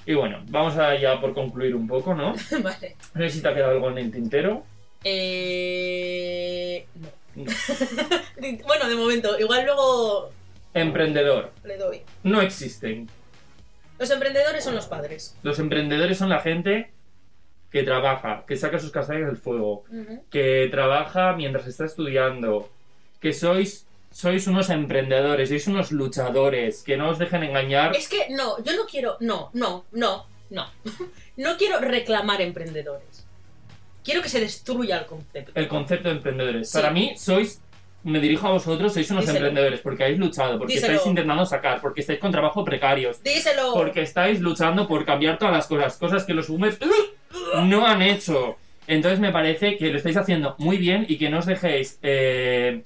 Y 0.07 0.15
bueno, 0.15 0.43
vamos 0.49 0.77
a 0.77 0.97
ya 0.99 1.21
por 1.21 1.35
concluir 1.35 1.75
un 1.75 1.87
poco, 1.87 2.15
¿no? 2.15 2.35
vale. 2.63 2.97
No 3.15 3.21
sé 3.23 3.31
si 3.31 3.43
te 3.43 3.49
ha 3.49 3.55
quedado 3.55 3.73
algo 3.73 3.91
en 3.91 3.99
el 3.99 4.11
tintero. 4.11 4.65
Eh... 5.05 6.87
No. 6.95 7.09
No. 7.37 7.45
bueno, 8.67 8.89
de 8.89 8.95
momento, 8.97 9.39
igual 9.39 9.65
luego 9.65 10.31
Emprendedor. 10.75 11.53
le 11.65 11.77
doy. 11.77 12.03
No 12.23 12.41
existen. 12.41 13.09
Los 13.99 14.11
emprendedores 14.11 14.65
son 14.65 14.75
los 14.75 14.87
padres. 14.87 15.37
Los 15.43 15.59
emprendedores 15.59 16.19
son 16.19 16.29
la 16.29 16.41
gente 16.41 16.91
que 17.71 17.83
trabaja, 17.83 18.45
que 18.47 18.57
saca 18.57 18.79
sus 18.79 18.91
castañas 18.91 19.27
del 19.27 19.37
fuego, 19.37 19.85
que 20.31 20.69
trabaja 20.71 21.35
mientras 21.35 21.67
está 21.67 21.85
estudiando, 21.85 22.69
que 23.21 23.33
sois 23.33 23.87
sois 24.11 24.47
unos 24.47 24.71
emprendedores, 24.71 25.49
sois 25.49 25.67
unos 25.67 25.93
luchadores, 25.93 26.83
que 26.83 26.97
no 26.97 27.11
os 27.11 27.19
dejen 27.19 27.43
engañar. 27.45 27.95
Es 27.95 28.09
que 28.09 28.29
no, 28.31 28.63
yo 28.63 28.77
no 28.77 28.85
quiero, 28.87 29.17
no, 29.21 29.51
no, 29.55 29.85
no, 29.93 30.27
no. 30.51 30.67
No 31.37 31.57
quiero 31.57 31.79
reclamar 31.81 32.43
emprendedores. 32.43 33.27
Quiero 34.05 34.21
que 34.21 34.29
se 34.29 34.41
destruya 34.41 34.99
el 34.99 35.07
concepto. 35.07 35.53
El 35.55 35.69
concepto 35.69 36.09
de 36.11 36.17
emprendedores. 36.17 36.71
Sí. 36.71 36.77
Para 36.77 36.91
mí 36.91 37.15
sois 37.17 37.63
me 38.03 38.19
dirijo 38.21 38.47
a 38.47 38.53
vosotros, 38.53 38.93
sois 38.93 39.11
unos 39.11 39.25
Díselo. 39.25 39.39
emprendedores 39.39 39.81
porque 39.81 40.05
habéis 40.05 40.19
luchado, 40.19 40.59
porque 40.59 40.75
Díselo. 40.75 40.95
estáis 40.95 41.09
intentando 41.09 41.47
sacar, 41.47 41.81
porque 41.81 42.01
estáis 42.01 42.19
con 42.19 42.31
trabajo 42.31 42.65
precarios, 42.65 43.23
Díselo. 43.23 43.75
porque 43.75 44.03
estáis 44.03 44.41
luchando 44.41 44.87
por 44.87 45.05
cambiar 45.05 45.39
todas 45.39 45.55
las 45.55 45.67
cosas, 45.67 45.97
cosas 45.97 46.25
que 46.25 46.35
los 46.35 46.49
boomers 46.49 46.79
no 47.65 47.87
han 47.87 48.03
hecho. 48.03 48.57
Entonces 48.87 49.21
me 49.21 49.33
parece 49.33 49.77
que 49.77 49.91
lo 49.91 49.99
estáis 49.99 50.17
haciendo 50.17 50.57
muy 50.59 50.77
bien 50.79 51.07
y 51.09 51.17
que 51.17 51.29
no 51.31 51.39
os 51.39 51.47
dejéis 51.47 51.99
eh, 52.03 52.83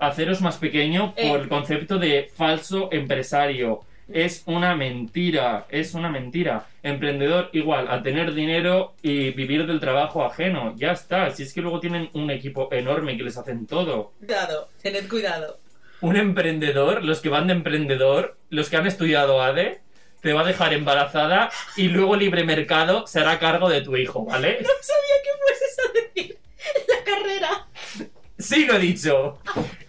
haceros 0.00 0.40
más 0.40 0.56
pequeño 0.58 1.14
Eh. 1.16 1.28
por 1.28 1.40
el 1.40 1.48
concepto 1.48 1.98
de 1.98 2.30
falso 2.34 2.88
empresario. 2.92 3.80
Es 4.10 4.42
una 4.46 4.74
mentira, 4.74 5.66
es 5.68 5.92
una 5.92 6.08
mentira. 6.08 6.66
Emprendedor 6.82 7.50
igual 7.52 7.88
a 7.90 8.02
tener 8.02 8.32
dinero 8.32 8.94
y 9.02 9.30
vivir 9.32 9.66
del 9.66 9.80
trabajo 9.80 10.24
ajeno. 10.24 10.72
Ya 10.76 10.92
está. 10.92 11.30
Si 11.30 11.42
es 11.42 11.52
que 11.52 11.60
luego 11.60 11.78
tienen 11.78 12.08
un 12.14 12.30
equipo 12.30 12.70
enorme 12.72 13.18
que 13.18 13.22
les 13.22 13.36
hacen 13.36 13.66
todo. 13.66 14.12
Cuidado, 14.18 14.70
tened 14.82 15.08
cuidado. 15.08 15.58
Un 16.00 16.16
emprendedor, 16.16 17.04
los 17.04 17.20
que 17.20 17.28
van 17.28 17.48
de 17.48 17.52
emprendedor, 17.52 18.38
los 18.48 18.70
que 18.70 18.76
han 18.78 18.86
estudiado 18.86 19.42
ADE, 19.42 19.80
te 20.22 20.32
va 20.32 20.40
a 20.40 20.44
dejar 20.44 20.72
embarazada 20.72 21.50
y 21.76 21.88
luego 21.88 22.16
libre 22.16 22.44
mercado 22.44 23.06
se 23.06 23.20
hará 23.20 23.38
cargo 23.38 23.68
de 23.68 23.82
tu 23.82 23.94
hijo, 23.96 24.24
¿vale? 24.24 24.58
No 24.62 24.68
sabía 24.80 25.16
que 25.22 25.30
fueses 25.42 25.78
a 25.78 25.92
decir 25.92 26.38
la 26.88 27.04
carrera. 27.04 27.66
Sí 28.38 28.64
lo 28.64 28.74
he 28.74 28.78
dicho. 28.78 29.38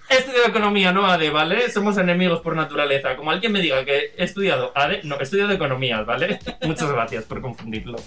Estudiado 0.10 0.48
economía, 0.48 0.92
no 0.92 1.06
ADE, 1.06 1.30
¿vale? 1.30 1.70
Somos 1.70 1.98
enemigos 1.98 2.42
por 2.42 2.56
naturaleza. 2.56 3.16
Como 3.16 3.30
alguien 3.30 3.52
me 3.52 3.62
diga 3.62 3.86
que 3.86 4.14
he 4.18 4.24
estudiado 4.24 4.72
ADE, 4.76 5.02
no, 5.04 5.20
he 5.20 5.24
estudiado 5.24 5.52
economía, 5.52 6.02
¿vale? 6.02 6.40
Muchas 6.64 6.92
gracias 6.92 7.26
por 7.26 7.42
confundirlo. 7.42 7.98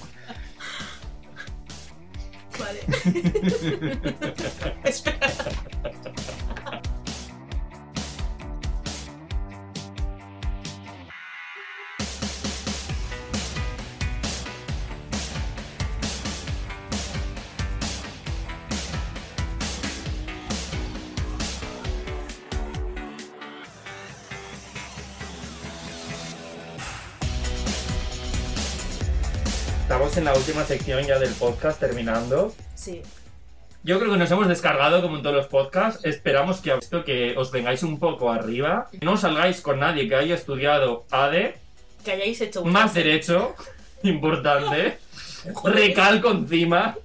Vale. 2.58 2.80
Espera. 4.84 5.28
Estamos 29.92 30.16
en 30.16 30.24
la 30.24 30.32
última 30.32 30.64
sección 30.64 31.04
ya 31.04 31.18
del 31.18 31.34
podcast, 31.34 31.78
terminando. 31.78 32.54
Sí. 32.74 33.02
Yo 33.84 33.98
creo 33.98 34.10
que 34.10 34.16
nos 34.16 34.30
hemos 34.30 34.48
descargado 34.48 35.02
como 35.02 35.18
en 35.18 35.22
todos 35.22 35.36
los 35.36 35.48
podcasts. 35.48 36.02
Esperamos 36.06 36.62
que, 36.62 36.72
esto, 36.72 37.04
que 37.04 37.36
os 37.36 37.52
vengáis 37.52 37.82
un 37.82 37.98
poco 37.98 38.32
arriba. 38.32 38.88
No 39.02 39.18
salgáis 39.18 39.60
con 39.60 39.80
nadie 39.80 40.08
que 40.08 40.14
haya 40.14 40.34
estudiado 40.34 41.04
ADE, 41.10 41.58
Que 42.06 42.12
hayáis 42.12 42.40
hecho 42.40 42.62
un 42.62 42.72
más 42.72 42.94
derecho, 42.94 43.54
importante. 44.02 44.96
Recalco 45.64 46.30
encima. 46.30 46.96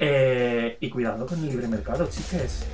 Eh, 0.00 0.76
y 0.80 0.90
cuidado 0.90 1.26
con 1.26 1.38
el 1.38 1.46
libre 1.48 1.68
mercado, 1.68 2.08
chiques. 2.10 2.64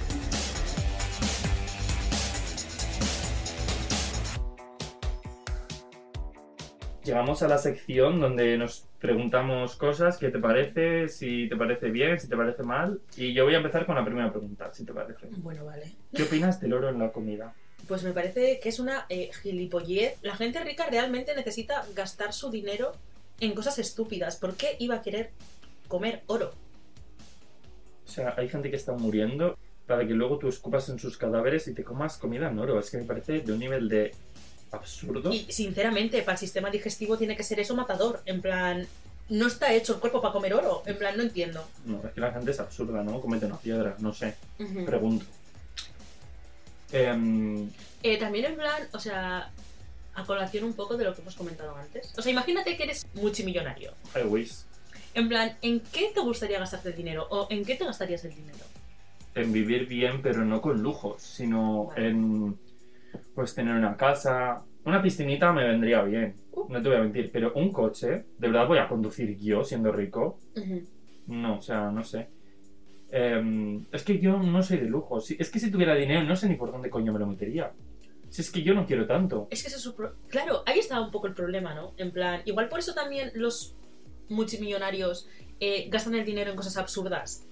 Llegamos 7.11 7.43
a 7.43 7.49
la 7.49 7.59
sección 7.59 8.21
donde 8.21 8.57
nos 8.57 8.87
preguntamos 9.01 9.75
cosas, 9.75 10.17
qué 10.17 10.29
te 10.29 10.39
parece, 10.39 11.09
si 11.09 11.49
te 11.49 11.57
parece 11.57 11.91
bien, 11.91 12.21
si 12.21 12.29
te 12.29 12.37
parece 12.37 12.63
mal. 12.63 13.01
Y 13.17 13.35
yo 13.35 13.47
voy 13.47 13.55
a 13.55 13.57
empezar 13.57 13.85
con 13.85 13.97
la 13.97 14.05
primera 14.05 14.31
pregunta, 14.31 14.73
si 14.73 14.85
te 14.85 14.93
parece. 14.93 15.27
Bueno, 15.39 15.65
vale. 15.65 15.91
¿Qué 16.15 16.23
opinas 16.23 16.61
del 16.61 16.73
oro 16.73 16.89
en 16.89 17.01
la 17.01 17.11
comida? 17.11 17.53
Pues 17.89 18.05
me 18.05 18.13
parece 18.13 18.61
que 18.61 18.69
es 18.69 18.79
una 18.79 19.07
eh, 19.09 19.33
gilipollez. 19.43 20.19
La 20.23 20.37
gente 20.37 20.63
rica 20.63 20.87
realmente 20.89 21.35
necesita 21.35 21.85
gastar 21.97 22.33
su 22.33 22.49
dinero 22.49 22.93
en 23.41 23.57
cosas 23.57 23.81
estúpidas. 23.81 24.37
¿Por 24.37 24.55
qué 24.55 24.77
iba 24.79 24.95
a 24.95 25.03
querer 25.03 25.33
comer 25.89 26.23
oro? 26.29 26.53
O 28.07 28.09
sea, 28.09 28.35
hay 28.37 28.49
gente 28.49 28.71
que 28.71 28.77
está 28.77 28.93
muriendo 28.93 29.59
para 29.89 30.07
que 30.07 30.15
luego 30.15 30.39
tú 30.39 30.47
escupas 30.47 30.89
en 30.91 31.01
sus 31.01 31.19
cadáveres 31.19 31.67
y 31.67 31.75
te 31.75 31.83
comas 31.83 32.19
comida 32.19 32.49
en 32.49 32.61
oro. 32.61 32.79
Es 32.79 32.89
que 32.89 32.99
me 32.99 33.05
parece 33.05 33.41
de 33.41 33.53
un 33.53 33.59
nivel 33.59 33.89
de 33.89 34.13
absurdo. 34.73 35.33
Y 35.33 35.47
sinceramente, 35.51 36.23
para 36.23 36.33
el 36.35 36.39
sistema 36.39 36.71
digestivo 36.71 37.17
tiene 37.19 37.37
que 37.37 37.43
ser 37.45 37.61
eso 37.61 37.75
matador. 37.75 38.23
En 38.27 38.41
plan, 38.41 38.87
no 39.29 39.47
está 39.47 39.73
hecho 39.73 39.95
el 39.95 40.01
cuerpo 40.01 40.21
para 40.21 40.33
comer 40.33 40.55
oro. 40.55 40.83
En 40.87 40.97
plan, 40.99 41.17
no 41.17 41.23
entiendo. 41.23 41.65
No, 41.85 42.01
es 42.05 42.13
que 42.13 42.21
la 42.21 42.33
gente 42.33 42.51
es 42.51 42.61
absurda, 42.61 43.03
¿no? 43.03 43.21
Comete 43.21 43.47
una 43.47 43.59
piedra, 43.59 43.97
no 43.99 44.13
sé. 44.13 44.35
Pregunto. 44.87 45.25
Em, 46.93 47.69
Eh, 48.03 48.17
también 48.19 48.47
en 48.47 48.57
plan, 48.57 48.83
o 48.93 48.99
sea, 48.99 49.51
a 50.15 50.25
colación 50.25 50.65
un 50.65 50.73
poco 50.73 50.97
de 50.97 51.05
lo 51.05 51.15
que 51.15 51.21
hemos 51.21 51.35
comentado 51.37 51.77
antes. 51.77 52.13
O 52.17 52.23
sea, 52.23 52.33
imagínate 52.33 52.77
que 52.77 52.85
eres 52.85 53.07
multimillonario. 53.15 53.93
I 54.17 54.27
wish. 54.27 54.53
En 55.15 55.29
plan, 55.29 55.57
¿en 55.63 55.81
qué 55.81 56.11
te 56.15 56.21
gustaría 56.21 56.59
gastarte 56.59 56.89
el 56.91 56.97
dinero? 56.97 57.27
¿O 57.31 57.47
en 57.51 57.65
qué 57.65 57.75
te 57.75 57.85
gastarías 57.85 58.25
el 58.25 58.35
dinero? 58.35 58.59
En 59.35 59.53
vivir 59.53 59.87
bien, 59.87 60.23
pero 60.23 60.45
no 60.45 60.61
con 60.61 60.83
lujos, 60.83 61.23
sino 61.23 61.85
Vale. 61.87 62.09
en 62.09 62.59
pues 63.35 63.55
tener 63.55 63.75
una 63.75 63.97
casa. 63.97 64.65
Una 64.85 65.03
piscinita 65.03 65.53
me 65.53 65.67
vendría 65.67 66.03
bien, 66.03 66.35
Uh. 66.53 66.67
no 66.73 66.83
te 66.83 66.89
voy 66.89 66.99
a 66.99 67.03
mentir, 67.03 67.31
pero 67.33 67.53
un 67.55 67.73
coche, 67.73 68.09
¿de 68.39 68.49
verdad 68.49 68.67
voy 68.67 68.79
a 68.79 68.89
conducir 68.89 69.39
yo 69.39 69.63
siendo 69.63 69.93
rico? 69.93 70.39
No, 71.27 71.59
o 71.59 71.63
sea, 71.63 71.91
no 71.91 72.03
sé. 72.03 72.29
Em, 73.13 73.85
es 73.93 74.03
que 74.05 74.19
yo 74.19 74.39
no 74.39 74.63
soy 74.63 74.79
de 74.79 74.87
lujo. 74.87 75.21
Si- 75.21 75.37
es 75.39 75.51
que 75.51 75.59
si 75.59 75.71
tuviera 75.71 75.95
dinero, 75.95 76.23
no 76.23 76.35
sé 76.37 76.49
ni 76.49 76.55
por 76.55 76.71
dónde 76.73 76.91
coño 76.91 77.13
me 77.13 77.19
lo 77.19 77.27
metería. 77.27 77.73
Si 78.31 78.41
es 78.43 78.51
que 78.51 78.63
yo 78.63 78.73
no 78.75 78.87
quiero 78.87 79.07
tanto. 79.07 79.49
Es 79.51 79.63
que 79.63 79.69
ese 79.69 79.77
es 79.77 79.83
su 79.83 79.95
pro- 79.97 80.15
Claro, 80.29 80.63
ahí 80.65 80.79
está 80.79 81.01
un 81.01 81.11
poco 81.11 81.27
el 81.27 81.35
problema, 81.35 81.75
¿no? 81.75 81.93
En 81.97 82.13
plan, 82.13 82.43
igual 82.45 82.69
por 82.69 82.79
eso 82.79 82.95
también 82.95 83.33
los 83.35 83.75
multimillonarios 84.29 85.29
eh, 85.59 85.89
gastan 85.91 86.15
el 86.15 86.25
dinero 86.25 86.51
en 86.51 86.57
cosas 86.57 86.77
absurdas. 86.77 87.45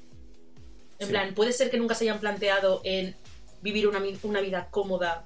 En 1.00 1.06
Sí. 1.08 1.12
plan, 1.12 1.34
puede 1.34 1.52
ser 1.52 1.70
que 1.70 1.76
nunca 1.78 1.94
se 1.94 2.04
hayan 2.04 2.20
planteado 2.20 2.80
en 2.84 3.14
vivir 3.60 3.86
una, 3.88 4.00
una 4.22 4.40
vida 4.40 4.68
cómoda 4.70 5.24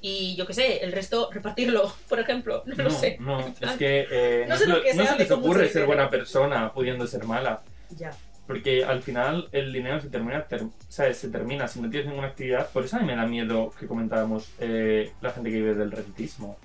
y 0.00 0.34
yo 0.36 0.46
qué 0.46 0.54
sé, 0.54 0.78
el 0.84 0.92
resto 0.92 1.30
repartirlo, 1.32 1.92
por 2.08 2.18
ejemplo. 2.20 2.62
No, 2.66 2.74
lo 2.84 2.90
sé. 2.90 3.16
no, 3.20 3.40
es 3.40 3.70
que 3.78 4.06
eh, 4.10 4.44
no 4.48 4.54
no, 4.54 4.58
sé 4.58 4.64
se 4.64 4.70
lo 4.70 4.82
que 4.82 4.90
se 4.92 4.96
no 4.96 5.02
se 5.04 5.08
hace 5.10 5.18
les 5.18 5.30
ocurre 5.30 5.68
ser 5.68 5.86
buena 5.86 6.08
persona 6.10 6.72
pudiendo 6.72 7.06
ser 7.06 7.24
mala. 7.24 7.62
Ya. 7.96 8.10
Porque 8.46 8.84
al 8.84 9.00
final 9.02 9.48
el 9.52 9.72
dinero 9.72 10.00
se 10.00 10.08
termina, 10.08 10.44
ter- 10.46 10.64
¿sabes? 10.88 11.18
Se 11.18 11.28
termina 11.28 11.68
si 11.68 11.80
no 11.80 11.88
tienes 11.88 12.08
ninguna 12.08 12.28
actividad. 12.28 12.68
Por 12.70 12.84
eso 12.84 12.96
a 12.96 13.00
mí 13.00 13.06
me 13.06 13.14
da 13.14 13.24
miedo 13.26 13.72
que 13.78 13.86
comentábamos 13.86 14.50
eh, 14.58 15.12
la 15.20 15.30
gente 15.30 15.50
que 15.50 15.56
vive 15.56 15.74
del 15.74 15.92
rentismo. 15.92 16.58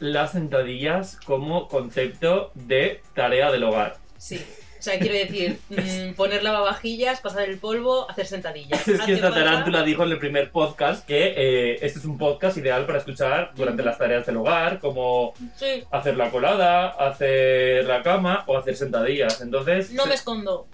Las 0.00 0.32
sentadillas 0.32 1.18
como 1.24 1.68
concepto 1.68 2.50
de 2.54 3.00
tarea 3.14 3.50
del 3.52 3.64
hogar. 3.64 3.96
Sí. 4.18 4.44
O 4.78 4.82
sea, 4.82 4.98
quiero 4.98 5.14
decir, 5.14 5.58
mm, 5.70 6.14
poner 6.14 6.42
lavavajillas, 6.42 7.20
pasar 7.20 7.48
el 7.48 7.58
polvo, 7.58 8.08
hacer 8.10 8.26
sentadillas. 8.26 8.86
Es 8.86 9.00
que 9.02 9.14
esta 9.14 9.32
tarántula 9.32 9.82
dijo 9.82 10.04
en 10.04 10.10
el 10.12 10.18
primer 10.18 10.50
podcast 10.50 11.06
que 11.06 11.34
eh, 11.36 11.78
este 11.82 11.98
es 11.98 12.04
un 12.04 12.18
podcast 12.18 12.56
ideal 12.58 12.86
para 12.86 12.98
escuchar 12.98 13.52
durante 13.56 13.82
las 13.82 13.98
tareas 13.98 14.26
del 14.26 14.36
hogar, 14.36 14.78
como 14.80 15.34
Sí, 15.56 15.82
hacer 15.90 16.16
la 16.16 16.30
colada, 16.30 16.88
hacer 16.88 17.84
la 17.86 18.02
cama 18.02 18.44
o 18.46 18.56
hacer 18.58 18.76
sentadillas. 18.76 19.40
Entonces, 19.40 19.92
no 19.92 20.06
me 20.06 20.14
escondo. 20.14 20.68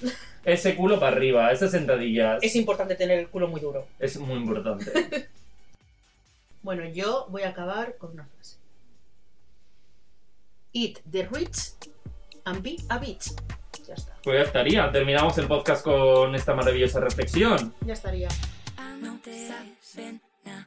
ese 0.44 0.74
culo 0.74 0.98
para 0.98 1.16
arriba, 1.16 1.52
esas 1.52 1.70
sentadillas, 1.70 2.42
Es 2.42 2.56
importante 2.56 2.94
tener 2.96 3.18
el 3.20 3.28
culo 3.28 3.48
muy 3.48 3.60
duro. 3.60 3.86
es 3.98 4.16
muy 4.18 4.36
importante. 4.36 5.28
Bueno, 6.64 6.84
yo 6.88 7.26
voy 7.28 7.42
a 7.42 7.48
acabar 7.48 7.96
con 7.98 8.12
una 8.12 8.24
frase. 8.24 8.56
Eat 10.72 11.00
the 11.10 11.26
rich 11.32 11.72
and 12.44 12.62
be 12.62 12.76
a 12.88 12.98
bitch. 12.98 13.32
Ya 13.86 13.94
está. 13.94 14.14
Pues 14.22 14.36
ya 14.38 14.42
estaría, 14.44 14.92
terminamos 14.92 15.36
el 15.38 15.46
podcast 15.46 15.84
con 15.84 16.34
esta 16.34 16.54
maravillosa 16.54 17.00
reflexión. 17.00 17.74
Ya 17.84 17.94
estaría. 17.94 18.28
No 19.00 19.18
saben 19.80 20.20
nada. 20.44 20.66